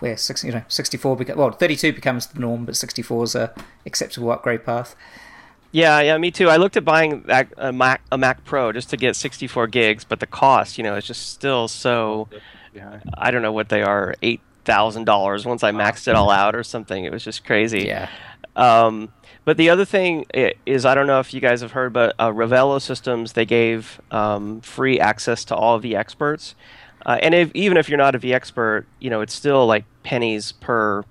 where 0.00 0.16
six, 0.16 0.44
you 0.44 0.52
know 0.52 0.62
64 0.68 1.16
beca- 1.16 1.36
well 1.36 1.50
32 1.50 1.92
becomes 1.92 2.26
the 2.26 2.40
norm, 2.40 2.64
but 2.64 2.76
64 2.76 3.24
is 3.24 3.34
a 3.34 3.54
acceptable 3.86 4.30
upgrade 4.30 4.64
path. 4.64 4.94
Yeah, 5.72 6.00
yeah, 6.00 6.16
me 6.16 6.30
too. 6.30 6.48
I 6.48 6.56
looked 6.56 6.76
at 6.76 6.84
buying 6.84 7.24
a 7.58 7.72
Mac 7.72 8.00
a 8.10 8.18
Mac 8.18 8.44
Pro 8.44 8.72
just 8.72 8.90
to 8.90 8.96
get 8.96 9.16
64 9.16 9.66
gigs, 9.66 10.04
but 10.04 10.20
the 10.20 10.26
cost, 10.26 10.78
you 10.78 10.84
know, 10.84 10.96
is 10.96 11.04
just 11.04 11.32
still 11.32 11.68
so. 11.68 12.28
I 13.16 13.30
don't 13.30 13.42
know 13.42 13.52
what 13.52 13.70
they 13.70 13.82
are, 13.82 14.14
eight 14.22 14.40
thousand 14.66 15.04
dollars 15.04 15.46
once 15.46 15.62
I 15.62 15.72
maxed 15.72 16.08
it 16.08 16.14
all 16.14 16.30
out 16.30 16.54
or 16.54 16.62
something. 16.62 17.04
It 17.04 17.12
was 17.12 17.24
just 17.24 17.44
crazy. 17.44 17.86
Yeah. 17.86 18.08
Um, 18.54 19.12
but 19.46 19.56
the 19.56 19.70
other 19.70 19.86
thing 19.86 20.26
is, 20.66 20.84
I 20.84 20.94
don't 20.94 21.06
know 21.06 21.20
if 21.20 21.32
you 21.32 21.40
guys 21.40 21.62
have 21.62 21.72
heard, 21.72 21.94
but 21.94 22.14
uh, 22.18 22.78
Systems 22.78 23.32
they 23.32 23.46
gave 23.46 24.00
um, 24.10 24.60
free 24.60 25.00
access 25.00 25.44
to 25.46 25.54
all 25.54 25.80
vExperts, 25.80 26.54
uh, 27.06 27.18
and 27.22 27.34
if, 27.34 27.50
even 27.54 27.78
if 27.78 27.88
you're 27.88 27.96
not 27.96 28.14
a 28.14 28.18
vExpert, 28.18 28.84
you 29.00 29.08
know 29.08 29.22
it's 29.22 29.32
still 29.32 29.66
like 29.66 29.84
pennies 30.02 30.52
per 30.52 31.04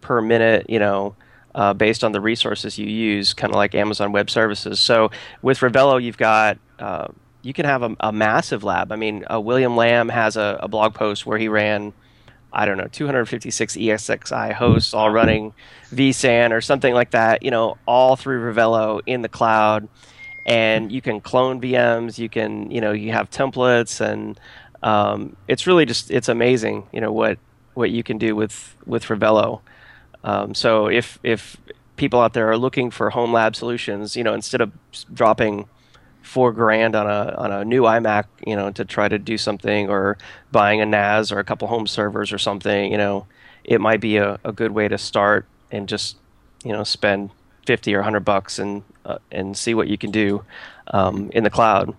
per 0.00 0.22
minute, 0.22 0.66
you 0.70 0.78
know, 0.78 1.14
uh, 1.54 1.74
based 1.74 2.04
on 2.04 2.12
the 2.12 2.20
resources 2.20 2.78
you 2.78 2.86
use, 2.86 3.34
kind 3.34 3.52
of 3.52 3.56
like 3.56 3.74
Amazon 3.74 4.12
Web 4.12 4.30
Services. 4.30 4.78
So 4.80 5.10
with 5.42 5.58
Ravello, 5.58 6.02
you've 6.02 6.16
got 6.16 6.58
uh, 6.78 7.08
you 7.42 7.52
can 7.52 7.64
have 7.64 7.82
a, 7.82 7.96
a, 8.00 8.12
massive 8.12 8.64
lab. 8.64 8.92
I 8.92 8.96
mean, 8.96 9.24
uh, 9.30 9.40
William 9.40 9.76
Lam 9.76 10.08
has 10.08 10.36
a, 10.36 10.58
a 10.62 10.68
blog 10.68 10.94
post 10.94 11.26
where 11.26 11.38
he 11.38 11.48
ran 11.48 11.92
I 12.52 12.66
don't 12.66 12.76
know, 12.76 12.88
256 12.90 13.76
ESXi 13.76 14.52
hosts 14.52 14.92
all 14.92 15.10
running 15.10 15.54
vSAN 15.90 16.52
or 16.52 16.60
something 16.60 16.92
like 16.92 17.12
that, 17.12 17.42
you 17.42 17.50
know, 17.50 17.78
all 17.86 18.16
through 18.16 18.52
Ravello 18.52 19.00
in 19.06 19.22
the 19.22 19.28
cloud. 19.28 19.88
And 20.44 20.90
you 20.90 21.00
can 21.00 21.20
clone 21.20 21.60
VMs, 21.60 22.18
you 22.18 22.28
can, 22.28 22.70
you 22.70 22.80
know, 22.80 22.92
you 22.92 23.12
have 23.12 23.30
templates, 23.30 24.00
and 24.00 24.38
um, 24.82 25.36
it's 25.46 25.68
really 25.68 25.86
just, 25.86 26.10
it's 26.10 26.28
amazing, 26.28 26.88
you 26.92 27.00
know, 27.00 27.12
what, 27.12 27.38
what 27.74 27.90
you 27.90 28.02
can 28.02 28.18
do 28.18 28.34
with, 28.34 28.76
with 28.84 29.04
Ravello. 29.04 29.60
Um, 30.24 30.54
so 30.54 30.88
if, 30.88 31.20
if 31.22 31.56
people 31.96 32.20
out 32.20 32.32
there 32.32 32.50
are 32.50 32.58
looking 32.58 32.90
for 32.90 33.10
home 33.10 33.32
lab 33.32 33.54
solutions, 33.54 34.16
you 34.16 34.24
know, 34.24 34.34
instead 34.34 34.60
of 34.60 34.72
dropping 35.14 35.68
four 36.22 36.52
grand 36.52 36.94
on 36.94 37.06
a 37.06 37.34
on 37.36 37.52
a 37.52 37.64
new 37.64 37.82
iMac, 37.82 38.24
you 38.46 38.56
know, 38.56 38.70
to 38.70 38.84
try 38.84 39.08
to 39.08 39.18
do 39.18 39.36
something, 39.36 39.88
or 39.88 40.18
buying 40.50 40.80
a 40.80 40.86
NAS 40.86 41.30
or 41.32 41.38
a 41.38 41.44
couple 41.44 41.68
home 41.68 41.86
servers 41.86 42.32
or 42.32 42.38
something, 42.38 42.90
you 42.90 42.98
know, 42.98 43.26
it 43.64 43.80
might 43.80 44.00
be 44.00 44.16
a, 44.16 44.38
a 44.44 44.52
good 44.52 44.72
way 44.72 44.88
to 44.88 44.98
start 44.98 45.46
and 45.70 45.88
just 45.88 46.16
you 46.64 46.72
know 46.72 46.84
spend 46.84 47.30
fifty 47.66 47.94
or 47.94 48.02
hundred 48.02 48.24
bucks 48.24 48.58
and 48.58 48.82
uh, 49.04 49.18
and 49.30 49.56
see 49.56 49.74
what 49.74 49.88
you 49.88 49.98
can 49.98 50.10
do 50.10 50.44
um, 50.88 51.30
in 51.32 51.44
the 51.44 51.50
cloud. 51.50 51.94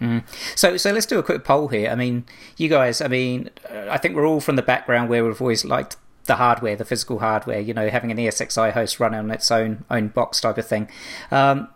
Mm. 0.00 0.24
So, 0.56 0.76
so 0.76 0.90
let's 0.90 1.06
do 1.06 1.18
a 1.20 1.22
quick 1.22 1.44
poll 1.44 1.68
here. 1.68 1.88
I 1.88 1.94
mean, 1.94 2.24
you 2.56 2.68
guys. 2.68 3.00
I 3.00 3.08
mean, 3.08 3.50
I 3.70 3.98
think 3.98 4.16
we're 4.16 4.26
all 4.26 4.40
from 4.40 4.56
the 4.56 4.62
background 4.62 5.08
where 5.08 5.24
we've 5.24 5.40
always 5.40 5.64
liked 5.64 5.96
the 6.24 6.36
hardware, 6.36 6.76
the 6.76 6.84
physical 6.84 7.18
hardware. 7.18 7.60
You 7.60 7.74
know, 7.74 7.88
having 7.88 8.10
an 8.10 8.18
ESXi 8.18 8.72
host 8.72 9.00
run 9.00 9.14
on 9.14 9.30
its 9.30 9.50
own 9.50 9.84
own 9.90 10.08
box 10.08 10.40
type 10.40 10.58
of 10.58 10.66
thing. 10.66 10.88
Um, 11.30 11.68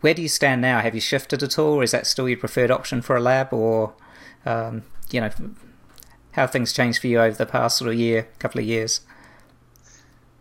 where 0.00 0.14
do 0.14 0.22
you 0.22 0.28
stand 0.28 0.60
now? 0.60 0.80
Have 0.80 0.94
you 0.94 1.00
shifted 1.00 1.42
at 1.42 1.58
all? 1.58 1.80
Is 1.80 1.92
that 1.92 2.06
still 2.06 2.28
your 2.28 2.38
preferred 2.38 2.70
option 2.70 3.02
for 3.02 3.16
a 3.16 3.20
lab, 3.20 3.52
or 3.52 3.94
um, 4.44 4.82
you 5.10 5.20
know, 5.20 5.30
how 6.32 6.46
things 6.46 6.72
changed 6.72 7.00
for 7.00 7.06
you 7.06 7.20
over 7.20 7.36
the 7.36 7.46
past 7.46 7.78
sort 7.78 7.90
of 7.90 7.98
year, 7.98 8.28
couple 8.38 8.60
of 8.60 8.66
years? 8.66 9.00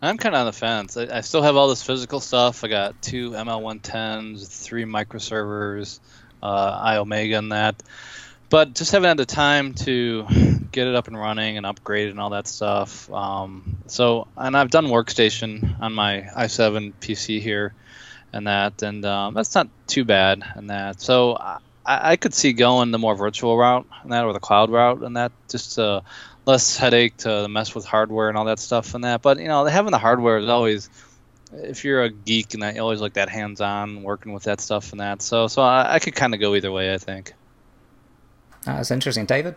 I'm 0.01 0.17
kind 0.17 0.33
of 0.33 0.39
on 0.39 0.45
the 0.47 0.53
fence. 0.53 0.97
I, 0.97 1.17
I, 1.17 1.21
still 1.21 1.43
have 1.43 1.55
all 1.55 1.67
this 1.67 1.83
physical 1.83 2.19
stuff. 2.19 2.63
I 2.63 2.69
got 2.69 2.99
two 3.03 3.31
ML110s, 3.31 4.47
three 4.47 4.83
microservers, 4.83 5.99
uh, 6.41 6.93
iOmega, 6.93 7.37
and 7.37 7.51
that. 7.51 7.83
But 8.51 8.75
just 8.75 8.91
haven't 8.91 9.07
had 9.07 9.17
the 9.17 9.25
time 9.25 9.73
to 9.75 10.27
get 10.73 10.85
it 10.85 10.93
up 10.93 11.07
and 11.07 11.17
running 11.17 11.55
and 11.55 11.65
upgrade 11.65 12.09
it 12.09 12.11
and 12.11 12.19
all 12.19 12.31
that 12.31 12.47
stuff. 12.47 13.09
Um, 13.09 13.77
so, 13.87 14.27
and 14.35 14.57
I've 14.57 14.69
done 14.69 14.87
workstation 14.87 15.79
on 15.79 15.93
my 15.93 16.27
i7 16.35 16.91
PC 16.99 17.39
here 17.39 17.73
and 18.33 18.47
that, 18.47 18.81
and 18.83 19.05
um, 19.05 19.35
that's 19.35 19.55
not 19.55 19.69
too 19.87 20.03
bad 20.03 20.43
and 20.55 20.69
that. 20.69 20.99
So 20.99 21.37
I, 21.37 21.59
I, 21.85 22.15
could 22.17 22.33
see 22.33 22.51
going 22.51 22.91
the 22.91 22.99
more 22.99 23.15
virtual 23.15 23.57
route 23.57 23.87
and 24.03 24.11
that, 24.11 24.25
or 24.25 24.33
the 24.33 24.41
cloud 24.41 24.69
route 24.69 25.01
and 25.01 25.15
that, 25.15 25.31
just 25.49 25.79
uh, 25.79 26.01
less 26.45 26.75
headache 26.75 27.15
to 27.19 27.47
mess 27.47 27.73
with 27.73 27.85
hardware 27.85 28.27
and 28.27 28.37
all 28.37 28.45
that 28.45 28.59
stuff 28.59 28.95
and 28.95 29.05
that. 29.05 29.21
But 29.21 29.39
you 29.39 29.47
know, 29.47 29.63
having 29.63 29.91
the 29.91 29.97
hardware 29.97 30.39
is 30.39 30.49
always, 30.49 30.89
if 31.53 31.85
you're 31.85 32.03
a 32.03 32.09
geek 32.09 32.53
and 32.53 32.63
that, 32.63 32.75
you 32.75 32.81
always 32.81 32.99
like 32.99 33.13
that 33.13 33.29
hands-on 33.29 34.03
working 34.03 34.33
with 34.33 34.43
that 34.43 34.59
stuff 34.59 34.91
and 34.91 34.99
that. 34.99 35.21
So, 35.21 35.47
so 35.47 35.61
I, 35.61 35.95
I 35.95 35.99
could 35.99 36.15
kind 36.15 36.33
of 36.33 36.41
go 36.41 36.53
either 36.55 36.71
way, 36.71 36.93
I 36.93 36.97
think. 36.97 37.31
Uh, 38.65 38.77
that's 38.77 38.91
interesting, 38.91 39.25
David. 39.25 39.55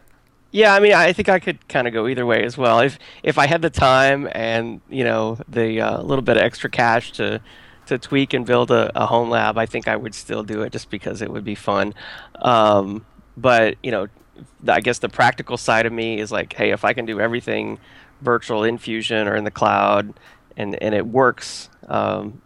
Yeah, 0.50 0.74
I 0.74 0.80
mean, 0.80 0.92
I 0.92 1.12
think 1.12 1.28
I 1.28 1.40
could 1.40 1.66
kind 1.68 1.88
of 1.88 1.92
go 1.92 2.06
either 2.06 2.24
way 2.24 2.44
as 2.44 2.56
well. 2.56 2.78
If 2.78 2.98
if 3.24 3.38
I 3.38 3.46
had 3.48 3.60
the 3.60 3.70
time 3.70 4.28
and 4.32 4.80
you 4.88 5.02
know 5.02 5.38
the 5.48 5.80
uh, 5.80 6.02
little 6.02 6.22
bit 6.22 6.36
of 6.36 6.44
extra 6.44 6.70
cash 6.70 7.10
to 7.12 7.40
to 7.86 7.98
tweak 7.98 8.32
and 8.32 8.46
build 8.46 8.70
a, 8.70 8.90
a, 8.94 9.04
home 9.06 9.28
lab, 9.30 9.58
I 9.58 9.66
think 9.66 9.88
I 9.88 9.96
would 9.96 10.14
still 10.14 10.42
do 10.42 10.62
it 10.62 10.72
just 10.72 10.90
because 10.90 11.20
it 11.20 11.30
would 11.30 11.44
be 11.44 11.54
fun. 11.54 11.92
Um, 12.36 13.04
but 13.36 13.76
you 13.82 13.90
know, 13.90 14.06
I 14.68 14.80
guess 14.80 15.00
the 15.00 15.08
practical 15.08 15.56
side 15.56 15.86
of 15.86 15.92
me 15.92 16.20
is 16.20 16.32
like, 16.32 16.52
hey, 16.52 16.70
if 16.70 16.84
I 16.84 16.92
can 16.92 17.04
do 17.04 17.20
everything 17.20 17.78
virtual 18.22 18.64
in 18.64 18.78
Fusion 18.78 19.28
or 19.28 19.34
in 19.34 19.44
the 19.44 19.50
cloud, 19.50 20.14
and 20.56 20.80
and 20.82 20.94
it 20.94 21.06
works, 21.06 21.68
um, 21.88 22.40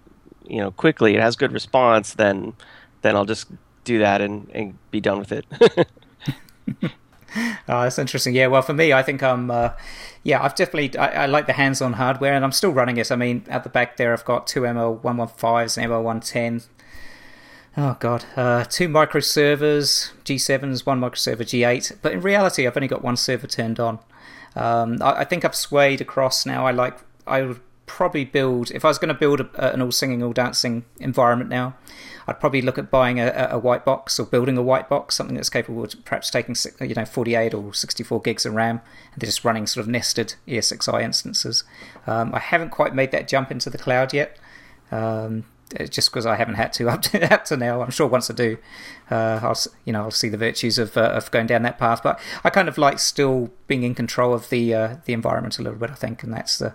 you 0.47 0.59
know, 0.59 0.71
quickly, 0.71 1.15
it 1.15 1.21
has 1.21 1.37
good 1.37 1.53
response, 1.53 2.15
then 2.15 2.55
then 3.03 3.17
I'll 3.17 3.27
just 3.27 3.49
do 3.85 3.99
that 3.99 4.21
and, 4.21 4.51
and 4.55 4.79
be 4.91 5.01
done 5.01 5.19
with 5.19 5.33
it. 5.33 5.47
oh, 7.37 7.83
that's 7.83 7.99
interesting. 7.99 8.35
Yeah, 8.35 8.47
well, 8.47 8.63
for 8.63 8.73
me, 8.73 8.93
I 8.93 9.03
think 9.03 9.23
I'm. 9.23 9.51
Uh, 9.51 9.71
yeah, 10.23 10.43
I've 10.43 10.55
definitely. 10.55 10.99
I, 10.99 11.25
I, 11.25 11.27
like 11.27 11.47
the 11.47 11.53
hands-on 11.53 11.95
hardware, 11.95 12.35
and 12.35 12.45
I'm 12.45 12.53
still 12.53 12.73
running 12.73 12.97
it. 12.97 13.13
I 13.13 13.17
mean, 13.17 13.45
at 13.49 13.65
the 13.65 13.69
back 13.69 13.97
there, 13.97 14.13
I've 14.13 14.25
got 14.25 14.47
two 14.47 14.63
ML115s 14.63 15.77
and 15.77 15.91
ML110. 15.91 16.67
Oh 17.77 17.97
god, 18.01 18.25
uh, 18.35 18.65
two 18.65 18.89
micro 18.89 19.21
servers, 19.21 20.13
G7s, 20.25 20.87
one 20.87 21.01
microserver 21.01 21.43
G8. 21.43 21.99
But 22.03 22.13
in 22.13 22.21
reality, 22.21 22.67
I've 22.67 22.77
only 22.77 22.89
got 22.89 23.03
one 23.05 23.17
server 23.17 23.47
turned 23.47 23.79
on. 23.79 23.99
Um, 24.57 25.01
I, 25.03 25.21
I, 25.21 25.25
think 25.25 25.45
I've 25.45 25.55
swayed 25.55 26.01
across 26.01 26.47
now. 26.47 26.67
I 26.67 26.71
like. 26.71 26.99
I 27.27 27.43
would 27.43 27.61
probably 27.87 28.25
build 28.25 28.71
if 28.71 28.85
I 28.85 28.89
was 28.89 28.99
going 28.99 29.09
to 29.09 29.15
build 29.15 29.41
a, 29.41 29.73
an 29.75 29.83
all 29.83 29.93
singing, 29.93 30.23
all 30.23 30.33
dancing 30.33 30.85
environment 30.99 31.51
now. 31.51 31.75
I'd 32.29 32.41
probably 32.41 32.61
look 32.61 32.77
at 32.77 32.91
buying 32.91 33.19
a, 33.19 33.49
a, 33.51 33.59
white 33.59 33.87
box 33.87 34.21
or 34.21 34.27
building 34.27 34.59
a 34.59 34.63
white 34.63 34.87
box, 34.91 35.15
something 35.15 35.35
that's 35.35 35.49
capable 35.49 35.83
of 35.83 36.05
perhaps 36.05 36.29
taking 36.29 36.55
you 36.87 36.95
know 36.95 37.07
48 37.07 37.55
or 37.55 37.73
64 37.73 38.21
gigs 38.21 38.45
of 38.45 38.53
RAM, 38.53 38.83
and 39.15 39.25
just 39.25 39.47
running 39.47 39.67
sort 39.67 39.83
of 39.83 39.89
nested 39.89 40.35
ESXi 40.47 41.03
instances. 41.03 41.65
Um, 42.07 42.35
I 42.35 42.39
haven't 42.39 42.69
quite 42.69 42.95
made 42.95 43.13
that 43.13 43.29
jump 43.29 43.51
into 43.51 43.71
the 43.71 43.79
cloud 43.79 44.13
yet. 44.13 44.39
Um, 44.93 45.47
just 45.91 46.11
because 46.11 46.25
I 46.25 46.37
haven't 46.37 46.55
had 46.55 46.73
to 46.75 46.89
up 46.91 47.03
to, 47.03 47.33
up 47.33 47.45
to 47.47 47.57
now. 47.57 47.81
I'm 47.81 47.91
sure 47.91 48.07
once 48.07 48.31
I 48.31 48.35
do, 48.35 48.59
uh, 49.11 49.41
I'll 49.43 49.57
you 49.87 49.95
know 49.95 50.03
I'll 50.03 50.11
see 50.11 50.29
the 50.29 50.37
virtues 50.37 50.79
of 50.79 50.97
uh, 50.97 51.01
of 51.01 51.31
going 51.31 51.47
down 51.47 51.63
that 51.63 51.79
path. 51.79 52.03
But 52.03 52.21
I 52.45 52.51
kind 52.51 52.69
of 52.69 52.77
like 52.77 52.99
still 52.99 53.51
being 53.67 53.85
in 53.85 53.95
control 53.95 54.35
of 54.35 54.51
the 54.51 54.75
uh, 54.75 54.97
the 55.07 55.15
environment 55.15 55.59
a 55.59 55.63
little 55.63 55.79
bit. 55.79 55.91
I 55.91 55.95
think, 55.95 56.23
and 56.23 56.33
that's 56.33 56.59
the 56.59 56.75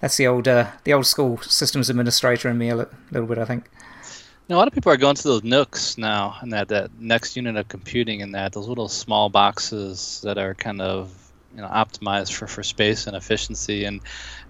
that's 0.00 0.16
the 0.16 0.26
old 0.28 0.46
uh, 0.46 0.70
the 0.84 0.92
old 0.92 1.06
school 1.06 1.38
systems 1.38 1.90
administrator 1.90 2.48
in 2.48 2.58
me 2.58 2.68
a 2.68 2.76
little 2.76 3.26
bit. 3.26 3.38
I 3.38 3.44
think. 3.44 3.68
Now, 4.46 4.56
a 4.56 4.58
lot 4.58 4.68
of 4.68 4.74
people 4.74 4.92
are 4.92 4.98
going 4.98 5.14
to 5.14 5.22
those 5.22 5.40
NUCs 5.40 5.96
now, 5.96 6.36
and 6.42 6.52
that 6.52 6.68
that 6.68 6.90
next 7.00 7.34
unit 7.34 7.56
of 7.56 7.66
computing, 7.68 8.20
and 8.20 8.34
that 8.34 8.52
those 8.52 8.68
little 8.68 8.88
small 8.88 9.30
boxes 9.30 10.20
that 10.22 10.36
are 10.36 10.52
kind 10.52 10.82
of 10.82 11.14
you 11.54 11.62
know 11.62 11.68
optimized 11.68 12.32
for, 12.34 12.46
for 12.46 12.62
space 12.62 13.06
and 13.06 13.16
efficiency. 13.16 13.84
And 13.84 14.02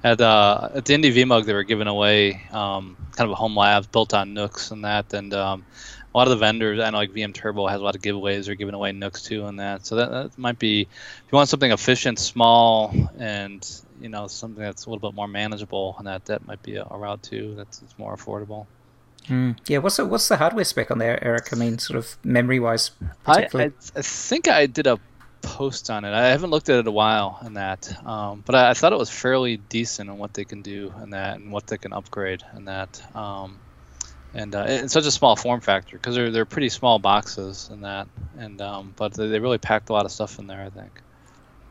at 0.03 0.21
uh, 0.21 0.71
at 0.75 0.85
the 0.85 0.95
Indy 0.95 1.13
VMUG, 1.13 1.45
they 1.45 1.55
were 1.55 1.63
giving 1.63 1.87
away 1.87 2.43
um, 2.51 2.97
kind 3.13 3.29
of 3.29 3.31
a 3.31 3.35
home 3.37 3.57
lab 3.57 3.93
built 3.93 4.15
on 4.15 4.35
NUCs 4.35 4.73
and 4.73 4.85
that. 4.85 5.13
And 5.13 5.33
um, 5.33 5.65
a 6.13 6.19
lot 6.19 6.27
of 6.27 6.31
the 6.31 6.39
vendors, 6.39 6.81
I 6.81 6.91
know 6.91 6.99
like 6.99 7.13
VM 7.13 7.33
Turbo 7.33 7.69
has 7.69 7.81
a 7.81 7.85
lot 7.85 7.95
of 7.95 8.03
giveaways. 8.03 8.47
They're 8.47 8.57
giving 8.57 8.75
away 8.75 8.91
NUCs 8.91 9.25
too 9.25 9.47
and 9.47 9.61
that. 9.61 9.87
So 9.87 9.95
that, 9.95 10.11
that 10.11 10.39
might 10.39 10.59
be 10.59 10.83
if 10.83 11.33
you 11.33 11.37
want 11.37 11.49
something 11.49 11.71
efficient, 11.71 12.19
small, 12.19 12.93
and 13.17 13.65
you 14.01 14.09
know 14.09 14.27
something 14.27 14.63
that's 14.63 14.87
a 14.87 14.91
little 14.91 15.09
bit 15.09 15.15
more 15.15 15.29
manageable, 15.29 15.95
and 15.99 16.09
that 16.09 16.25
that 16.25 16.45
might 16.47 16.63
be 16.63 16.75
a, 16.77 16.85
a 16.91 16.99
route 16.99 17.23
too. 17.23 17.55
That's 17.57 17.81
more 17.97 18.17
affordable. 18.17 18.67
Mm. 19.29 19.57
Yeah, 19.69 19.79
what's 19.79 19.97
the, 19.97 20.05
what's 20.05 20.29
the 20.29 20.37
hardware 20.37 20.65
spec 20.65 20.91
on 20.91 20.99
there, 20.99 21.23
Eric? 21.25 21.49
I 21.53 21.57
mean, 21.57 21.79
sort 21.79 21.99
of 21.99 22.17
memory 22.25 22.61
wise, 22.61 22.91
I, 23.27 23.49
I, 23.55 23.73
I 23.97 24.03
think 24.03 24.49
I 24.49 24.67
did 24.67 24.87
a 24.87 24.99
post 25.45 25.91
on 25.91 26.05
it. 26.05 26.13
I 26.13 26.29
haven't 26.29 26.51
looked 26.51 26.69
at 26.69 26.77
it 26.77 26.81
in 26.81 26.87
a 26.87 26.93
while 26.93 27.39
in 27.45 27.55
that, 27.55 28.07
um, 28.07 28.43
but 28.45 28.55
I, 28.55 28.71
I, 28.71 28.75
thought 28.75 28.93
it 28.93 28.99
was 28.99 29.11
fairly 29.11 29.59
decent 29.59 30.11
on 30.11 30.19
what 30.19 30.35
they 30.35 30.45
can 30.45 30.63
do 30.63 30.93
in 31.03 31.11
that 31.11 31.39
and 31.39 31.53
what 31.53 31.67
they 31.67 31.79
can 31.79 31.93
upgrade 31.93 32.43
in 32.57 32.65
that. 32.65 33.03
Um, 33.17 33.59
and 34.35 34.55
uh, 34.55 34.65
it's 34.67 34.93
such 34.93 35.07
a 35.07 35.11
small 35.11 35.37
form 35.37 35.61
factor 35.61 35.97
because 35.97 36.17
they're 36.17 36.31
they're 36.31 36.45
pretty 36.45 36.69
small 36.69 36.99
boxes 36.99 37.71
in 37.73 37.83
that, 37.83 38.09
and 38.37 38.61
um, 38.61 38.93
but 38.97 39.15
they, 39.15 39.29
they 39.29 39.39
really 39.39 39.59
packed 39.59 39.91
a 39.91 39.93
lot 39.93 40.05
of 40.05 40.11
stuff 40.11 40.39
in 40.39 40.49
there. 40.49 40.63
I 40.63 40.71
think. 40.71 41.01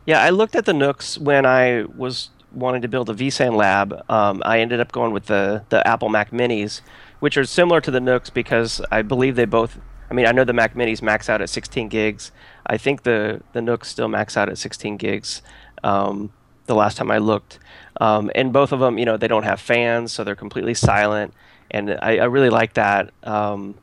Yeah, 0.06 0.22
I 0.22 0.30
looked 0.30 0.56
at 0.56 0.66
the 0.66 0.72
NUCs 0.72 1.18
when 1.18 1.46
I 1.46 1.84
was 1.84 2.30
wanting 2.54 2.82
to 2.82 2.88
build 2.88 3.10
a 3.10 3.14
vSAN 3.14 3.56
lab. 3.56 4.10
Um, 4.10 4.42
I 4.46 4.60
ended 4.60 4.80
up 4.80 4.92
going 4.92 5.12
with 5.12 5.26
the 5.26 5.64
the 5.70 5.86
Apple 5.86 6.10
Mac 6.10 6.32
Minis, 6.32 6.80
which 7.24 7.38
are 7.38 7.46
similar 7.46 7.80
to 7.80 7.90
the 7.90 8.00
NUCs 8.00 8.34
because 8.34 8.82
I 8.92 9.02
believe 9.02 9.36
they 9.38 9.46
both. 9.46 9.80
I 10.12 10.14
mean, 10.14 10.26
I 10.26 10.32
know 10.32 10.44
the 10.44 10.54
Mac 10.54 10.76
Minis 10.76 11.02
max 11.02 11.30
out 11.30 11.42
at 11.42 11.50
16 11.50 11.88
gigs. 11.88 12.32
I 12.68 12.78
think 12.78 13.04
the 13.04 13.42
the 13.54 13.62
NUCs 13.62 13.86
still 13.86 14.10
max 14.10 14.36
out 14.36 14.50
at 14.50 14.58
16 14.58 14.98
gigs. 14.98 15.42
Um, 15.84 16.34
the 16.66 16.76
last 16.76 16.98
time 16.98 17.12
I 17.12 17.18
looked, 17.18 17.60
um, 18.00 18.30
and 18.36 18.52
both 18.52 18.72
of 18.72 18.80
them, 18.80 18.98
you 18.98 19.06
know, 19.06 19.18
they 19.18 19.28
don't 19.28 19.44
have 19.44 19.60
fans, 19.60 20.12
so 20.12 20.24
they're 20.24 20.36
completely 20.36 20.74
silent 20.74 21.34
and 21.74 21.98
I, 22.02 22.18
I 22.18 22.26
really 22.26 22.50
like 22.50 22.74
that. 22.74 23.12
Um, 23.24 23.76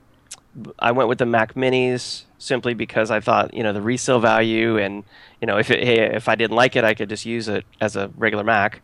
I 0.79 0.92
went 0.92 1.09
with 1.09 1.18
the 1.18 1.26
Mac 1.26 1.55
Minis 1.55 2.24
simply 2.38 2.74
because 2.74 3.11
I 3.11 3.20
thought 3.20 3.53
you 3.53 3.62
know 3.62 3.72
the 3.72 3.83
resale 3.83 4.20
value, 4.20 4.79
and 4.79 5.05
you 5.40 5.46
know 5.46 5.59
if 5.59 5.70
it, 5.70 5.85
hey, 5.85 5.98
if 6.14 6.29
I 6.29 6.37
didn't 6.37 6.57
like 6.57 6.76
it, 6.76 6.85
I 6.85 6.94
could 6.94 7.09
just 7.09 7.26
use 7.26 7.48
it 7.48 7.64
as 7.81 7.96
a 7.96 8.11
regular 8.16 8.44
Mac, 8.44 8.83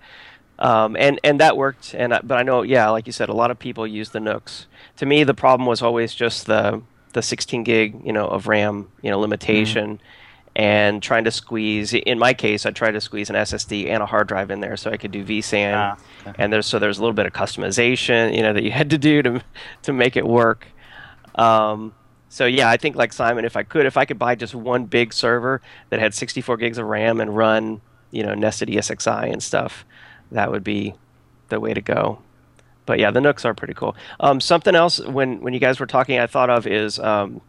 um, 0.59 0.97
and 0.97 1.21
and 1.23 1.41
that 1.41 1.57
worked. 1.57 1.95
And 1.95 2.15
I, 2.15 2.21
but 2.23 2.39
I 2.39 2.43
know, 2.43 2.63
yeah, 2.63 2.89
like 2.91 3.07
you 3.07 3.13
said, 3.13 3.29
a 3.29 3.35
lot 3.35 3.51
of 3.51 3.59
people 3.59 3.87
use 3.87 4.11
the 4.11 4.21
NUCs. 4.21 4.67
To 4.97 5.07
me, 5.07 5.25
the 5.25 5.35
problem 5.35 5.67
was 5.67 5.83
always 5.83 6.15
just 6.15 6.47
the 6.47 6.83
the 7.13 7.23
16 7.23 7.65
gig, 7.65 8.01
you 8.05 8.13
know, 8.13 8.27
of 8.27 8.47
RAM, 8.47 8.89
you 9.03 9.11
know, 9.11 9.19
limitation. 9.19 9.99
Mm 9.99 10.01
and 10.57 11.03
trying 11.03 11.25
to 11.25 11.31
squeeze. 11.31 11.93
In 11.93 12.19
my 12.19 12.33
case, 12.33 12.65
I 12.65 12.71
tried 12.71 12.93
to 12.93 13.01
squeeze 13.01 13.29
an 13.29 13.37
SSD 13.37 13.89
and 13.89 14.03
a 14.03 14.07
hard 14.07 14.27
drive 14.27 14.51
in 14.51 14.61
there 14.61 14.77
so 14.79 14.91
I 14.91 14.97
could 14.97 15.13
do 15.13 15.23
vSAN. 15.23 15.75
Ah, 15.77 15.99
okay. 16.27 16.43
And 16.43 16.51
there's 16.51 16.65
so 16.67 16.79
there's 16.79 16.97
a 16.97 17.03
little 17.03 17.15
bit 17.15 17.27
of 17.27 17.35
customization, 17.35 18.35
you 18.35 18.43
know, 18.43 18.55
that 18.55 18.63
you 18.63 18.71
had 18.71 18.89
to 18.91 18.99
do 18.99 19.23
to 19.23 19.43
to 19.83 19.93
make 19.93 20.17
it 20.17 20.27
work. 20.27 20.67
Um, 21.35 21.95
so 22.31 22.47
yeah, 22.47 22.71
I 22.71 22.79
think 22.79 22.97
like 22.97 23.13
Simon, 23.13 23.45
if 23.45 23.55
I 23.55 23.63
could, 23.63 23.85
if 23.85 23.99
I 23.99 24.07
could 24.07 24.19
buy 24.19 24.35
just 24.35 24.55
one 24.55 24.87
big 24.87 25.13
server 25.13 25.61
that 25.91 26.01
had 26.01 26.15
64 26.15 26.57
gigs 26.57 26.79
of 26.79 26.87
RAM 26.87 27.21
and 27.21 27.37
run, 27.37 27.83
you 28.11 28.23
know, 28.23 28.35
nested 28.35 28.69
ESXi 28.71 29.31
and 29.31 29.43
stuff, 29.43 29.85
that 30.33 30.51
would 30.51 30.65
be 30.65 30.95
the 31.49 31.61
way 31.61 31.75
to 31.75 31.81
go. 31.81 32.19
But 32.85 32.99
yeah, 32.99 33.11
the 33.11 33.21
NUCs 33.21 33.45
are 33.45 33.55
pretty 33.55 33.75
cool. 33.75 33.97
Um, 34.21 34.41
something 34.41 34.75
else 34.75 35.01
when 35.01 35.41
when 35.41 35.55
you 35.55 35.61
guys 35.61 35.81
were 35.81 35.87
talking, 35.87 36.19
I 36.19 36.27
thought 36.27 36.51
of 36.51 36.67
is 36.67 36.99
um, 36.99 37.41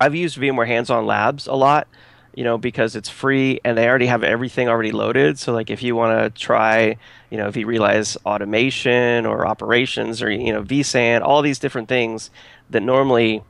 I've 0.00 0.14
used 0.14 0.38
VMware 0.38 0.66
Hands-on 0.66 1.06
Labs 1.06 1.46
a 1.46 1.54
lot 1.54 1.88
you 2.34 2.44
know, 2.44 2.56
because 2.56 2.96
it's 2.96 3.08
free 3.08 3.60
and 3.64 3.76
they 3.76 3.86
already 3.86 4.06
have 4.06 4.24
everything 4.24 4.68
already 4.68 4.92
loaded. 4.92 5.38
So 5.38 5.52
like 5.52 5.70
if 5.70 5.82
you 5.82 5.94
want 5.94 6.18
to 6.18 6.40
try, 6.40 6.96
you 7.30 7.36
know, 7.36 7.48
if 7.48 7.54
vRealize 7.54 8.16
automation 8.24 9.26
or 9.26 9.46
operations 9.46 10.22
or 10.22 10.30
you 10.30 10.52
know 10.52 10.62
vSAN, 10.62 11.20
all 11.22 11.42
these 11.42 11.58
different 11.58 11.88
things 11.88 12.30
that 12.70 12.82
normally, 12.82 13.42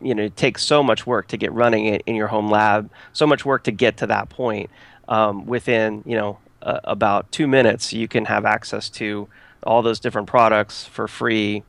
you 0.00 0.14
know, 0.14 0.28
take 0.28 0.58
so 0.58 0.82
much 0.82 1.06
work 1.06 1.28
to 1.28 1.36
get 1.36 1.52
running 1.52 1.86
in, 1.86 2.00
in 2.06 2.14
your 2.14 2.28
home 2.28 2.48
lab, 2.48 2.90
so 3.12 3.26
much 3.26 3.44
work 3.44 3.64
to 3.64 3.72
get 3.72 3.96
to 3.98 4.06
that 4.06 4.28
point. 4.28 4.70
Um, 5.08 5.46
within 5.46 6.02
you 6.04 6.16
know 6.16 6.38
uh, 6.62 6.80
about 6.84 7.30
two 7.32 7.46
minutes, 7.46 7.92
you 7.92 8.08
can 8.08 8.24
have 8.26 8.44
access 8.44 8.88
to 8.90 9.28
all 9.62 9.82
those 9.82 10.00
different 10.00 10.28
products 10.28 10.84
for 10.84 11.08
free, 11.08 11.62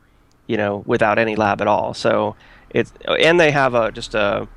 you 0.47 0.57
know, 0.57 0.83
without 0.85 1.19
any 1.19 1.35
lab 1.35 1.61
at 1.61 1.67
all. 1.67 1.93
So 1.93 2.35
it's 2.69 2.93
and 3.07 3.39
they 3.39 3.51
have 3.51 3.73
a 3.73 3.91
just 3.91 4.15
a 4.15 4.47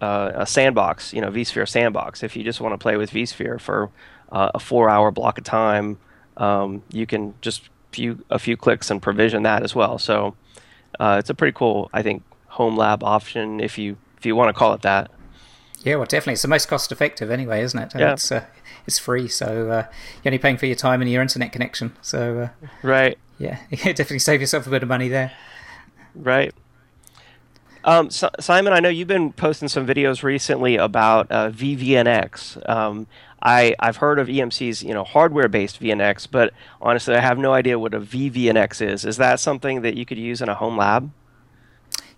uh, 0.00 0.32
a 0.34 0.46
sandbox, 0.46 1.12
you 1.12 1.20
know, 1.20 1.30
vSphere 1.30 1.68
sandbox. 1.68 2.22
If 2.22 2.36
you 2.36 2.44
just 2.44 2.60
want 2.60 2.74
to 2.74 2.78
play 2.78 2.96
with 2.96 3.10
vSphere 3.10 3.60
for 3.60 3.90
uh, 4.30 4.50
a 4.54 4.58
four-hour 4.58 5.10
block 5.10 5.38
of 5.38 5.44
time, 5.44 5.98
um, 6.36 6.82
you 6.90 7.06
can 7.06 7.34
just 7.40 7.70
few 7.92 8.24
a 8.30 8.38
few 8.38 8.56
clicks 8.56 8.90
and 8.90 9.00
provision 9.00 9.42
that 9.44 9.62
as 9.62 9.74
well. 9.74 9.98
So 9.98 10.36
uh, 11.00 11.16
it's 11.18 11.30
a 11.30 11.34
pretty 11.34 11.52
cool, 11.52 11.90
I 11.92 12.02
think, 12.02 12.22
home 12.48 12.76
lab 12.76 13.02
option 13.02 13.60
if 13.60 13.78
you 13.78 13.96
if 14.18 14.26
you 14.26 14.36
want 14.36 14.48
to 14.48 14.58
call 14.58 14.74
it 14.74 14.82
that. 14.82 15.10
Yeah, 15.82 15.96
well, 15.96 16.04
definitely, 16.04 16.32
it's 16.32 16.42
the 16.42 16.48
most 16.48 16.66
cost-effective 16.66 17.30
anyway, 17.30 17.62
isn't 17.62 17.78
it? 17.78 17.92
yeah. 17.96 18.14
It's 18.14 18.32
uh, 18.32 18.44
it's 18.86 18.98
free, 18.98 19.28
so 19.28 19.70
uh, 19.70 19.86
you're 20.22 20.30
only 20.30 20.38
paying 20.38 20.56
for 20.56 20.66
your 20.66 20.76
time 20.76 21.00
and 21.00 21.10
your 21.10 21.22
internet 21.22 21.52
connection. 21.52 21.96
So 22.02 22.38
uh, 22.38 22.68
right, 22.82 23.18
yeah, 23.38 23.58
you 23.70 23.76
definitely 23.76 24.20
save 24.20 24.40
yourself 24.40 24.66
a 24.66 24.70
bit 24.70 24.82
of 24.82 24.88
money 24.88 25.08
there. 25.08 25.32
Right. 26.14 26.54
Um, 27.84 28.10
so, 28.10 28.30
Simon, 28.40 28.72
I 28.72 28.80
know 28.80 28.88
you've 28.88 29.06
been 29.06 29.32
posting 29.32 29.68
some 29.68 29.86
videos 29.86 30.24
recently 30.24 30.74
about 30.74 31.30
uh, 31.30 31.50
VVNX. 31.50 32.68
Um, 32.68 33.06
I, 33.40 33.76
I've 33.78 33.98
heard 33.98 34.18
of 34.18 34.26
EMC's 34.26 34.82
you 34.82 34.92
know 34.92 35.04
hardware-based 35.04 35.80
VNX, 35.80 36.26
but 36.28 36.52
honestly, 36.80 37.14
I 37.14 37.20
have 37.20 37.38
no 37.38 37.52
idea 37.52 37.78
what 37.78 37.94
a 37.94 38.00
VVNX 38.00 38.82
is. 38.82 39.04
Is 39.04 39.18
that 39.18 39.38
something 39.38 39.82
that 39.82 39.96
you 39.96 40.04
could 40.04 40.18
use 40.18 40.42
in 40.42 40.48
a 40.48 40.54
home 40.54 40.76
lab? 40.76 41.12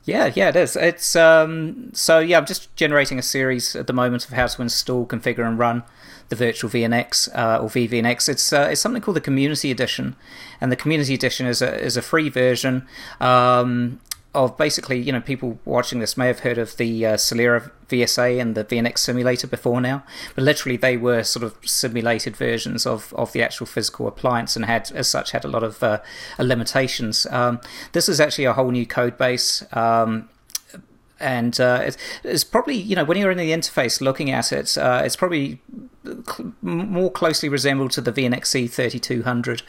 Yeah, 0.05 0.33
yeah, 0.35 0.49
it 0.49 0.57
is. 0.57 0.75
It's 0.75 1.15
um, 1.17 1.91
so 1.93 2.19
yeah. 2.19 2.39
I'm 2.39 2.47
just 2.47 2.75
generating 2.75 3.19
a 3.19 3.23
series 3.23 3.77
at 3.77 3.87
the 3.87 3.93
moment 3.93 4.25
of 4.25 4.33
how 4.33 4.47
to 4.47 4.63
install, 4.63 5.05
configure, 5.05 5.47
and 5.47 5.59
run 5.59 5.83
the 6.29 6.37
virtual 6.37 6.71
VNX 6.71 7.29
uh, 7.35 7.63
or 7.63 7.69
VVNX. 7.69 8.29
It's 8.29 8.53
uh, 8.53 8.69
it's 8.71 8.81
something 8.81 9.03
called 9.03 9.17
the 9.17 9.23
Community 9.23 9.71
Edition, 9.71 10.17
and 10.61 10.71
the 10.71 10.77
Community 10.77 11.15
Edition 11.15 11.47
is 11.47 11.63
a 11.63 11.75
is 11.81 11.97
a 11.97 12.03
free 12.03 12.29
version. 12.29 12.87
Um, 13.21 14.01
of 14.35 14.57
basically, 14.57 14.99
you 15.01 15.11
know, 15.11 15.21
people 15.21 15.59
watching 15.65 16.01
this 16.01 16.17
may 16.17 16.27
have 16.27 16.41
heard 16.41 16.59
of 16.59 16.77
the 16.77 17.07
uh, 17.07 17.15
Celerra 17.15 17.71
VSA 17.89 18.41
and 18.41 18.55
the 18.55 18.65
VNX 18.65 18.99
simulator 18.99 19.47
before 19.47 19.81
now, 19.81 20.05
but 20.35 20.45
literally 20.45 20.77
they 20.77 20.97
were 20.97 21.23
sort 21.25 21.43
of 21.43 21.57
simulated 21.65 22.37
versions 22.37 22.87
of, 22.87 23.13
of 23.15 23.33
the 23.33 23.43
actual 23.43 23.67
physical 23.67 24.07
appliance 24.07 24.55
and 24.55 24.67
had, 24.67 24.93
as 24.93 25.09
such, 25.09 25.31
had 25.31 25.45
a 25.45 25.49
lot 25.49 25.63
of 25.63 25.83
uh, 25.83 26.01
limitations. 26.39 27.27
Um, 27.31 27.61
this 27.93 28.09
is 28.09 28.21
actually 28.21 28.45
a 28.45 28.53
whole 28.53 28.71
new 28.71 28.87
code 28.87 29.17
base. 29.17 29.65
Um, 29.73 30.29
and 31.21 31.59
uh, 31.59 31.81
it's, 31.85 31.97
it's, 32.23 32.45
probably 32.45 32.77
you 32.77 32.95
know 32.95 33.03
when 33.03 33.19
you're 33.19 33.33
in 33.33 33.39
the 33.39 33.51
interface 33.51 34.01
looking 34.01 34.31
at 34.31 34.53
it, 34.53 34.79
uh, 34.79 35.03
it's 35.05 35.17
probably 35.17 35.61
more 36.63 37.11
closely 37.11 37.49
resembled 37.49 37.91
to 37.93 38.01
the 38.01 38.13
VNXe 38.13 38.71
3200 38.71 39.63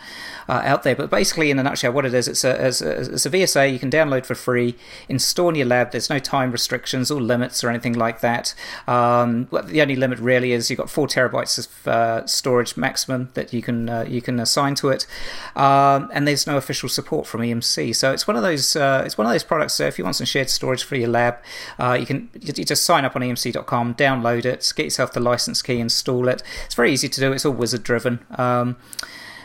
uh, 0.47 0.61
out 0.63 0.83
there. 0.83 0.95
But 0.95 1.09
basically, 1.09 1.51
in 1.51 1.59
a 1.59 1.63
nutshell, 1.63 1.91
what 1.91 2.05
it 2.05 2.13
is, 2.13 2.27
it's 2.27 2.43
a, 2.43 2.67
it's 2.67 2.81
a, 2.81 3.13
it's 3.13 3.25
a 3.25 3.29
VSA 3.29 3.71
you 3.71 3.79
can 3.79 3.89
download 3.89 4.25
for 4.25 4.35
free, 4.35 4.75
install 5.07 5.49
in 5.49 5.55
your 5.55 5.65
lab. 5.65 5.91
There's 5.91 6.09
no 6.09 6.19
time 6.19 6.51
restrictions 6.51 7.11
or 7.11 7.21
limits 7.21 7.63
or 7.63 7.69
anything 7.69 7.93
like 7.93 8.21
that. 8.21 8.53
Um, 8.87 9.47
the 9.65 9.81
only 9.81 9.95
limit 9.95 10.19
really 10.19 10.51
is 10.51 10.69
you've 10.69 10.77
got 10.77 10.89
four 10.89 11.07
terabytes 11.07 11.57
of 11.57 11.87
uh, 11.87 12.25
storage 12.27 12.77
maximum 12.77 13.29
that 13.33 13.51
you 13.51 13.61
can 13.61 13.89
uh, 13.89 14.05
you 14.07 14.21
can 14.21 14.39
assign 14.39 14.75
to 14.75 14.89
it, 14.89 15.07
um, 15.55 16.09
and 16.13 16.27
there's 16.27 16.45
no 16.47 16.57
official 16.57 16.89
support 16.89 17.27
from 17.27 17.41
EMC. 17.41 17.95
So 17.95 18.11
it's 18.11 18.27
one 18.27 18.35
of 18.35 18.43
those 18.43 18.75
uh, 18.75 19.03
it's 19.05 19.17
one 19.17 19.27
of 19.27 19.33
those 19.33 19.43
products. 19.43 19.73
So 19.73 19.85
if 19.85 19.97
you 19.97 20.03
want 20.03 20.15
some 20.15 20.25
shared 20.25 20.49
storage 20.49 20.83
for 20.83 20.95
your 20.95 21.09
lab, 21.09 21.37
uh, 21.79 21.97
you 21.99 22.05
can 22.05 22.29
you 22.33 22.53
just 22.53 22.83
sign 22.83 23.05
up 23.05 23.15
on 23.15 23.21
EMC.com, 23.21 23.95
download 23.95 24.45
it, 24.45 24.71
get 24.75 24.85
yourself 24.85 25.11
the 25.13 25.19
license 25.19 25.61
key, 25.61 25.79
install 25.79 26.18
it. 26.27 26.43
It's 26.65 26.75
very 26.75 26.91
easy 26.91 27.09
to 27.09 27.19
do. 27.19 27.31
It's 27.31 27.45
all 27.45 27.53
wizard 27.53 27.83
driven. 27.83 28.25
Um, 28.31 28.77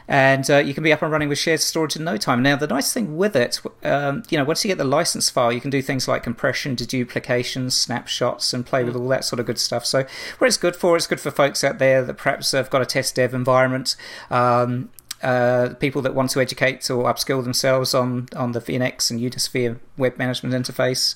and 0.07 0.51
uh, 0.51 0.59
you 0.59 0.75
can 0.75 0.85
be 0.85 0.93
up 0.93 1.01
and 1.01 1.11
running 1.11 1.31
with 1.31 1.39
shared 1.39 1.61
storage 1.61 1.97
in 1.97 2.05
no 2.05 2.19
time. 2.19 2.43
Now, 2.43 2.57
the 2.57 2.67
nice 2.67 2.93
thing 2.93 3.17
with 3.17 3.35
it, 3.35 3.61
um, 3.83 4.23
you 4.29 4.37
know, 4.37 4.45
once 4.45 4.63
you 4.63 4.69
get 4.69 4.77
the 4.77 4.85
license 4.85 5.31
file, 5.31 5.51
you 5.51 5.63
can 5.63 5.71
do 5.71 5.81
things 5.81 6.07
like 6.07 6.23
compression, 6.23 6.77
deduplication, 6.77 7.73
snapshots, 7.73 8.53
and 8.53 8.67
play 8.67 8.85
with 8.85 8.97
all 8.97 9.09
that 9.09 9.25
sort 9.25 9.41
of 9.41 9.47
good 9.47 9.59
stuff. 9.59 9.87
So, 9.87 10.05
what 10.39 10.47
it's 10.47 10.59
good 10.59 10.77
for, 10.77 10.95
it's 10.97 11.07
good 11.07 11.21
for 11.21 11.31
folks 11.31 11.65
out 11.65 11.79
there 11.79 12.03
that 12.03 12.19
perhaps 12.19 12.53
have 12.53 12.69
got 12.69 12.83
a 12.83 12.87
test 12.87 13.15
dev 13.15 13.33
environment. 13.33 13.97
Um, 14.31 14.91
uh, 15.23 15.73
people 15.81 16.03
that 16.03 16.15
want 16.15 16.31
to 16.33 16.41
educate 16.41 16.91
or 16.91 17.05
upskill 17.05 17.43
themselves 17.43 17.95
on, 17.95 18.29
on 18.37 18.53
the 18.53 18.61
VNX 18.61 19.11
and 19.11 19.19
Unisphere 19.19 19.79
web 19.97 20.19
management 20.19 20.55
interface 20.55 21.15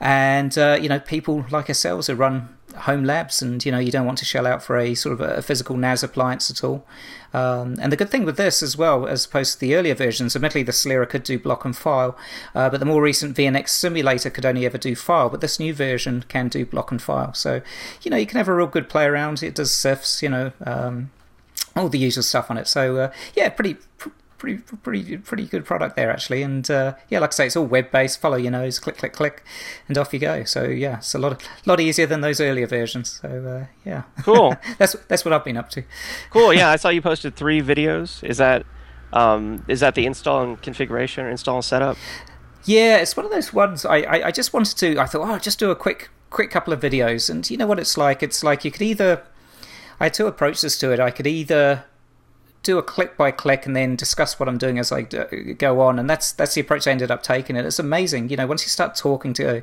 and 0.00 0.56
uh, 0.58 0.78
you 0.80 0.88
know 0.88 1.00
people 1.00 1.44
like 1.50 1.68
ourselves 1.68 2.06
who 2.06 2.14
run 2.14 2.48
home 2.82 3.04
labs 3.04 3.42
and 3.42 3.64
you 3.64 3.72
know 3.72 3.78
you 3.78 3.90
don't 3.90 4.06
want 4.06 4.18
to 4.18 4.24
shell 4.24 4.46
out 4.46 4.62
for 4.62 4.76
a 4.76 4.94
sort 4.94 5.12
of 5.12 5.20
a 5.20 5.42
physical 5.42 5.76
NAS 5.76 6.02
appliance 6.02 6.50
at 6.50 6.64
all. 6.64 6.84
Um, 7.34 7.76
and 7.80 7.92
the 7.92 7.96
good 7.96 8.08
thing 8.08 8.24
with 8.24 8.38
this 8.38 8.62
as 8.62 8.76
well 8.76 9.06
as 9.06 9.26
opposed 9.26 9.54
to 9.54 9.60
the 9.60 9.74
earlier 9.74 9.94
versions 9.94 10.34
admittedly 10.34 10.62
the 10.62 10.72
Celerra 10.72 11.06
could 11.06 11.22
do 11.22 11.38
block 11.38 11.66
and 11.66 11.76
file 11.76 12.16
uh, 12.54 12.70
but 12.70 12.80
the 12.80 12.86
more 12.86 13.02
recent 13.02 13.36
VNX 13.36 13.68
simulator 13.68 14.30
could 14.30 14.46
only 14.46 14.64
ever 14.64 14.78
do 14.78 14.96
file 14.96 15.28
but 15.28 15.42
this 15.42 15.60
new 15.60 15.74
version 15.74 16.24
can 16.28 16.48
do 16.48 16.64
block 16.64 16.90
and 16.90 17.02
file. 17.02 17.34
So 17.34 17.60
you 18.02 18.10
know 18.10 18.16
you 18.16 18.26
can 18.26 18.38
have 18.38 18.48
a 18.48 18.54
real 18.54 18.66
good 18.66 18.88
play 18.88 19.04
around. 19.04 19.42
It 19.42 19.54
does 19.54 19.70
CIFS 19.70 20.22
you 20.22 20.30
know 20.30 20.52
um, 20.64 21.10
all 21.76 21.88
the 21.88 21.98
usual 21.98 22.22
stuff 22.22 22.50
on 22.50 22.56
it. 22.56 22.66
So 22.66 22.96
uh, 22.96 23.12
yeah 23.34 23.50
pretty 23.50 23.76
pretty 24.38 24.58
pretty 24.82 25.18
pretty 25.18 25.46
good 25.46 25.64
product 25.64 25.96
there 25.96 26.10
actually. 26.10 26.42
And 26.42 26.68
uh, 26.70 26.94
yeah, 27.08 27.18
like 27.18 27.30
I 27.30 27.34
say, 27.34 27.46
it's 27.46 27.56
all 27.56 27.66
web 27.66 27.90
based. 27.90 28.20
Follow 28.20 28.36
your 28.36 28.52
nose, 28.52 28.78
click 28.78 28.96
click 28.96 29.12
click, 29.12 29.44
and 29.88 29.98
off 29.98 30.12
you 30.12 30.18
go. 30.18 30.44
So 30.44 30.64
yeah, 30.64 30.98
it's 30.98 31.14
a 31.14 31.18
lot 31.18 31.32
of, 31.32 31.38
lot 31.66 31.80
easier 31.80 32.06
than 32.06 32.20
those 32.20 32.40
earlier 32.40 32.66
versions. 32.66 33.20
So 33.20 33.28
uh, 33.28 33.66
yeah, 33.84 34.04
cool. 34.22 34.56
that's 34.78 34.94
that's 35.08 35.24
what 35.24 35.34
I've 35.34 35.44
been 35.44 35.56
up 35.56 35.70
to. 35.70 35.82
cool. 36.30 36.54
Yeah, 36.54 36.70
I 36.70 36.76
saw 36.76 36.88
you 36.88 37.02
posted 37.02 37.36
three 37.36 37.60
videos. 37.60 38.24
Is 38.24 38.38
that 38.38 38.64
um, 39.12 39.64
is 39.68 39.80
that 39.80 39.94
the 39.94 40.06
install 40.06 40.42
and 40.42 40.62
configuration 40.62 41.24
or 41.24 41.30
install 41.30 41.56
and 41.56 41.64
setup? 41.64 41.96
Yeah, 42.64 42.98
it's 42.98 43.16
one 43.16 43.24
of 43.24 43.32
those 43.32 43.52
ones. 43.52 43.84
I, 43.84 43.98
I, 44.00 44.26
I 44.26 44.30
just 44.30 44.52
wanted 44.52 44.76
to. 44.78 44.98
I 44.98 45.06
thought, 45.06 45.22
oh, 45.22 45.32
I'll 45.32 45.40
just 45.40 45.58
do 45.58 45.70
a 45.70 45.76
quick 45.76 46.10
quick 46.30 46.50
couple 46.50 46.72
of 46.72 46.80
videos, 46.80 47.30
and 47.30 47.48
you 47.50 47.56
know 47.56 47.66
what 47.66 47.78
it's 47.78 47.96
like. 47.96 48.22
It's 48.22 48.44
like 48.44 48.64
you 48.64 48.70
could 48.70 48.82
either. 48.82 49.22
I 50.00 50.04
had 50.04 50.14
two 50.14 50.26
approaches 50.26 50.78
to 50.78 50.92
it. 50.92 51.00
I 51.00 51.10
could 51.10 51.26
either 51.26 51.84
do 52.68 52.76
a 52.76 52.82
click 52.82 53.16
by 53.16 53.30
click 53.30 53.64
and 53.64 53.74
then 53.74 53.96
discuss 53.96 54.38
what 54.38 54.46
I'm 54.46 54.58
doing 54.58 54.78
as 54.78 54.92
I 54.92 55.02
go 55.02 55.80
on, 55.80 55.98
and 55.98 56.08
that's 56.08 56.32
that's 56.32 56.54
the 56.54 56.60
approach 56.60 56.86
I 56.86 56.90
ended 56.90 57.10
up 57.10 57.22
taking. 57.22 57.56
And 57.56 57.66
it's 57.66 57.78
amazing, 57.78 58.28
you 58.28 58.36
know, 58.36 58.46
once 58.46 58.62
you 58.62 58.68
start 58.68 58.94
talking 58.94 59.32
to 59.34 59.62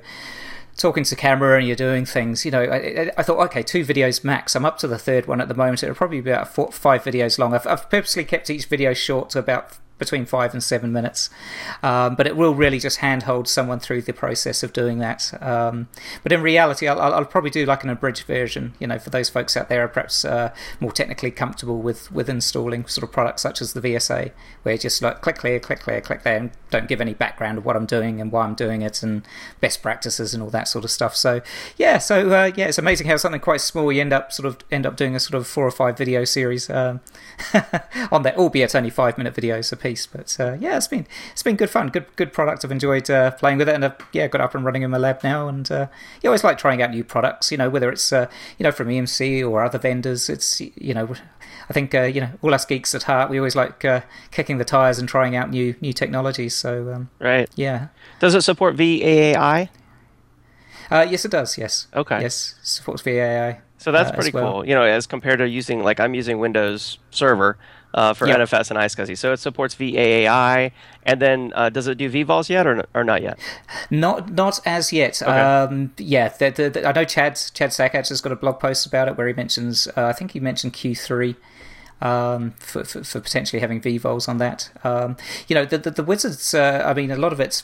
talking 0.76 1.04
to 1.04 1.16
camera 1.16 1.58
and 1.58 1.68
you're 1.68 1.76
doing 1.76 2.04
things, 2.06 2.44
you 2.44 2.52
know, 2.52 2.64
I, 2.64 3.12
I, 3.16 3.24
thought, 3.24 3.40
okay, 3.46 3.64
two 3.64 3.86
videos 3.86 4.26
max. 4.26 4.56
I'm 4.56 4.66
up 4.66 4.78
to 4.80 4.88
the 4.88 4.98
third 4.98 5.26
one 5.26 5.40
at 5.40 5.48
the 5.48 5.54
moment. 5.54 5.82
It'll 5.84 5.96
probably 5.96 6.20
be 6.20 6.32
about 6.32 6.54
four, 6.54 6.70
five 6.72 7.04
videos 7.04 7.40
long. 7.40 7.54
I've, 7.54 7.66
I've 7.66 7.90
purposely 7.90 8.26
kept 8.26 8.50
each 8.50 8.66
video 8.66 8.94
short 8.94 9.30
to 9.30 9.40
about 9.40 9.78
between 9.98 10.26
five 10.26 10.54
and 10.54 10.64
seven 10.64 10.92
minutes. 10.92 11.30
Um, 11.82 12.16
but 12.16 12.28
it 12.28 12.36
will 12.36 12.54
really 12.54 12.80
just 12.80 12.98
handhold 12.98 13.48
someone 13.48 13.80
through 13.80 14.02
the 14.02 14.14
process 14.14 14.64
of 14.64 14.74
doing 14.74 15.00
that. 15.00 15.34
Um, 15.42 15.88
but 16.24 16.32
in 16.32 16.42
reality, 16.42 16.88
I'll, 16.88 17.00
I'll, 17.00 17.26
probably 17.26 17.50
do 17.50 17.66
like 17.66 17.84
an 17.84 17.90
abridged 17.90 18.24
version, 18.24 18.76
you 18.80 18.88
know, 18.88 19.00
for 19.00 19.10
those 19.10 19.30
folks 19.30 19.58
out 19.58 19.68
there 19.68 19.82
who 19.82 19.86
are 19.86 19.90
perhaps 19.90 20.24
uh, 20.24 20.54
more 20.80 20.92
technically 20.92 21.32
comfortable 21.32 21.80
with, 21.80 22.12
with 22.12 22.30
installing 22.30 22.86
sort 22.86 23.04
of 23.04 23.12
products 23.12 23.42
such 23.42 23.62
as 23.62 23.74
the 23.74 23.82
VSA, 23.82 24.32
where 24.64 24.74
you 24.74 24.80
just 24.80 25.02
like 25.02 25.22
click 25.22 25.42
here, 25.42 25.60
click 25.60 25.86
there, 25.86 26.02
click 26.02 26.24
there, 26.24 26.38
and 26.38 26.52
don't 26.70 26.88
give 26.88 27.02
any 27.02 27.14
background 27.14 27.58
of 27.58 27.66
what 27.66 27.76
I'm 27.76 27.86
doing 27.86 28.22
and 28.22 28.32
why 28.32 28.46
I'm 28.46 28.56
doing 28.56 28.82
it 28.82 29.02
and 29.02 29.26
best 29.60 29.82
practices 29.82 30.34
and 30.34 30.44
all 30.44 30.50
that 30.50 30.68
sort 30.68 30.86
of 30.86 30.92
stuff. 30.92 31.16
So 31.16 31.42
yeah, 31.78 31.98
so 31.98 32.30
uh, 32.32 32.52
yeah, 32.56 32.68
it's 32.68 32.78
amazing 32.78 33.08
how 33.08 33.18
something 33.18 33.42
quite 33.42 33.62
small 33.62 33.92
you 33.92 34.02
end 34.02 34.14
up 34.14 34.32
sort 34.32 34.46
of 34.46 34.58
end 34.72 34.86
up 34.86 34.96
doing 34.98 35.16
a 35.16 35.20
sort 35.20 35.36
of 35.36 35.48
four 35.48 35.66
or 35.66 35.72
five 35.72 35.98
video 35.98 36.24
series 36.26 36.70
um, 36.70 37.02
on 38.12 38.24
that, 38.24 38.36
albeit 38.38 38.76
only 38.76 38.90
five 38.90 39.18
minute 39.18 39.34
videos 39.34 39.66
piece. 39.86 40.08
But 40.08 40.36
uh, 40.40 40.58
yeah, 40.60 40.78
it's 40.78 40.88
been 40.88 41.06
it's 41.32 41.44
been 41.44 41.56
good 41.56 41.70
fun, 41.70 41.90
good 41.90 42.08
good 42.16 42.34
product. 42.34 42.66
I've 42.66 42.72
enjoyed 42.72 43.10
uh, 43.10 43.32
playing 43.32 43.60
with 43.60 43.70
it, 43.70 43.76
and 43.76 43.86
I've 43.86 43.96
yeah 44.12 44.28
got 44.28 44.42
up 44.42 44.56
and 44.56 44.66
running 44.66 44.82
in 44.82 44.92
my 44.92 44.98
lab 44.98 45.24
now. 45.24 45.48
And 45.48 45.70
uh, 45.72 45.88
you 46.22 46.30
always 46.30 46.44
like 46.44 46.58
trying 46.58 46.82
out 46.82 46.92
new 46.92 47.04
products, 47.04 47.52
you 47.52 47.58
know, 47.58 47.70
whether 47.70 47.90
it's 47.90 48.12
uh, 48.12 48.28
you 48.58 48.64
know 48.64 48.72
from 48.72 48.88
EMC 48.88 49.48
or 49.48 49.64
other 49.64 49.78
vendors. 49.78 50.30
It's 50.30 50.60
you 50.60 50.94
know, 50.94 51.14
I 51.70 51.74
think 51.74 51.94
uh, 51.94 52.04
you 52.04 52.22
know 52.22 52.32
all 52.42 52.54
us 52.54 52.66
geeks 52.66 52.96
at 52.96 53.04
heart, 53.04 53.30
we 53.30 53.38
always 53.38 53.56
like 53.56 53.86
uh, 53.86 54.02
kicking 54.32 54.58
the 54.58 54.66
tires 54.66 54.98
and 55.00 55.08
trying 55.08 55.36
out 55.36 55.52
new 55.52 55.76
new 55.82 55.94
technologies. 55.94 56.56
So 56.56 56.92
um, 56.94 57.10
right, 57.20 57.50
yeah. 57.56 57.90
Does 58.20 58.34
it 58.34 58.42
support 58.42 58.76
VAAI? 58.76 59.70
Uh, 60.90 61.06
yes, 61.10 61.26
it 61.26 61.32
does. 61.32 61.58
Yes. 61.58 61.88
Okay. 61.96 62.22
Yes, 62.22 62.56
supports 62.62 63.02
VAAI. 63.02 63.60
So 63.78 63.92
that's 63.92 64.12
pretty 64.12 64.32
well. 64.32 64.52
cool. 64.52 64.68
You 64.68 64.74
know, 64.74 64.84
as 64.84 65.06
compared 65.06 65.40
to 65.40 65.48
using 65.48 65.84
like 65.84 66.00
I'm 66.00 66.16
using 66.16 66.40
Windows 66.40 66.98
Server, 67.12 67.58
uh, 67.96 68.14
for 68.14 68.28
yep. 68.28 68.38
NFS 68.38 68.70
and 68.70 68.80
iSCSI. 68.80 69.18
So 69.18 69.32
it 69.32 69.38
supports 69.38 69.74
VAAI, 69.76 70.72
and 71.04 71.22
then 71.22 71.52
uh, 71.56 71.70
does 71.70 71.88
it 71.88 71.98
do 71.98 72.12
vvols 72.12 72.50
yet 72.50 72.68
or, 72.68 72.86
or 72.94 73.04
not 73.04 73.22
yet? 73.24 73.40
Not 73.90 74.32
not 74.32 74.60
as 74.66 74.94
yet. 74.94 75.22
Okay. 75.22 75.32
Um, 75.32 75.94
yeah, 75.98 76.28
the, 76.28 76.50
the, 76.52 76.70
the, 76.70 76.88
I 76.88 76.92
know 76.92 77.06
Chad 77.06 77.42
Chad 77.54 77.72
Sakac 77.72 78.10
has 78.10 78.22
got 78.22 78.32
a 78.34 78.36
blog 78.36 78.60
post 78.60 78.86
about 78.86 79.08
it 79.08 79.18
where 79.18 79.28
he 79.28 79.34
mentions. 79.34 79.88
Uh, 79.96 80.06
I 80.06 80.14
think 80.14 80.32
he 80.32 80.40
mentioned 80.40 80.74
Q3. 80.74 81.36
Um, 82.02 82.52
for, 82.60 82.84
for, 82.84 83.06
for, 83.06 83.22
potentially 83.22 83.62
having 83.62 83.80
vvols 83.80 84.28
on 84.28 84.38
that, 84.40 84.70
um, 84.84 85.16
you 85.48 85.56
know 85.56 85.64
the 85.64 85.78
the, 85.78 85.92
the 85.92 86.04
wizards. 86.04 86.54
Uh, 86.54 86.84
I 86.86 86.94
mean, 86.94 87.10
a 87.10 87.16
lot 87.16 87.32
of 87.32 87.40
it's 87.40 87.64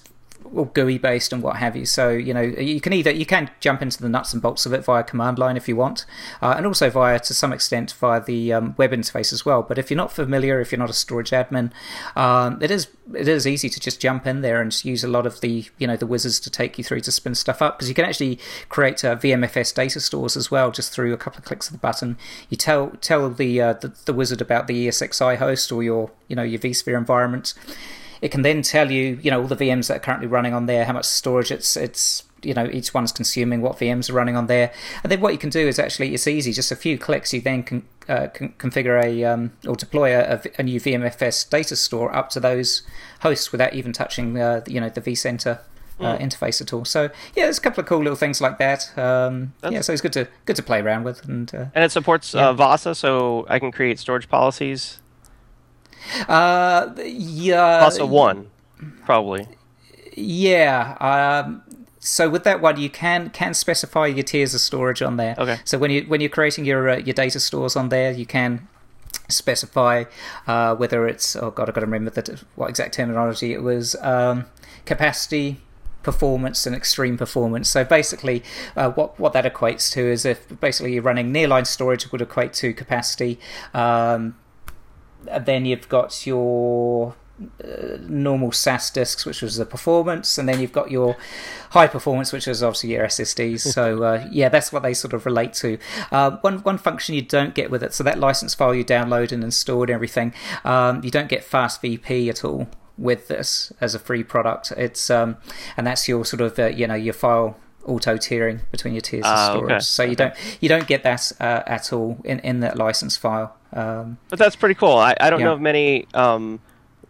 or 0.53 0.65
GUI 0.67 0.97
based 0.97 1.33
and 1.33 1.41
what 1.41 1.57
have 1.57 1.75
you. 1.75 1.85
So 1.85 2.09
you 2.09 2.33
know 2.33 2.41
you 2.41 2.81
can 2.81 2.93
either 2.93 3.11
you 3.11 3.25
can 3.25 3.49
jump 3.59 3.81
into 3.81 4.01
the 4.01 4.09
nuts 4.09 4.33
and 4.33 4.41
bolts 4.41 4.65
of 4.65 4.73
it 4.73 4.83
via 4.83 5.03
command 5.03 5.39
line 5.39 5.57
if 5.57 5.67
you 5.67 5.75
want, 5.75 6.05
uh, 6.41 6.53
and 6.57 6.65
also 6.65 6.89
via 6.89 7.19
to 7.19 7.33
some 7.33 7.53
extent 7.53 7.91
via 7.93 8.21
the 8.21 8.53
um, 8.53 8.75
web 8.77 8.91
interface 8.91 9.33
as 9.33 9.45
well. 9.45 9.61
But 9.61 9.77
if 9.77 9.89
you're 9.89 9.97
not 9.97 10.11
familiar, 10.11 10.59
if 10.59 10.71
you're 10.71 10.79
not 10.79 10.89
a 10.89 10.93
storage 10.93 11.31
admin, 11.31 11.71
um, 12.15 12.61
it 12.61 12.71
is 12.71 12.87
it 13.13 13.27
is 13.27 13.45
easy 13.47 13.69
to 13.69 13.79
just 13.79 13.99
jump 13.99 14.25
in 14.25 14.41
there 14.41 14.61
and 14.61 14.85
use 14.85 15.03
a 15.03 15.07
lot 15.07 15.25
of 15.25 15.41
the 15.41 15.65
you 15.77 15.87
know 15.87 15.97
the 15.97 16.07
wizards 16.07 16.39
to 16.41 16.49
take 16.49 16.77
you 16.77 16.83
through 16.83 17.01
to 17.01 17.11
spin 17.11 17.35
stuff 17.35 17.61
up 17.61 17.77
because 17.77 17.89
you 17.89 17.95
can 17.95 18.05
actually 18.05 18.39
create 18.69 19.03
uh, 19.03 19.15
VMFS 19.15 19.73
data 19.73 19.99
stores 19.99 20.37
as 20.37 20.51
well 20.51 20.71
just 20.71 20.91
through 20.91 21.13
a 21.13 21.17
couple 21.17 21.39
of 21.39 21.45
clicks 21.45 21.67
of 21.67 21.73
the 21.73 21.79
button. 21.79 22.17
You 22.49 22.57
tell 22.57 22.91
tell 23.01 23.29
the, 23.29 23.61
uh, 23.61 23.73
the, 23.73 23.93
the 24.05 24.13
wizard 24.13 24.41
about 24.41 24.67
the 24.67 24.87
ESXi 24.87 25.37
host 25.37 25.71
or 25.71 25.83
your 25.83 26.11
you 26.27 26.35
know 26.35 26.43
your 26.43 26.59
vSphere 26.59 26.97
environment 26.97 27.53
it 28.21 28.29
can 28.29 28.43
then 28.43 28.61
tell 28.61 28.91
you, 28.91 29.19
you 29.21 29.31
know, 29.31 29.41
all 29.41 29.47
the 29.47 29.55
VMs 29.55 29.87
that 29.87 29.97
are 29.97 29.99
currently 29.99 30.27
running 30.27 30.53
on 30.53 30.67
there, 30.67 30.85
how 30.85 30.93
much 30.93 31.05
storage 31.05 31.51
it's 31.51 31.75
it's 31.75 32.23
you 32.43 32.53
know 32.53 32.69
each 32.71 32.93
one's 32.93 33.11
consuming, 33.11 33.61
what 33.61 33.77
VMs 33.77 34.09
are 34.09 34.13
running 34.13 34.35
on 34.35 34.47
there, 34.47 34.71
and 35.03 35.11
then 35.11 35.21
what 35.21 35.33
you 35.33 35.39
can 35.39 35.49
do 35.49 35.67
is 35.67 35.79
actually 35.79 36.13
it's 36.13 36.27
easy, 36.27 36.53
just 36.53 36.71
a 36.71 36.75
few 36.75 36.97
clicks, 36.97 37.33
you 37.33 37.41
then 37.41 37.63
can, 37.63 37.83
uh, 38.07 38.27
can 38.27 38.49
configure 38.53 39.03
a 39.03 39.23
um, 39.25 39.51
or 39.67 39.75
deploy 39.75 40.15
a, 40.15 40.41
a, 40.57 40.63
new 40.63 40.79
VMFS 40.79 41.49
data 41.49 41.75
store 41.75 42.13
up 42.15 42.29
to 42.29 42.39
those 42.39 42.83
hosts 43.21 43.51
without 43.51 43.73
even 43.73 43.91
touching 43.91 44.39
uh, 44.39 44.61
you 44.67 44.79
know 44.79 44.89
the 44.89 45.01
vCenter. 45.01 45.59
Uh, 45.99 46.17
mm. 46.17 46.21
interface 46.21 46.59
at 46.61 46.73
all. 46.73 46.83
So 46.83 47.11
yeah, 47.35 47.43
there's 47.43 47.59
a 47.59 47.61
couple 47.61 47.81
of 47.81 47.85
cool 47.85 47.99
little 47.99 48.15
things 48.15 48.41
like 48.41 48.57
that. 48.57 48.97
Um, 48.97 49.53
yeah, 49.69 49.81
so 49.81 49.93
it's 49.93 50.01
good 50.01 50.13
to 50.13 50.27
good 50.47 50.55
to 50.55 50.63
play 50.63 50.81
around 50.81 51.03
with, 51.03 51.23
and 51.25 51.53
uh, 51.53 51.65
and 51.75 51.83
it 51.83 51.91
supports 51.91 52.33
yeah. 52.33 52.49
uh, 52.49 52.53
VASA, 52.53 52.95
so 52.95 53.45
I 53.47 53.59
can 53.59 53.71
create 53.71 53.99
storage 53.99 54.27
policies 54.27 54.97
uh, 56.27 56.93
yeah. 57.03 57.79
Plus 57.79 57.97
a 57.97 58.05
one, 58.05 58.49
probably. 59.05 59.47
Yeah. 60.15 60.97
Um, 60.99 61.63
so 61.99 62.29
with 62.29 62.43
that 62.43 62.61
one, 62.61 62.79
you 62.79 62.89
can 62.89 63.29
can 63.29 63.53
specify 63.53 64.07
your 64.07 64.23
tiers 64.23 64.53
of 64.53 64.61
storage 64.61 65.01
on 65.01 65.17
there. 65.17 65.35
Okay. 65.37 65.59
So 65.65 65.77
when 65.77 65.91
you 65.91 66.03
when 66.03 66.19
you're 66.19 66.29
creating 66.29 66.65
your 66.65 66.89
uh, 66.89 66.97
your 66.97 67.13
data 67.13 67.39
stores 67.39 67.75
on 67.75 67.89
there, 67.89 68.11
you 68.11 68.25
can 68.25 68.67
specify 69.29 70.05
uh, 70.47 70.75
whether 70.75 71.07
it's 71.07 71.35
oh 71.35 71.51
god, 71.51 71.69
I've 71.69 71.75
got 71.75 71.81
to 71.81 71.85
remember 71.85 72.11
that 72.11 72.43
what 72.55 72.69
exact 72.69 72.95
terminology 72.95 73.53
it 73.53 73.61
was. 73.61 73.95
Um, 74.01 74.45
capacity, 74.85 75.61
performance 76.03 76.65
and 76.65 76.75
extreme 76.75 77.17
performance. 77.17 77.69
So 77.69 77.83
basically, 77.83 78.43
uh, 78.75 78.91
what 78.91 79.19
what 79.19 79.33
that 79.33 79.45
equates 79.45 79.91
to 79.93 80.01
is 80.01 80.25
if 80.25 80.59
basically 80.59 80.93
you're 80.93 81.03
running 81.03 81.33
nearline 81.33 81.67
storage 81.67 82.11
would 82.11 82.21
equate 82.21 82.53
to 82.53 82.73
capacity. 82.73 83.39
Um, 83.73 84.37
then 85.45 85.65
you've 85.65 85.89
got 85.89 86.25
your 86.25 87.15
uh, 87.63 87.97
normal 88.01 88.51
SAS 88.51 88.89
disks, 88.91 89.25
which 89.25 89.41
was 89.41 89.57
the 89.57 89.65
performance, 89.65 90.37
and 90.37 90.47
then 90.47 90.59
you've 90.59 90.71
got 90.71 90.91
your 90.91 91.15
high 91.71 91.87
performance, 91.87 92.31
which 92.31 92.47
is 92.47 92.61
obviously 92.61 92.91
your 92.91 93.05
SSDs. 93.05 93.61
so 93.61 94.03
uh, 94.03 94.27
yeah, 94.31 94.49
that's 94.49 94.71
what 94.71 94.83
they 94.83 94.93
sort 94.93 95.13
of 95.13 95.25
relate 95.25 95.53
to. 95.53 95.77
Uh, 96.11 96.37
one 96.41 96.59
one 96.59 96.77
function 96.77 97.15
you 97.15 97.21
don't 97.21 97.55
get 97.55 97.71
with 97.71 97.83
it, 97.83 97.93
so 97.93 98.03
that 98.03 98.19
license 98.19 98.53
file 98.53 98.75
you 98.75 98.85
download 98.85 99.31
and 99.31 99.43
install 99.43 99.81
and 99.81 99.91
everything, 99.91 100.33
um, 100.63 101.03
you 101.03 101.11
don't 101.11 101.29
get 101.29 101.43
fast 101.43 101.81
VP 101.81 102.29
at 102.29 102.43
all 102.43 102.67
with 102.97 103.27
this 103.27 103.73
as 103.81 103.95
a 103.95 103.99
free 103.99 104.23
product. 104.23 104.71
It's 104.77 105.09
um, 105.09 105.37
and 105.75 105.87
that's 105.87 106.07
your 106.07 106.23
sort 106.25 106.41
of 106.41 106.57
uh, 106.59 106.67
you 106.67 106.87
know 106.87 106.95
your 106.95 107.13
file 107.13 107.57
auto 107.85 108.15
tiering 108.17 108.61
between 108.71 108.93
your 108.93 109.01
tiers 109.01 109.25
of 109.25 109.31
ah, 109.31 109.53
storage. 109.53 109.71
Okay. 109.71 109.79
So 109.79 110.03
you 110.03 110.11
okay. 110.11 110.15
don't 110.15 110.57
you 110.61 110.69
don't 110.69 110.87
get 110.87 111.03
that 111.03 111.31
uh, 111.39 111.63
at 111.65 111.91
all 111.91 112.19
in, 112.23 112.39
in 112.39 112.59
that 112.59 112.77
license 112.77 113.17
file. 113.17 113.57
Um, 113.73 114.17
but 114.29 114.39
that's 114.39 114.55
pretty 114.55 114.75
cool. 114.75 114.97
I, 114.97 115.15
I 115.19 115.29
don't 115.29 115.39
yeah. 115.39 115.45
know 115.47 115.53
of 115.53 115.61
many 115.61 116.07
um, 116.13 116.59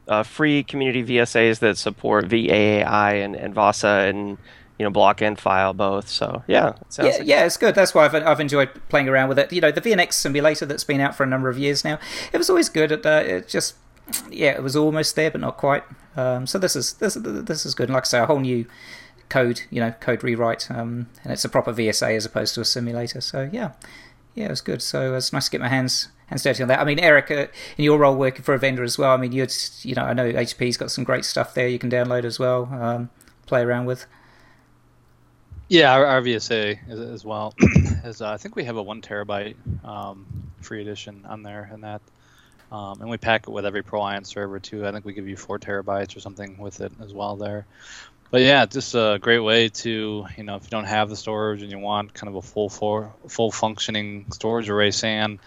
uh, 0.07 0.23
free 0.23 0.63
community 0.63 1.03
VSAs 1.03 1.59
that 1.59 1.77
support 1.77 2.27
VAAI 2.27 3.23
and, 3.23 3.35
and 3.35 3.53
VASA 3.53 3.87
and 3.87 4.37
you 4.77 4.85
know 4.85 4.89
block 4.89 5.21
and 5.21 5.39
file 5.39 5.73
both. 5.73 6.07
So 6.07 6.43
yeah, 6.47 6.73
yeah, 6.97 7.05
like 7.05 7.21
yeah, 7.23 7.45
it's 7.45 7.57
good. 7.57 7.75
That's 7.75 7.93
why 7.93 8.05
I've 8.05 8.15
I've 8.15 8.39
enjoyed 8.39 8.69
playing 8.89 9.09
around 9.09 9.29
with 9.29 9.39
it. 9.39 9.53
You 9.53 9.61
know, 9.61 9.71
the 9.71 9.81
VNX 9.81 10.13
simulator 10.13 10.65
that's 10.65 10.83
been 10.83 10.99
out 10.99 11.15
for 11.15 11.23
a 11.23 11.27
number 11.27 11.49
of 11.49 11.57
years 11.57 11.83
now. 11.83 11.99
It 12.33 12.37
was 12.37 12.49
always 12.49 12.67
good. 12.67 12.91
At, 12.91 13.05
uh, 13.05 13.23
it 13.25 13.47
just 13.47 13.75
yeah, 14.29 14.51
it 14.51 14.63
was 14.63 14.75
almost 14.75 15.15
there, 15.15 15.31
but 15.31 15.41
not 15.41 15.57
quite. 15.57 15.83
Um, 16.15 16.47
so 16.47 16.57
this 16.57 16.75
is 16.75 16.93
this 16.93 17.15
this 17.21 17.65
is 17.65 17.75
good. 17.75 17.89
And 17.89 17.93
like 17.93 18.05
I 18.05 18.07
say, 18.07 18.19
a 18.19 18.25
whole 18.25 18.39
new 18.39 18.65
code, 19.29 19.61
you 19.69 19.79
know, 19.79 19.91
code 19.91 20.23
rewrite, 20.23 20.69
um, 20.71 21.07
and 21.23 21.31
it's 21.31 21.45
a 21.45 21.49
proper 21.49 21.73
VSA 21.73 22.15
as 22.15 22.25
opposed 22.25 22.55
to 22.55 22.61
a 22.61 22.65
simulator. 22.65 23.21
So 23.21 23.49
yeah, 23.51 23.73
yeah, 24.35 24.45
it 24.45 24.49
was 24.49 24.61
good. 24.61 24.81
So 24.81 25.15
it's 25.15 25.31
nice 25.31 25.45
to 25.45 25.51
get 25.51 25.61
my 25.61 25.69
hands 25.69 26.09
hands 26.31 26.43
dirty 26.43 26.63
on 26.63 26.69
that. 26.69 26.79
I 26.79 26.85
mean, 26.85 26.97
Eric, 26.97 27.29
uh, 27.29 27.47
in 27.77 27.83
your 27.83 27.99
role 27.99 28.15
working 28.15 28.41
for 28.41 28.53
a 28.53 28.57
vendor 28.57 28.83
as 28.83 28.97
well, 28.97 29.11
I 29.11 29.17
mean, 29.17 29.33
you 29.33 29.45
just, 29.45 29.85
you 29.85 29.93
know, 29.93 30.03
I 30.03 30.13
know 30.13 30.31
HP's 30.31 30.77
got 30.77 30.89
some 30.89 31.03
great 31.03 31.25
stuff 31.25 31.53
there 31.53 31.67
you 31.67 31.77
can 31.77 31.91
download 31.91 32.23
as 32.23 32.39
well, 32.39 32.69
um, 32.71 33.09
play 33.45 33.61
around 33.61 33.85
with. 33.85 34.07
Yeah, 35.67 35.93
our, 35.93 36.05
our 36.05 36.21
VSA 36.21 36.89
as, 36.89 37.23
well. 37.23 37.53
as 38.03 38.21
uh, 38.21 38.31
I 38.31 38.37
think 38.37 38.55
we 38.55 38.63
have 38.63 38.77
a 38.77 38.83
one 38.83 39.01
terabyte 39.01 39.55
um, 39.85 40.25
free 40.61 40.81
edition 40.81 41.25
on 41.27 41.43
there, 41.43 41.69
and 41.71 41.83
that. 41.83 42.01
Um, 42.71 43.01
and 43.01 43.09
we 43.09 43.17
pack 43.17 43.49
it 43.49 43.51
with 43.51 43.65
every 43.65 43.83
ProLiant 43.83 44.25
server 44.25 44.57
too. 44.57 44.87
I 44.87 44.93
think 44.93 45.03
we 45.03 45.11
give 45.11 45.27
you 45.27 45.35
four 45.35 45.59
terabytes 45.59 46.15
or 46.15 46.21
something 46.21 46.57
with 46.57 46.79
it 46.79 46.93
as 47.01 47.13
well 47.13 47.35
there 47.35 47.65
but 48.31 48.41
yeah, 48.41 48.65
just 48.65 48.95
a 48.95 49.19
great 49.21 49.39
way 49.39 49.67
to 49.67 50.25
you 50.37 50.43
know 50.43 50.55
if 50.55 50.63
you 50.63 50.69
don't 50.69 50.85
have 50.85 51.09
the 51.09 51.17
storage 51.17 51.61
and 51.61 51.69
you 51.69 51.77
want 51.77 52.13
kind 52.13 52.29
of 52.29 52.35
a 52.35 52.41
full 52.41 52.69
for, 52.69 53.13
full 53.27 53.51
functioning 53.51 54.25
storage 54.31 54.69
array 54.69 54.89
SAN 54.89 55.39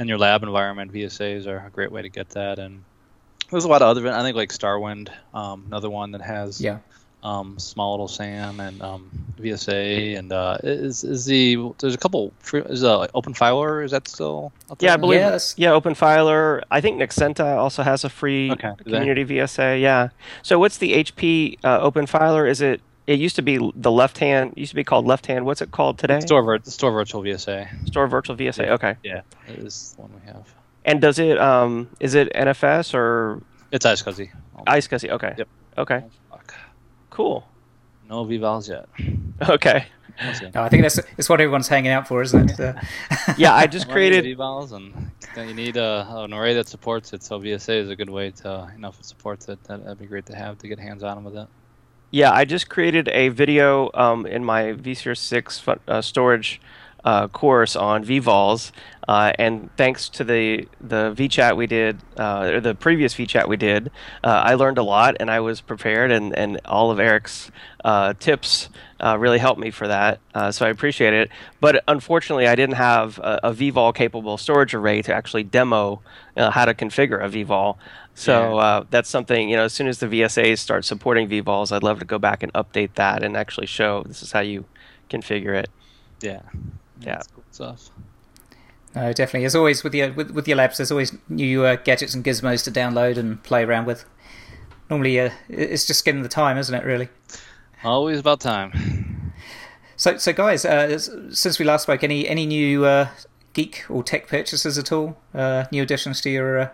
in 0.00 0.08
your 0.08 0.18
lab 0.18 0.42
environment, 0.42 0.92
VSAs 0.92 1.46
are 1.46 1.64
a 1.64 1.70
great 1.70 1.92
way 1.92 2.02
to 2.02 2.08
get 2.08 2.30
that. 2.30 2.58
And 2.58 2.82
there's 3.50 3.64
a 3.64 3.68
lot 3.68 3.82
of 3.82 3.88
other 3.88 4.10
I 4.10 4.22
think 4.22 4.36
like 4.36 4.50
Starwind, 4.50 5.10
um, 5.34 5.64
another 5.66 5.90
one 5.90 6.12
that 6.12 6.22
has 6.22 6.60
yeah 6.60 6.78
um, 7.22 7.58
Small 7.58 7.92
Little 7.92 8.08
Sam 8.08 8.60
and 8.60 8.80
um, 8.80 9.10
VSA 9.38 10.18
and 10.18 10.32
uh, 10.32 10.56
is 10.62 11.04
is 11.04 11.26
the 11.26 11.72
there's 11.78 11.94
a 11.94 11.98
couple 11.98 12.32
free, 12.38 12.62
is 12.62 12.82
uh, 12.82 13.06
Open 13.14 13.34
Filer 13.34 13.82
is 13.82 13.90
that 13.90 14.08
still 14.08 14.52
up 14.70 14.80
Yeah, 14.80 14.94
I 14.94 14.96
believe. 14.96 15.20
Yes. 15.20 15.54
Yeah, 15.58 15.70
OpenFiler. 15.70 16.62
I 16.70 16.80
think 16.80 17.00
Nexenta 17.00 17.56
also 17.56 17.82
has 17.82 18.04
a 18.04 18.08
free 18.08 18.50
Okay, 18.52 18.72
community 18.84 19.24
VSA. 19.24 19.80
Yeah. 19.80 20.08
So 20.42 20.58
what's 20.58 20.78
the 20.78 20.94
HP 20.94 21.58
uh, 21.62 21.90
OpenFiler? 21.90 22.48
Is 22.48 22.60
it? 22.62 22.80
It 23.06 23.18
used 23.18 23.36
to 23.36 23.42
be 23.42 23.56
the 23.56 23.90
LeftHand. 23.90 24.56
Used 24.56 24.70
to 24.70 24.76
be 24.76 24.84
called 24.84 25.06
LeftHand. 25.06 25.42
What's 25.42 25.60
it 25.62 25.70
called 25.72 25.98
today? 25.98 26.20
Store, 26.20 26.42
vir- 26.42 26.60
store 26.64 26.92
virtual 26.92 27.22
VSA. 27.22 27.86
StoreVirtual 27.86 28.36
VSA. 28.38 28.66
Yeah. 28.66 28.72
Okay. 28.74 28.96
Yeah, 29.02 29.20
it 29.48 29.58
is 29.58 29.94
the 29.96 30.02
one 30.02 30.12
we 30.14 30.26
have. 30.30 30.46
And 30.84 31.00
does 31.00 31.18
it? 31.18 31.38
Um, 31.38 31.88
is 31.98 32.14
it 32.14 32.32
NFS 32.34 32.94
or 32.94 33.42
It's 33.72 33.84
iSCSI. 33.86 34.30
Oh, 34.58 34.62
iSCSI? 34.64 35.10
Okay. 35.10 35.34
Yep. 35.38 35.48
Okay. 35.78 36.04
fuck. 36.30 36.54
Cool. 37.10 37.46
No 38.08 38.24
vVols 38.24 38.68
yet. 38.68 38.86
Okay. 39.48 39.86
No, 40.54 40.62
I 40.62 40.68
think 40.68 40.82
that's 40.82 41.00
it's 41.16 41.30
what 41.30 41.40
everyone's 41.40 41.66
hanging 41.68 41.92
out 41.92 42.06
for, 42.06 42.20
isn't 42.20 42.50
it? 42.50 42.60
Uh, 42.60 42.74
Yeah, 43.38 43.54
I 43.54 43.66
just 43.76 43.88
created. 43.88 44.26
you 44.26 44.32
need 44.32 44.38
vVols 44.38 44.72
and 44.72 45.10
then 45.34 45.48
you 45.48 45.54
need 45.54 45.78
uh, 45.78 46.04
an 46.08 46.34
array 46.34 46.52
that 46.54 46.68
supports 46.68 47.14
it. 47.14 47.22
So 47.22 47.40
VSA 47.40 47.80
is 47.84 47.88
a 47.88 47.96
good 47.96 48.10
way 48.10 48.30
to, 48.32 48.70
you 48.74 48.80
know, 48.82 48.88
if 48.88 48.98
it 49.00 49.06
supports 49.06 49.48
it, 49.48 49.62
that, 49.64 49.82
that'd 49.82 49.98
be 49.98 50.04
great 50.04 50.26
to 50.26 50.36
have 50.36 50.58
to 50.58 50.68
get 50.68 50.78
hands 50.78 51.02
on 51.02 51.24
with 51.24 51.36
it. 51.38 51.48
Yeah, 52.12 52.32
I 52.32 52.44
just 52.44 52.68
created 52.68 53.08
a 53.08 53.28
video 53.28 53.88
um, 53.94 54.26
in 54.26 54.44
my 54.44 54.72
vSphere 54.72 55.16
6 55.16 55.58
fu- 55.60 55.76
uh, 55.86 56.02
storage 56.02 56.60
uh, 57.04 57.28
course 57.28 57.76
on 57.76 58.04
vVols, 58.04 58.72
uh, 59.08 59.32
and 59.38 59.70
thanks 59.76 60.08
to 60.10 60.24
the 60.24 60.68
the 60.80 61.14
vChat 61.16 61.56
we 61.56 61.66
did, 61.68 61.98
uh, 62.18 62.50
or 62.54 62.60
the 62.60 62.74
previous 62.74 63.14
vChat 63.14 63.48
we 63.48 63.56
did, 63.56 63.92
uh, 64.24 64.42
I 64.44 64.54
learned 64.54 64.76
a 64.76 64.82
lot 64.82 65.16
and 65.20 65.30
I 65.30 65.38
was 65.40 65.60
prepared, 65.60 66.10
and, 66.10 66.36
and 66.36 66.60
all 66.64 66.90
of 66.90 66.98
Eric's 66.98 67.50
uh, 67.84 68.12
tips 68.18 68.68
really 69.16 69.38
helped 69.38 69.60
me 69.60 69.70
for 69.70 69.86
that. 69.88 70.20
So 70.50 70.66
I 70.66 70.68
appreciate 70.68 71.14
it. 71.14 71.30
But 71.60 71.82
unfortunately, 71.88 72.48
I 72.48 72.54
didn't 72.54 72.76
have 72.76 73.18
a, 73.20 73.40
a 73.44 73.52
vVol 73.52 73.94
capable 73.94 74.36
storage 74.36 74.74
array 74.74 75.00
to 75.02 75.14
actually 75.14 75.44
demo 75.44 76.02
how 76.36 76.66
to 76.66 76.74
configure 76.74 77.24
a 77.24 77.28
vVol. 77.28 77.76
So 78.14 78.56
Yeah. 78.56 78.62
uh, 78.62 78.84
that's 78.90 79.08
something 79.08 79.48
you 79.48 79.56
know. 79.56 79.64
As 79.64 79.72
soon 79.72 79.86
as 79.88 79.98
the 79.98 80.06
VSAs 80.06 80.58
start 80.58 80.84
supporting 80.84 81.28
vVols, 81.28 81.72
I'd 81.72 81.82
love 81.82 81.98
to 82.00 82.04
go 82.04 82.18
back 82.18 82.42
and 82.42 82.52
update 82.52 82.94
that 82.94 83.22
and 83.22 83.36
actually 83.36 83.66
show 83.66 84.02
this 84.06 84.22
is 84.22 84.32
how 84.32 84.40
you 84.40 84.64
configure 85.08 85.54
it. 85.58 85.68
Yeah. 86.20 86.40
Yeah. 87.00 87.14
That's 87.14 87.28
cool 87.28 87.44
stuff. 87.50 87.90
no, 88.94 89.12
definitely. 89.12 89.46
As 89.46 89.54
always 89.56 89.82
with 89.84 89.94
your 89.94 90.12
with, 90.12 90.32
with 90.32 90.46
your 90.48 90.56
labs, 90.58 90.76
there's 90.76 90.90
always 90.90 91.16
new 91.28 91.64
uh, 91.64 91.76
gadgets 91.76 92.14
and 92.14 92.24
gizmos 92.24 92.62
to 92.64 92.70
download 92.70 93.16
and 93.16 93.42
play 93.42 93.62
around 93.64 93.86
with. 93.86 94.04
Normally, 94.90 95.20
uh, 95.20 95.30
it's 95.48 95.86
just 95.86 96.04
getting 96.04 96.22
the 96.22 96.28
time, 96.28 96.58
isn't 96.58 96.74
it? 96.74 96.84
Really. 96.84 97.08
Always 97.84 98.18
about 98.20 98.40
time. 98.40 99.32
So, 99.96 100.16
so 100.16 100.32
guys, 100.32 100.64
uh, 100.64 100.98
since 101.30 101.58
we 101.58 101.64
last 101.64 101.82
spoke, 101.84 102.02
any 102.02 102.26
any 102.28 102.44
new 102.46 102.84
uh, 102.84 103.08
geek 103.52 103.84
or 103.88 104.02
tech 104.02 104.26
purchases 104.28 104.76
at 104.78 104.90
all? 104.92 105.16
Uh, 105.34 105.64
new 105.70 105.82
additions 105.82 106.20
to 106.22 106.30
your 106.30 106.72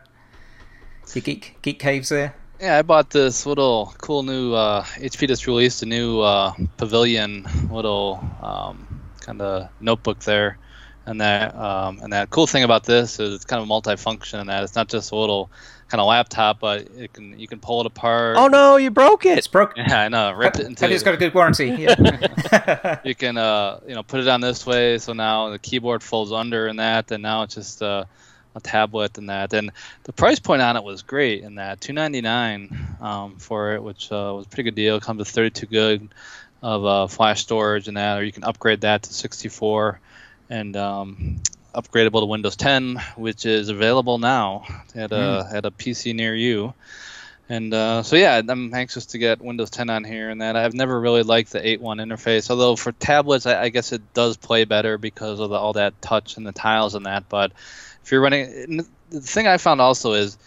your 1.15 1.23
geek 1.23 1.59
geek 1.63 1.79
caves 1.79 2.09
there? 2.09 2.35
Yeah, 2.61 2.79
I 2.79 2.83
bought 2.83 3.11
this 3.11 3.45
little 3.45 3.95
cool 3.99 4.23
new 4.23 4.55
uh, 4.55 4.83
HP 4.83 5.29
just 5.29 5.47
released 5.47 5.83
a 5.83 5.87
new 5.87 6.21
uh, 6.21 6.55
Pavilion 6.79 7.47
little 7.71 8.25
um, 8.43 8.87
kind 9.21 9.43
of 9.43 9.69
notebook 9.81 10.21
there, 10.21 10.57
and 11.05 11.21
that 11.21 11.55
um, 11.55 12.01
and 12.03 12.13
that 12.13 12.31
cool 12.31 12.47
thing 12.47 12.65
about 12.65 12.85
this 12.85 13.21
is 13.21 13.35
it's 13.35 13.45
kind 13.45 13.63
of 13.63 13.69
multifunction 13.69 14.41
and 14.41 14.49
that 14.49 14.63
it's 14.65 14.75
not 14.75 14.89
just 14.89 15.13
a 15.13 15.17
little 15.17 15.51
kind 15.89 16.01
of 16.01 16.07
laptop, 16.07 16.59
but 16.59 16.89
it 16.97 17.13
can 17.13 17.39
you 17.39 17.47
can 17.47 17.61
pull 17.61 17.81
it 17.81 17.87
apart. 17.87 18.37
Oh 18.39 18.49
no, 18.49 18.77
you 18.77 18.91
broke 18.91 19.27
it! 19.27 19.37
It's 19.37 19.47
broken. 19.47 19.85
Yeah, 19.87 20.01
I 20.01 20.09
know. 20.09 20.33
Ripped 20.33 20.57
it 20.57 20.63
Have 20.63 20.69
into. 20.71 20.91
it's 20.91 21.03
got 21.03 21.13
a 21.13 21.19
good 21.19 21.35
warranty. 21.35 21.69
Yeah. 21.79 23.01
you 23.05 23.15
can 23.15 23.37
uh, 23.37 23.81
you 23.87 23.95
know 23.95 24.03
put 24.03 24.21
it 24.21 24.29
on 24.29 24.41
this 24.41 24.65
way, 24.65 24.97
so 24.97 25.13
now 25.13 25.51
the 25.51 25.59
keyboard 25.59 26.03
folds 26.03 26.33
under 26.33 26.69
and 26.69 26.79
that, 26.79 27.11
and 27.11 27.23
now 27.23 27.43
it's 27.43 27.55
just 27.55 27.83
uh, 27.83 28.07
a 28.57 28.61
tablet 28.61 29.19
and 29.19 29.29
that. 29.29 29.53
And 29.53 29.71
the 30.05 30.13
price 30.13 30.41
point 30.41 30.63
on 30.63 30.77
it 30.77 30.83
was 30.83 31.03
great 31.03 31.43
in 31.43 31.57
that 31.57 31.81
299 31.81 32.97
um, 33.01 33.37
for 33.37 33.75
it, 33.75 33.83
which 33.83 34.11
uh, 34.11 34.33
was 34.35 34.47
a 34.47 34.49
pretty 34.49 34.65
good 34.65 34.75
deal. 34.75 34.97
It 34.97 35.03
comes 35.03 35.19
with 35.19 35.29
32 35.29 35.67
gig 35.67 36.11
of 36.63 36.85
uh, 36.85 37.07
flash 37.07 37.43
storage 37.43 37.87
and 37.87 37.97
that, 37.97 38.19
or 38.19 38.25
you 38.25 38.33
can 38.33 38.45
upgrade 38.45 38.81
that 38.81 39.05
to 39.05 39.15
64 39.15 40.01
and 40.49 40.77
um, 40.77 41.37
upgradable 41.75 42.21
to 42.21 42.27
Windows 42.27 42.57
10, 42.57 43.01
which 43.17 43.47
is 43.47 43.69
available 43.69 44.19
now 44.19 44.65
at 44.95 45.13
a 45.13 45.49
at 45.53 45.65
a 45.65 45.71
PC 45.71 46.15
near 46.15 46.35
you. 46.35 46.73
And 47.49 47.73
uh, 47.73 48.03
so 48.03 48.17
yeah, 48.17 48.41
I'm 48.49 48.75
anxious 48.75 49.07
to 49.07 49.19
get 49.19 49.41
Windows 49.41 49.71
10 49.71 49.89
on 49.89 50.03
here, 50.03 50.31
and 50.31 50.41
that 50.41 50.57
I've 50.57 50.75
never 50.75 50.99
really 51.01 51.23
liked 51.23 51.53
the 51.53 51.61
8.1 51.61 52.03
interface. 52.03 52.51
Although 52.51 52.75
for 52.75 52.91
tablets, 52.91 53.47
I, 53.47 53.63
I 53.63 53.69
guess 53.69 53.93
it 53.93 54.03
does 54.15 54.37
play 54.37 54.65
better 54.65 54.99
because 54.99 55.39
of 55.39 55.51
the, 55.51 55.57
all 55.57 55.75
that 55.75 56.01
touch 56.03 56.37
and 56.37 56.47
the 56.47 56.53
tiles 56.53 56.97
and 56.97 57.07
that. 57.07 57.29
But 57.29 57.53
if 58.07 58.13
you're 58.13 58.21
running, 58.21 58.87
the 59.11 59.21
thing 59.21 59.49
I 59.49 59.57
found 59.57 59.81
also 59.81 60.13
is 60.13 60.39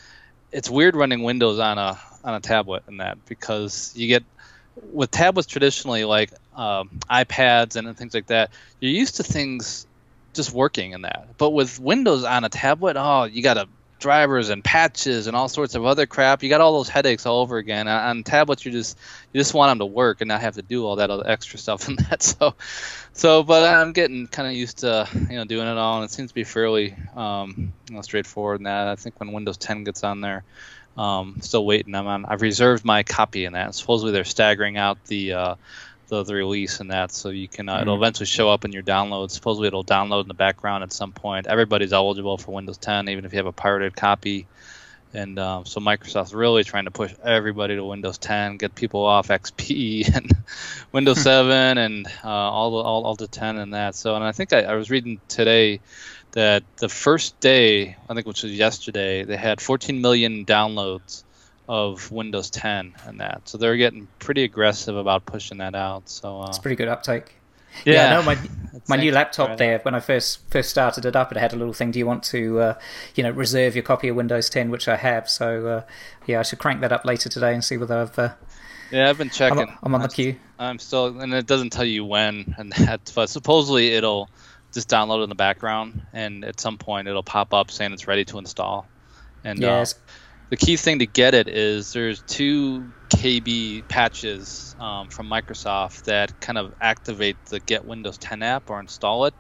it's 0.54 0.70
weird 0.70 0.96
running 0.96 1.24
Windows 1.24 1.60
on 1.60 1.78
a 1.78 2.00
on 2.24 2.34
a 2.34 2.40
tablet 2.40 2.84
and 2.88 3.02
that 3.02 3.18
because 3.26 3.92
you 3.98 4.08
get 4.08 4.24
with 4.94 5.12
tablets 5.12 5.46
traditionally 5.46 6.06
like 6.06 6.32
um, 6.56 6.90
iPads 7.12 7.76
and 7.76 7.98
things 7.98 8.14
like 8.14 8.28
that, 8.28 8.52
you're 8.80 8.94
used 8.94 9.18
to 9.18 9.24
things 9.24 9.86
just 10.34 10.54
working 10.54 10.94
in 10.94 11.02
that. 11.02 11.28
But 11.38 11.50
with 11.50 11.82
Windows 11.82 12.24
on 12.24 12.46
a 12.46 12.50
tablet, 12.50 12.96
oh, 12.98 13.26
you 13.26 13.44
got 13.44 13.56
to 13.56 13.68
drivers 14.00 14.50
and 14.50 14.64
patches 14.64 15.28
and 15.28 15.36
all 15.36 15.48
sorts 15.48 15.76
of 15.76 15.86
other 15.86 16.06
crap. 16.06 16.42
You 16.42 16.50
got 16.50 16.62
all 16.62 16.74
those 16.74 16.90
headaches 16.90 17.26
all 17.26 17.42
over 17.42 17.58
again. 17.58 17.88
On, 17.88 18.10
on 18.10 18.24
tablets, 18.24 18.66
you 18.66 18.72
just 18.72 18.98
you 19.34 19.40
just 19.40 19.54
want 19.54 19.72
them 19.72 19.80
to 19.80 19.86
work 19.86 20.22
and 20.22 20.28
not 20.28 20.42
have 20.42 20.56
to 20.56 20.62
do 20.62 20.86
all 20.86 20.96
that 20.98 21.10
other 21.10 21.28
extra 21.28 21.60
stuff 21.60 21.88
and 21.90 22.00
that. 22.00 22.24
So, 22.24 22.56
so 23.14 23.44
but 23.44 23.64
I'm 23.64 23.92
getting 23.92 24.28
kind 24.28 24.48
of 24.48 24.54
used 24.54 24.80
to 24.80 25.08
you 25.30 25.38
know 25.38 25.46
doing 25.46 25.68
it 25.68 25.78
all, 25.78 25.98
and 26.02 26.06
it 26.06 26.12
seems 26.12 26.32
to 26.32 26.36
be 26.36 26.44
fairly 26.44 26.96
um, 27.16 27.74
you 27.90 27.96
know 27.96 28.02
straightforward. 28.02 28.64
That 28.64 28.88
I 28.88 28.96
think 28.96 29.20
when 29.20 29.32
Windows 29.32 29.58
10 29.58 29.84
gets 29.84 30.04
on 30.04 30.22
there. 30.22 30.44
Um, 30.98 31.38
still 31.40 31.66
waiting. 31.66 31.96
I'm 31.96 32.08
on. 32.08 32.26
I've 32.26 32.42
reserved 32.42 32.84
my 32.84 33.04
copy 33.04 33.46
in 33.46 33.54
that. 33.54 33.74
Supposedly 33.74 34.12
they're 34.12 34.26
staggering 34.26 34.76
out 34.76 34.98
the 35.06 35.32
uh, 35.32 35.56
the, 36.10 36.24
the 36.24 36.34
release 36.34 36.80
and 36.80 36.92
that, 36.92 37.12
so 37.12 37.30
you 37.30 37.48
can. 37.48 37.70
Uh, 37.70 37.82
It'll 37.82 37.96
eventually 37.96 38.26
show 38.26 38.50
up 38.50 38.66
in 38.66 38.72
your 38.72 38.84
downloads. 38.84 39.32
Supposedly 39.32 39.68
it'll 39.68 39.86
download 39.86 40.24
in 40.24 40.28
the 40.28 40.34
background 40.34 40.84
at 40.84 40.92
some 40.92 41.12
point. 41.12 41.48
Everybody's 41.48 41.94
eligible 41.94 42.38
for 42.38 42.52
Windows 42.52 42.78
10, 42.78 43.10
even 43.10 43.26
if 43.26 43.32
you 43.32 43.38
have 43.38 43.46
a 43.46 43.52
pirated 43.54 43.96
copy. 43.96 44.48
And 45.14 45.40
um, 45.40 45.66
so 45.66 45.80
Microsoft's 45.80 46.34
really 46.34 46.64
trying 46.64 46.86
to 46.86 46.92
push 46.92 47.14
everybody 47.24 47.76
to 47.76 47.84
Windows 47.84 48.18
10, 48.20 48.58
get 48.58 48.76
people 48.76 49.06
off 49.06 49.30
XP 49.30 50.16
and 50.16 50.32
Windows 50.92 51.22
7 51.22 51.78
and 51.78 52.08
uh, 52.24 52.28
all 52.28 52.72
the 52.72 52.78
all, 52.78 53.06
all 53.06 53.16
the 53.16 53.28
10 53.28 53.58
and 53.58 53.74
that. 53.74 53.96
So, 53.96 54.16
and 54.16 54.24
I 54.24 54.32
think 54.32 54.54
I, 54.54 54.64
I 54.64 54.76
was 54.76 54.92
reading 54.92 55.20
today 55.28 55.80
that 56.34 56.64
the 56.78 56.90
first 56.90 57.40
day, 57.40 57.96
I 58.08 58.14
think 58.14 58.28
which 58.28 58.44
was 58.44 58.54
yesterday, 58.54 59.24
they 59.24 59.38
had 59.38 59.62
14 59.62 60.00
million 60.00 60.46
downloads 60.46 61.24
of 61.70 62.12
Windows 62.12 62.50
10 62.50 62.96
and 63.06 63.20
that. 63.22 63.48
So 63.48 63.60
they're 63.60 63.78
getting 63.78 64.08
pretty 64.18 64.44
aggressive 64.44 64.98
about 64.98 65.28
pushing 65.28 65.60
that 65.60 65.76
out. 65.76 66.10
So 66.10 66.42
uh, 66.42 66.48
It's 66.48 66.58
pretty 66.58 66.76
good 66.76 66.88
uptake. 66.88 67.36
Yeah, 67.86 68.10
no, 68.10 68.24
my 68.24 68.36
my 68.88 68.96
new 68.98 69.12
laptop 69.12 69.50
Right. 69.50 69.58
there. 69.60 69.80
When 69.84 69.94
I 69.94 70.00
first 70.00 70.50
first 70.50 70.72
started 70.72 71.06
it 71.06 71.16
up, 71.16 71.32
it 71.32 71.38
had 71.38 71.54
a 71.54 71.56
little 71.56 71.74
thing. 71.74 71.92
Do 71.92 72.00
you 72.00 72.08
want 72.08 72.24
to, 72.24 72.60
uh, 72.60 72.74
you 73.14 73.22
know, 73.22 73.30
reserve 73.30 73.76
your 73.76 73.84
copy 73.84 74.08
of 74.08 74.16
Windows 74.16 74.50
10, 74.50 74.72
which 74.72 74.88
I 74.88 74.96
have. 74.96 75.30
So 75.30 75.68
uh, 75.68 75.82
yeah, 76.26 76.40
I 76.40 76.42
should 76.42 76.58
crank 76.58 76.82
that 76.82 76.92
up 76.92 77.06
later 77.06 77.30
today 77.30 77.54
and 77.54 77.64
see 77.64 77.78
whether 77.78 78.00
I've. 78.00 78.18
Uh, 78.18 78.34
Yeah, 78.90 79.08
I've 79.08 79.20
been 79.20 79.28
I'm, 79.28 79.32
checking. 79.32 79.78
I'm 79.84 79.94
on 79.94 80.02
the 80.02 80.08
queue. 80.10 80.38
I'm 80.58 80.80
still, 80.80 81.20
and 81.22 81.32
it 81.36 81.46
doesn't 81.46 81.70
tell 81.70 81.86
you 81.86 82.04
when 82.04 82.56
and 82.58 82.72
that, 82.78 83.12
but 83.14 83.30
supposedly 83.30 83.90
it'll 83.94 84.28
just 84.74 84.90
download 84.90 85.22
in 85.24 85.30
the 85.30 85.36
background, 85.36 86.02
and 86.14 86.44
at 86.44 86.60
some 86.60 86.80
point 86.80 87.08
it'll 87.08 87.22
pop 87.22 87.54
up 87.54 87.70
saying 87.70 87.94
it's 87.94 88.08
ready 88.08 88.26
to 88.26 88.40
install. 88.40 88.88
And 89.44 89.64
uh, 89.64 89.68
Yes. 89.68 89.94
The 90.50 90.58
key 90.58 90.78
thing 90.78 91.00
to 91.00 91.06
get 91.06 91.34
it 91.34 91.48
is 91.48 91.94
there's 91.94 92.22
two 92.22 92.92
KB 93.10 93.88
patches 93.88 94.76
um, 94.80 95.10
from 95.10 95.28
Microsoft 95.28 96.04
that 96.04 96.40
kind 96.42 96.58
of 96.58 96.74
activate 96.82 97.38
the 97.46 97.60
Get 97.60 97.86
Windows 97.86 98.18
10 98.18 98.42
app 98.42 98.70
or 98.70 98.80
install 98.80 99.26
it 99.26 99.34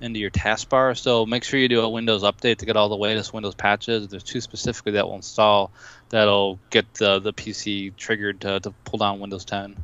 into 0.00 0.18
your 0.18 0.30
taskbar. 0.30 0.96
So 0.96 1.26
make 1.26 1.44
sure 1.44 1.58
you 1.58 1.68
do 1.68 1.80
a 1.80 1.88
Windows 1.88 2.22
update 2.22 2.58
to 2.58 2.66
get 2.66 2.76
all 2.76 2.88
the 2.88 2.96
latest 2.96 3.32
Windows 3.32 3.54
patches. 3.54 4.08
There's 4.08 4.22
two 4.22 4.40
specifically 4.40 4.92
that 4.92 5.06
will 5.06 5.16
install 5.16 5.72
that'll 6.08 6.58
get 6.70 6.92
the, 6.94 7.18
the 7.18 7.32
PC 7.32 7.94
triggered 7.96 8.40
to, 8.42 8.60
to 8.60 8.70
pull 8.84 8.98
down 8.98 9.20
Windows 9.20 9.44
10. 9.44 9.76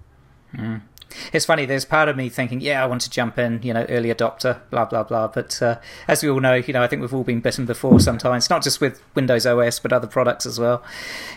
It's 1.32 1.44
funny. 1.44 1.66
There's 1.66 1.84
part 1.84 2.08
of 2.08 2.16
me 2.16 2.28
thinking, 2.28 2.60
yeah, 2.60 2.82
I 2.82 2.86
want 2.86 3.02
to 3.02 3.10
jump 3.10 3.38
in, 3.38 3.60
you 3.62 3.72
know, 3.72 3.84
early 3.88 4.12
adopter, 4.12 4.60
blah 4.70 4.84
blah 4.84 5.02
blah. 5.02 5.28
But 5.28 5.60
uh, 5.62 5.78
as 6.08 6.22
we 6.22 6.28
all 6.28 6.40
know, 6.40 6.54
you 6.54 6.72
know, 6.72 6.82
I 6.82 6.86
think 6.86 7.02
we've 7.02 7.14
all 7.14 7.24
been 7.24 7.40
bitten 7.40 7.66
before. 7.66 8.00
Sometimes, 8.00 8.50
not 8.50 8.62
just 8.62 8.80
with 8.80 9.02
Windows 9.14 9.46
OS, 9.46 9.78
but 9.78 9.92
other 9.92 10.06
products 10.06 10.46
as 10.46 10.58
well. 10.58 10.82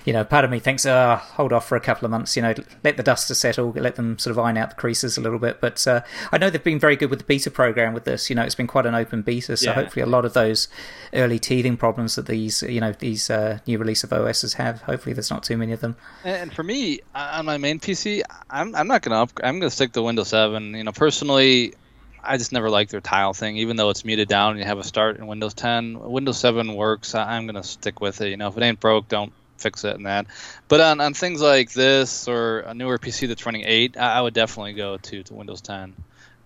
You 0.05 0.13
know, 0.13 0.23
part 0.23 0.45
of 0.45 0.51
me 0.51 0.59
thinks, 0.59 0.85
ah, 0.85 1.21
oh, 1.21 1.33
hold 1.35 1.53
off 1.53 1.67
for 1.67 1.75
a 1.75 1.81
couple 1.81 2.05
of 2.05 2.11
months. 2.11 2.35
You 2.35 2.41
know, 2.41 2.53
let 2.83 2.97
the 2.97 3.03
dust 3.03 3.33
settle, 3.33 3.71
let 3.71 3.95
them 3.95 4.17
sort 4.17 4.31
of 4.31 4.39
iron 4.39 4.57
out 4.57 4.69
the 4.69 4.75
creases 4.75 5.17
a 5.17 5.21
little 5.21 5.39
bit. 5.39 5.61
But 5.61 5.85
uh, 5.87 6.01
I 6.31 6.37
know 6.37 6.49
they've 6.49 6.63
been 6.63 6.79
very 6.79 6.95
good 6.95 7.09
with 7.09 7.19
the 7.19 7.25
beta 7.25 7.51
program 7.51 7.93
with 7.93 8.05
this. 8.05 8.29
You 8.29 8.35
know, 8.35 8.43
it's 8.43 8.55
been 8.55 8.67
quite 8.67 8.85
an 8.85 8.95
open 8.95 9.21
beta, 9.21 9.57
so 9.57 9.69
yeah. 9.69 9.73
hopefully 9.73 10.03
a 10.03 10.07
lot 10.07 10.25
of 10.25 10.33
those 10.33 10.67
early 11.13 11.39
teething 11.39 11.77
problems 11.77 12.15
that 12.15 12.25
these, 12.25 12.63
you 12.63 12.81
know, 12.81 12.93
these 12.93 13.29
uh, 13.29 13.59
new 13.67 13.77
release 13.77 14.03
of 14.03 14.13
OSs 14.13 14.53
have. 14.53 14.81
Hopefully, 14.83 15.13
there's 15.13 15.31
not 15.31 15.43
too 15.43 15.57
many 15.57 15.71
of 15.71 15.81
them. 15.81 15.95
And 16.23 16.53
for 16.53 16.63
me, 16.63 16.99
on 17.15 17.45
my 17.45 17.57
main 17.57 17.79
PC, 17.79 18.21
I'm 18.49 18.75
I'm 18.75 18.87
not 18.87 19.01
gonna 19.01 19.21
up, 19.21 19.31
I'm 19.43 19.59
gonna 19.59 19.66
stick 19.69 19.93
to 19.93 20.01
Windows 20.01 20.29
7. 20.29 20.73
You 20.73 20.83
know, 20.83 20.91
personally, 20.91 21.73
I 22.23 22.37
just 22.37 22.51
never 22.51 22.69
liked 22.69 22.91
their 22.91 23.01
tile 23.01 23.33
thing, 23.33 23.57
even 23.57 23.77
though 23.77 23.89
it's 23.89 24.03
muted 24.03 24.27
down 24.27 24.51
and 24.51 24.59
you 24.59 24.65
have 24.65 24.79
a 24.79 24.83
start 24.83 25.17
in 25.17 25.27
Windows 25.27 25.53
10. 25.53 25.99
Windows 25.99 26.37
7 26.37 26.73
works. 26.75 27.15
I'm 27.15 27.45
gonna 27.45 27.63
stick 27.63 28.01
with 28.01 28.21
it. 28.21 28.29
You 28.29 28.37
know, 28.37 28.47
if 28.47 28.57
it 28.57 28.63
ain't 28.63 28.79
broke, 28.79 29.07
don't 29.07 29.31
fix 29.57 29.83
it 29.83 29.95
and 29.95 30.05
that. 30.05 30.27
But 30.67 30.81
on, 30.81 31.01
on 31.01 31.13
things 31.13 31.41
like 31.41 31.71
this 31.71 32.27
or 32.27 32.59
a 32.59 32.73
newer 32.73 32.97
PC 32.97 33.27
that's 33.27 33.45
running 33.45 33.63
8, 33.65 33.97
I, 33.97 34.17
I 34.17 34.21
would 34.21 34.33
definitely 34.33 34.73
go 34.73 34.97
to, 34.97 35.23
to 35.23 35.33
Windows 35.33 35.61
10 35.61 35.95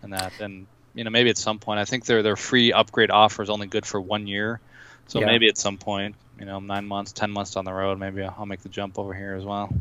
and 0.04 0.14
that. 0.14 0.34
And 0.40 0.68
you 0.94 1.04
know, 1.04 1.10
maybe 1.10 1.30
at 1.30 1.38
some 1.38 1.60
point, 1.60 1.80
I 1.80 1.86
think 1.86 2.06
their 2.06 2.22
their 2.22 2.36
free 2.36 2.74
upgrade 2.74 3.12
offer 3.12 3.42
is 3.42 3.50
only 3.50 3.68
good 3.68 3.86
for 3.86 4.00
one 4.00 4.28
year. 4.28 4.60
So 5.08 5.20
yeah. 5.20 5.26
maybe 5.26 5.48
at 5.48 5.58
some 5.58 5.78
point, 5.78 6.16
you 6.40 6.46
know, 6.46 6.60
nine 6.60 6.86
months, 6.86 7.12
ten 7.12 7.32
months 7.32 7.54
down 7.54 7.66
the 7.66 7.74
road, 7.74 8.00
maybe 8.00 8.24
I'll 8.24 8.46
make 8.46 8.62
the 8.62 8.70
jump 8.70 9.00
over 9.00 9.14
here 9.14 9.36
as 9.36 9.44
well. 9.44 9.74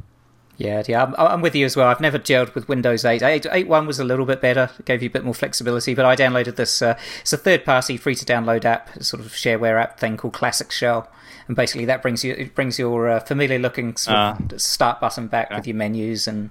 Yeah, 0.61 0.83
yeah, 0.87 1.05
I'm, 1.05 1.15
I'm, 1.17 1.41
with 1.41 1.55
you 1.55 1.65
as 1.65 1.75
well. 1.75 1.89
I've 1.89 2.03
never 2.03 2.19
gelled 2.19 2.55
with 2.55 2.69
Windows 2.69 3.03
8. 3.03 3.23
8. 3.23 3.45
8.1 3.45 3.87
was 3.87 3.99
a 3.99 4.05
little 4.05 4.27
bit 4.27 4.43
better, 4.43 4.69
it 4.79 4.85
gave 4.85 5.03
you 5.03 5.09
a 5.09 5.11
bit 5.11 5.25
more 5.25 5.33
flexibility, 5.33 5.95
but 5.95 6.05
I 6.05 6.15
downloaded 6.15 6.57
this. 6.57 6.83
Uh, 6.83 6.99
it's 7.23 7.33
a 7.33 7.39
third 7.39 7.65
party, 7.65 7.97
free 7.97 8.15
to 8.15 8.27
download 8.27 8.67
app, 8.67 9.03
sort 9.03 9.25
of 9.25 9.33
shareware 9.33 9.81
app 9.81 9.99
thing 9.99 10.19
called 10.19 10.35
Classic 10.35 10.71
Shell. 10.71 11.11
And 11.47 11.57
basically, 11.57 11.87
that 11.87 12.03
brings 12.03 12.23
you 12.25 12.35
it 12.35 12.55
brings 12.55 12.79
your 12.79 13.09
uh, 13.09 13.21
familiar 13.21 13.59
looking 13.59 13.97
sort 13.97 14.17
uh, 14.19 14.35
of 14.39 14.53
ah. 14.53 14.57
start 14.59 15.01
button 15.01 15.29
back 15.29 15.49
yeah. 15.51 15.57
with 15.57 15.67
your 15.67 15.77
menus. 15.77 16.29
And 16.29 16.51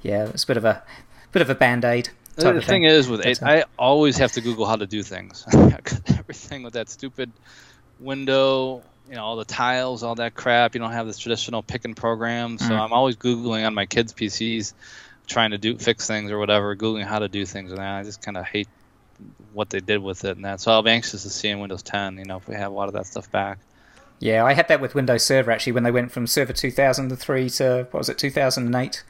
yeah, 0.00 0.28
it's 0.30 0.44
a 0.44 0.46
bit 0.46 0.56
of 0.56 0.64
a 0.64 0.82
bit 1.32 1.42
of 1.42 1.50
a 1.50 1.54
band 1.54 1.84
aid. 1.84 2.08
The 2.36 2.52
thing, 2.52 2.60
thing 2.62 2.84
is, 2.84 3.10
with 3.10 3.26
8, 3.26 3.42
I 3.42 3.64
always 3.78 4.16
have 4.16 4.32
to 4.32 4.40
Google 4.40 4.64
how 4.64 4.76
to 4.76 4.86
do 4.86 5.02
things. 5.02 5.44
Everything 5.52 6.62
with 6.62 6.72
that 6.72 6.88
stupid 6.88 7.30
window 8.00 8.82
you 9.08 9.14
know 9.14 9.24
all 9.24 9.36
the 9.36 9.44
tiles, 9.44 10.02
all 10.02 10.14
that 10.16 10.34
crap. 10.34 10.74
You 10.74 10.80
don't 10.80 10.92
have 10.92 11.06
this 11.06 11.18
traditional 11.18 11.62
pick 11.62 11.84
and 11.84 11.96
program, 11.96 12.58
so 12.58 12.70
mm. 12.70 12.78
I'm 12.78 12.92
always 12.92 13.16
googling 13.16 13.66
on 13.66 13.74
my 13.74 13.86
kids' 13.86 14.12
PCs, 14.12 14.72
trying 15.26 15.50
to 15.50 15.58
do 15.58 15.76
fix 15.76 16.06
things 16.06 16.30
or 16.30 16.38
whatever, 16.38 16.74
googling 16.76 17.04
how 17.04 17.18
to 17.18 17.28
do 17.28 17.44
things, 17.44 17.72
and 17.72 17.80
I 17.80 18.02
just 18.02 18.22
kind 18.22 18.36
of 18.36 18.44
hate 18.44 18.68
what 19.52 19.70
they 19.70 19.80
did 19.80 20.02
with 20.02 20.24
it 20.24 20.36
and 20.36 20.44
that. 20.44 20.60
So 20.60 20.72
I'll 20.72 20.82
be 20.82 20.90
anxious 20.90 21.22
to 21.22 21.30
see 21.30 21.48
in 21.48 21.60
Windows 21.60 21.82
10, 21.82 22.18
you 22.18 22.24
know, 22.24 22.38
if 22.38 22.48
we 22.48 22.54
have 22.54 22.72
a 22.72 22.74
lot 22.74 22.88
of 22.88 22.94
that 22.94 23.06
stuff 23.06 23.30
back. 23.30 23.58
Yeah, 24.18 24.44
I 24.44 24.54
had 24.54 24.68
that 24.68 24.80
with 24.80 24.94
Windows 24.94 25.24
Server 25.24 25.50
actually 25.50 25.72
when 25.72 25.82
they 25.82 25.90
went 25.90 26.12
from 26.12 26.26
Server 26.26 26.52
2003 26.52 27.50
to 27.50 27.86
what 27.90 27.98
was 27.98 28.08
it 28.08 28.18
2008 28.18 29.04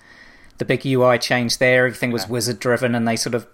the 0.59 0.65
big 0.65 0.87
UI 0.87 1.19
change 1.19 1.59
there. 1.59 1.87
Everything 1.87 2.13
was 2.13 2.25
yeah. 2.25 2.31
wizard 2.31 2.59
driven, 2.59 2.95
and 2.95 3.07
they 3.07 3.17
sort 3.17 3.35
of, 3.35 3.47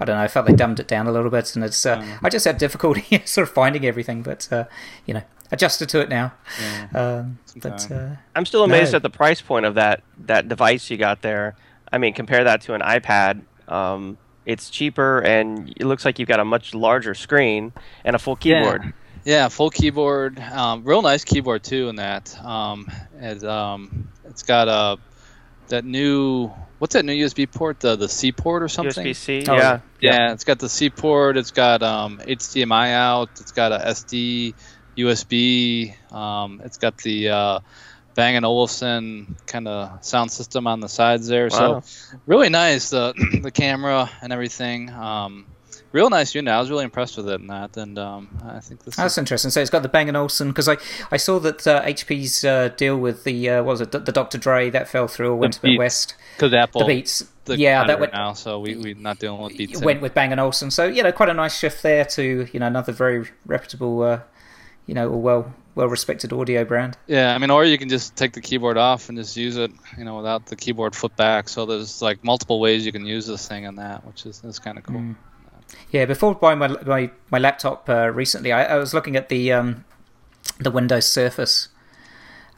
I 0.00 0.04
don't 0.04 0.16
know, 0.16 0.22
I 0.22 0.28
felt 0.28 0.46
they 0.46 0.54
dumbed 0.54 0.80
it 0.80 0.88
down 0.88 1.06
a 1.06 1.12
little 1.12 1.30
bit. 1.30 1.54
And 1.54 1.64
it's, 1.64 1.84
uh, 1.84 1.98
mm. 1.98 2.18
I 2.22 2.30
just 2.30 2.44
had 2.44 2.58
difficulty 2.58 3.22
sort 3.26 3.48
of 3.48 3.54
finding 3.54 3.84
everything, 3.84 4.22
but 4.22 4.48
uh, 4.50 4.64
you 5.04 5.14
know, 5.14 5.22
adjusted 5.50 5.88
to 5.90 6.00
it 6.00 6.08
now. 6.08 6.32
Yeah. 6.60 6.88
Um, 6.94 7.38
but 7.56 7.90
uh, 7.90 8.16
I'm 8.34 8.46
still 8.46 8.64
amazed 8.64 8.92
no. 8.92 8.96
at 8.96 9.02
the 9.02 9.10
price 9.10 9.40
point 9.40 9.66
of 9.66 9.74
that 9.74 10.02
that 10.26 10.48
device 10.48 10.90
you 10.90 10.96
got 10.96 11.22
there. 11.22 11.56
I 11.92 11.98
mean, 11.98 12.14
compare 12.14 12.44
that 12.44 12.60
to 12.62 12.74
an 12.74 12.80
iPad. 12.80 13.42
Um, 13.68 14.18
it's 14.46 14.68
cheaper, 14.68 15.20
and 15.20 15.70
it 15.70 15.86
looks 15.86 16.04
like 16.04 16.18
you've 16.18 16.28
got 16.28 16.40
a 16.40 16.44
much 16.44 16.74
larger 16.74 17.14
screen 17.14 17.72
and 18.04 18.16
a 18.16 18.18
full 18.18 18.36
keyboard. 18.36 18.84
Yeah. 18.84 18.92
Yeah, 19.26 19.48
full 19.48 19.70
keyboard, 19.70 20.38
um, 20.38 20.84
real 20.84 21.00
nice 21.00 21.24
keyboard 21.24 21.64
too. 21.64 21.88
In 21.88 21.96
that, 21.96 22.38
um, 22.44 22.86
it, 23.18 23.42
um, 23.42 24.08
it's 24.26 24.42
got 24.42 24.68
a 24.68 24.98
that 25.68 25.86
new 25.86 26.52
what's 26.78 26.92
that 26.92 27.04
new 27.04 27.14
USB 27.14 27.50
port? 27.50 27.80
The 27.80 27.96
the 27.96 28.08
C 28.08 28.32
port 28.32 28.62
or 28.62 28.68
something? 28.68 29.06
USB 29.06 29.16
C. 29.16 29.44
Oh, 29.48 29.56
yeah. 29.56 29.80
yeah. 30.00 30.32
It's 30.32 30.44
got 30.44 30.58
the 30.58 30.68
C 30.68 30.90
port. 30.90 31.36
It's 31.36 31.50
got 31.50 31.82
um, 31.82 32.18
HDMI 32.18 32.92
out. 32.92 33.30
It's 33.40 33.52
got 33.52 33.72
a 33.72 33.78
SD, 33.78 34.54
USB. 34.96 35.94
Um, 36.12 36.60
it's 36.64 36.78
got 36.78 36.98
the 36.98 37.28
uh, 37.28 37.60
Bang 38.14 38.36
and 38.36 38.44
Olufsen 38.44 39.36
kind 39.46 39.68
of 39.68 40.04
sound 40.04 40.30
system 40.30 40.66
on 40.66 40.80
the 40.80 40.88
sides 40.88 41.26
there. 41.26 41.48
Wow. 41.50 41.80
So 41.80 42.18
really 42.26 42.48
nice. 42.48 42.90
The 42.90 43.14
the 43.42 43.50
camera 43.50 44.10
and 44.22 44.32
everything. 44.32 44.90
Um, 44.90 45.46
real 45.94 46.10
nice 46.10 46.34
unit. 46.34 46.52
I 46.52 46.60
was 46.60 46.68
really 46.68 46.84
impressed 46.84 47.16
with 47.16 47.28
it 47.28 47.40
and 47.40 47.48
that, 47.48 47.76
and 47.78 47.98
um, 47.98 48.28
I 48.44 48.60
think 48.60 48.84
this. 48.84 48.96
That's 48.96 49.14
is... 49.14 49.18
interesting. 49.18 49.50
So 49.50 49.60
it's 49.60 49.70
got 49.70 49.82
the 49.82 49.88
Bang 49.88 50.14
Olufsen 50.14 50.48
because 50.48 50.68
I, 50.68 50.76
I 51.10 51.16
saw 51.16 51.38
that 51.38 51.66
uh, 51.66 51.82
HP's 51.84 52.44
uh, 52.44 52.68
deal 52.76 52.98
with 52.98 53.24
the 53.24 53.48
uh, 53.48 53.62
what 53.62 53.72
was 53.72 53.80
it 53.80 53.92
the, 53.92 54.00
the 54.00 54.12
Dr. 54.12 54.36
Dre 54.36 54.68
that 54.70 54.88
fell 54.88 55.08
through 55.08 55.30
or 55.30 55.36
went 55.36 55.54
to 55.54 55.62
the 55.62 55.78
West 55.78 56.16
because 56.36 56.52
Apple 56.52 56.82
the 56.82 56.86
Beats. 56.86 57.30
The 57.46 57.58
yeah, 57.58 57.86
that 57.86 58.00
went 58.00 58.14
now, 58.14 58.32
so 58.32 58.58
we 58.58 58.74
we're 58.74 58.94
not 58.94 59.18
dealing 59.18 59.40
with 59.40 59.56
Beats. 59.56 59.82
Went 59.82 60.00
with 60.00 60.14
Bang 60.14 60.32
and 60.32 60.40
Olufsen, 60.40 60.70
so 60.70 60.86
you 60.86 61.02
know, 61.02 61.12
quite 61.12 61.28
a 61.28 61.34
nice 61.34 61.56
shift 61.58 61.82
there 61.82 62.04
to 62.06 62.48
you 62.50 62.60
know 62.60 62.66
another 62.66 62.92
very 62.92 63.28
reputable, 63.46 64.02
uh, 64.02 64.20
you 64.86 64.94
know, 64.94 65.12
a 65.12 65.16
well 65.16 65.52
well 65.74 65.88
respected 65.88 66.32
audio 66.32 66.64
brand. 66.64 66.96
Yeah, 67.06 67.34
I 67.34 67.38
mean, 67.38 67.50
or 67.50 67.64
you 67.64 67.78
can 67.78 67.88
just 67.88 68.16
take 68.16 68.32
the 68.32 68.40
keyboard 68.40 68.76
off 68.76 69.08
and 69.08 69.18
just 69.18 69.36
use 69.36 69.56
it, 69.56 69.72
you 69.98 70.04
know, 70.04 70.16
without 70.16 70.46
the 70.46 70.56
keyboard 70.56 70.94
flip 70.94 71.16
back. 71.16 71.48
So 71.48 71.66
there's 71.66 72.00
like 72.00 72.22
multiple 72.24 72.60
ways 72.60 72.86
you 72.86 72.92
can 72.92 73.06
use 73.06 73.26
this 73.26 73.46
thing 73.48 73.66
and 73.66 73.78
that, 73.78 74.06
which 74.06 74.26
is 74.26 74.42
is 74.44 74.58
kind 74.58 74.78
of 74.78 74.84
cool. 74.84 74.96
Mm. 74.96 75.16
Yeah, 75.90 76.04
before 76.04 76.34
buying 76.34 76.58
my 76.58 76.68
my, 76.68 77.10
my 77.30 77.38
laptop 77.38 77.88
uh, 77.88 78.10
recently, 78.10 78.52
I, 78.52 78.64
I, 78.64 78.76
was 78.76 78.94
looking 78.94 79.16
at 79.16 79.28
the 79.28 79.52
um, 79.52 79.84
the 80.58 80.70
Windows 80.70 81.06
Surface. 81.06 81.68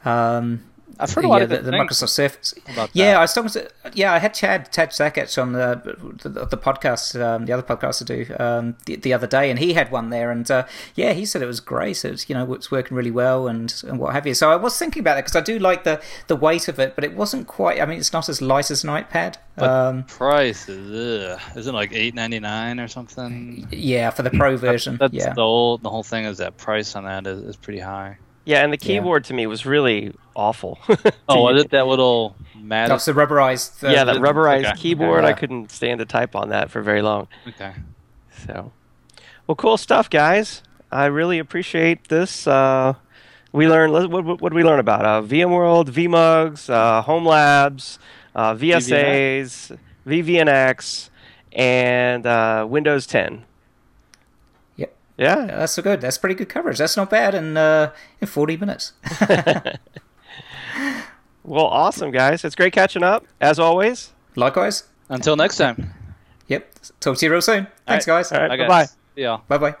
Um, 0.05 0.63
I've 0.99 1.13
heard 1.13 1.25
a 1.25 1.27
lot 1.27 1.37
yeah, 1.37 1.43
of 1.43 1.49
the, 1.49 1.57
the 1.59 1.71
Microsoft 1.71 2.09
Surface. 2.09 2.53
yeah, 2.93 3.17
I 3.17 3.21
was 3.21 3.33
talking 3.33 3.51
to 3.51 3.69
yeah, 3.93 4.13
I 4.13 4.19
had 4.19 4.33
Chad 4.33 4.71
Chad 4.71 4.89
Sakac 4.89 5.41
on 5.41 5.53
the 5.53 5.81
the, 6.23 6.45
the 6.45 6.57
podcast, 6.57 7.19
um, 7.21 7.45
the 7.45 7.53
other 7.53 7.63
podcast 7.63 8.01
I 8.01 8.05
do 8.05 8.35
um, 8.39 8.77
the, 8.85 8.95
the, 8.95 9.13
other 9.13 9.27
day, 9.27 9.49
and 9.49 9.59
he 9.59 9.73
had 9.73 9.91
one 9.91 10.09
there, 10.09 10.31
and 10.31 10.49
uh, 10.49 10.65
yeah, 10.95 11.13
he 11.13 11.25
said 11.25 11.41
it 11.41 11.45
was 11.45 11.59
great. 11.59 12.03
It's 12.03 12.29
you 12.29 12.35
know 12.35 12.53
it's 12.53 12.71
working 12.71 12.97
really 12.97 13.11
well 13.11 13.47
and 13.47 13.73
and 13.87 13.99
what 13.99 14.13
have 14.13 14.25
you. 14.25 14.33
So 14.33 14.51
I 14.51 14.55
was 14.55 14.77
thinking 14.77 15.01
about 15.01 15.17
it 15.17 15.25
because 15.25 15.35
I 15.35 15.41
do 15.41 15.59
like 15.59 15.83
the 15.83 16.01
the 16.27 16.35
weight 16.35 16.67
of 16.67 16.79
it, 16.79 16.95
but 16.95 17.03
it 17.03 17.15
wasn't 17.15 17.47
quite. 17.47 17.81
I 17.81 17.85
mean, 17.85 17.99
it's 17.99 18.13
not 18.13 18.29
as 18.29 18.41
light 18.41 18.71
as 18.71 18.83
an 18.83 18.89
iPad. 18.89 19.35
But 19.55 19.69
um, 19.69 20.03
price 20.03 20.69
is 20.69 21.31
ugh, 21.31 21.39
isn't 21.55 21.73
it 21.73 21.77
like 21.77 21.93
eight 21.93 22.13
ninety 22.13 22.39
nine 22.39 22.79
or 22.79 22.87
something? 22.87 23.67
Yeah, 23.71 24.09
for 24.11 24.23
the 24.23 24.29
pro 24.31 24.57
version. 24.57 24.97
That's, 24.97 25.11
that's 25.13 25.25
yeah. 25.25 25.33
the 25.33 25.41
whole 25.41 25.77
the 25.77 25.89
whole 25.89 26.03
thing 26.03 26.25
is 26.25 26.37
that 26.37 26.57
price 26.57 26.95
on 26.95 27.05
that 27.05 27.25
is, 27.27 27.41
is 27.41 27.55
pretty 27.55 27.79
high. 27.79 28.17
Yeah, 28.47 28.63
and 28.63 28.71
the 28.71 28.77
keyboard 28.77 29.25
yeah. 29.25 29.27
to 29.27 29.33
me 29.33 29.45
was 29.45 29.65
really 29.65 30.13
awful. 30.33 30.79
oh, 31.27 31.41
was 31.41 31.61
it 31.61 31.71
that 31.71 31.85
little 31.85 32.33
matte? 32.55 32.87
That's 32.87 33.03
the 33.03 33.11
rubberized. 33.11 33.83
Uh, 33.83 33.91
yeah, 33.91 34.05
that 34.05 34.15
rubberized 34.15 34.71
okay. 34.71 34.77
keyboard. 34.77 35.25
Yeah. 35.25 35.31
I 35.31 35.33
couldn't 35.33 35.69
stand 35.69 35.99
to 35.99 36.05
type 36.05 36.33
on 36.33 36.47
that 36.47 36.71
for 36.71 36.81
very 36.81 37.01
long. 37.01 37.27
Okay. 37.45 37.73
So, 38.45 38.71
well, 39.47 39.55
cool 39.55 39.75
stuff, 39.75 40.09
guys. 40.09 40.63
I 40.89 41.07
really 41.07 41.39
appreciate 41.39 42.07
this. 42.07 42.47
Uh, 42.47 42.93
we 43.51 43.67
learned 43.67 43.91
what, 43.91 44.09
what, 44.09 44.41
what 44.41 44.49
did 44.49 44.55
we 44.55 44.63
learn 44.63 44.79
about? 44.79 45.03
Uh, 45.03 45.21
VMworld, 45.27 45.89
VMUGs, 45.89 46.69
uh, 46.69 47.01
Home 47.01 47.25
Labs, 47.25 47.99
uh, 48.33 48.53
VSAs, 48.53 49.77
vVNX, 50.07 51.09
and 51.51 52.25
uh, 52.25 52.65
Windows 52.69 53.05
10. 53.07 53.43
Yeah. 55.17 55.45
yeah, 55.45 55.57
that's 55.57 55.73
so 55.73 55.81
good. 55.81 55.99
That's 56.01 56.17
pretty 56.17 56.35
good 56.35 56.49
coverage. 56.49 56.77
That's 56.77 56.95
not 56.95 57.09
bad 57.09 57.33
in 57.33 57.57
uh, 57.57 57.91
in 58.21 58.27
forty 58.27 58.55
minutes. 58.57 58.93
well, 61.43 61.65
awesome, 61.65 62.11
guys. 62.11 62.45
It's 62.45 62.55
great 62.55 62.73
catching 62.73 63.03
up 63.03 63.25
as 63.41 63.59
always. 63.59 64.13
Likewise. 64.35 64.83
Until 65.09 65.35
next 65.35 65.57
time. 65.57 65.93
Yep. 66.47 66.73
Talk 66.99 67.17
to 67.17 67.25
you 67.25 67.31
real 67.31 67.41
soon. 67.41 67.67
Thanks, 67.87 68.07
All 68.07 68.15
right. 68.15 68.19
guys. 68.19 68.31
All 68.31 68.47
right. 68.47 68.59
Bye 68.59 68.67
bye. 68.67 68.87
Yeah. 69.15 69.39
Bye 69.47 69.57
bye. 69.57 69.75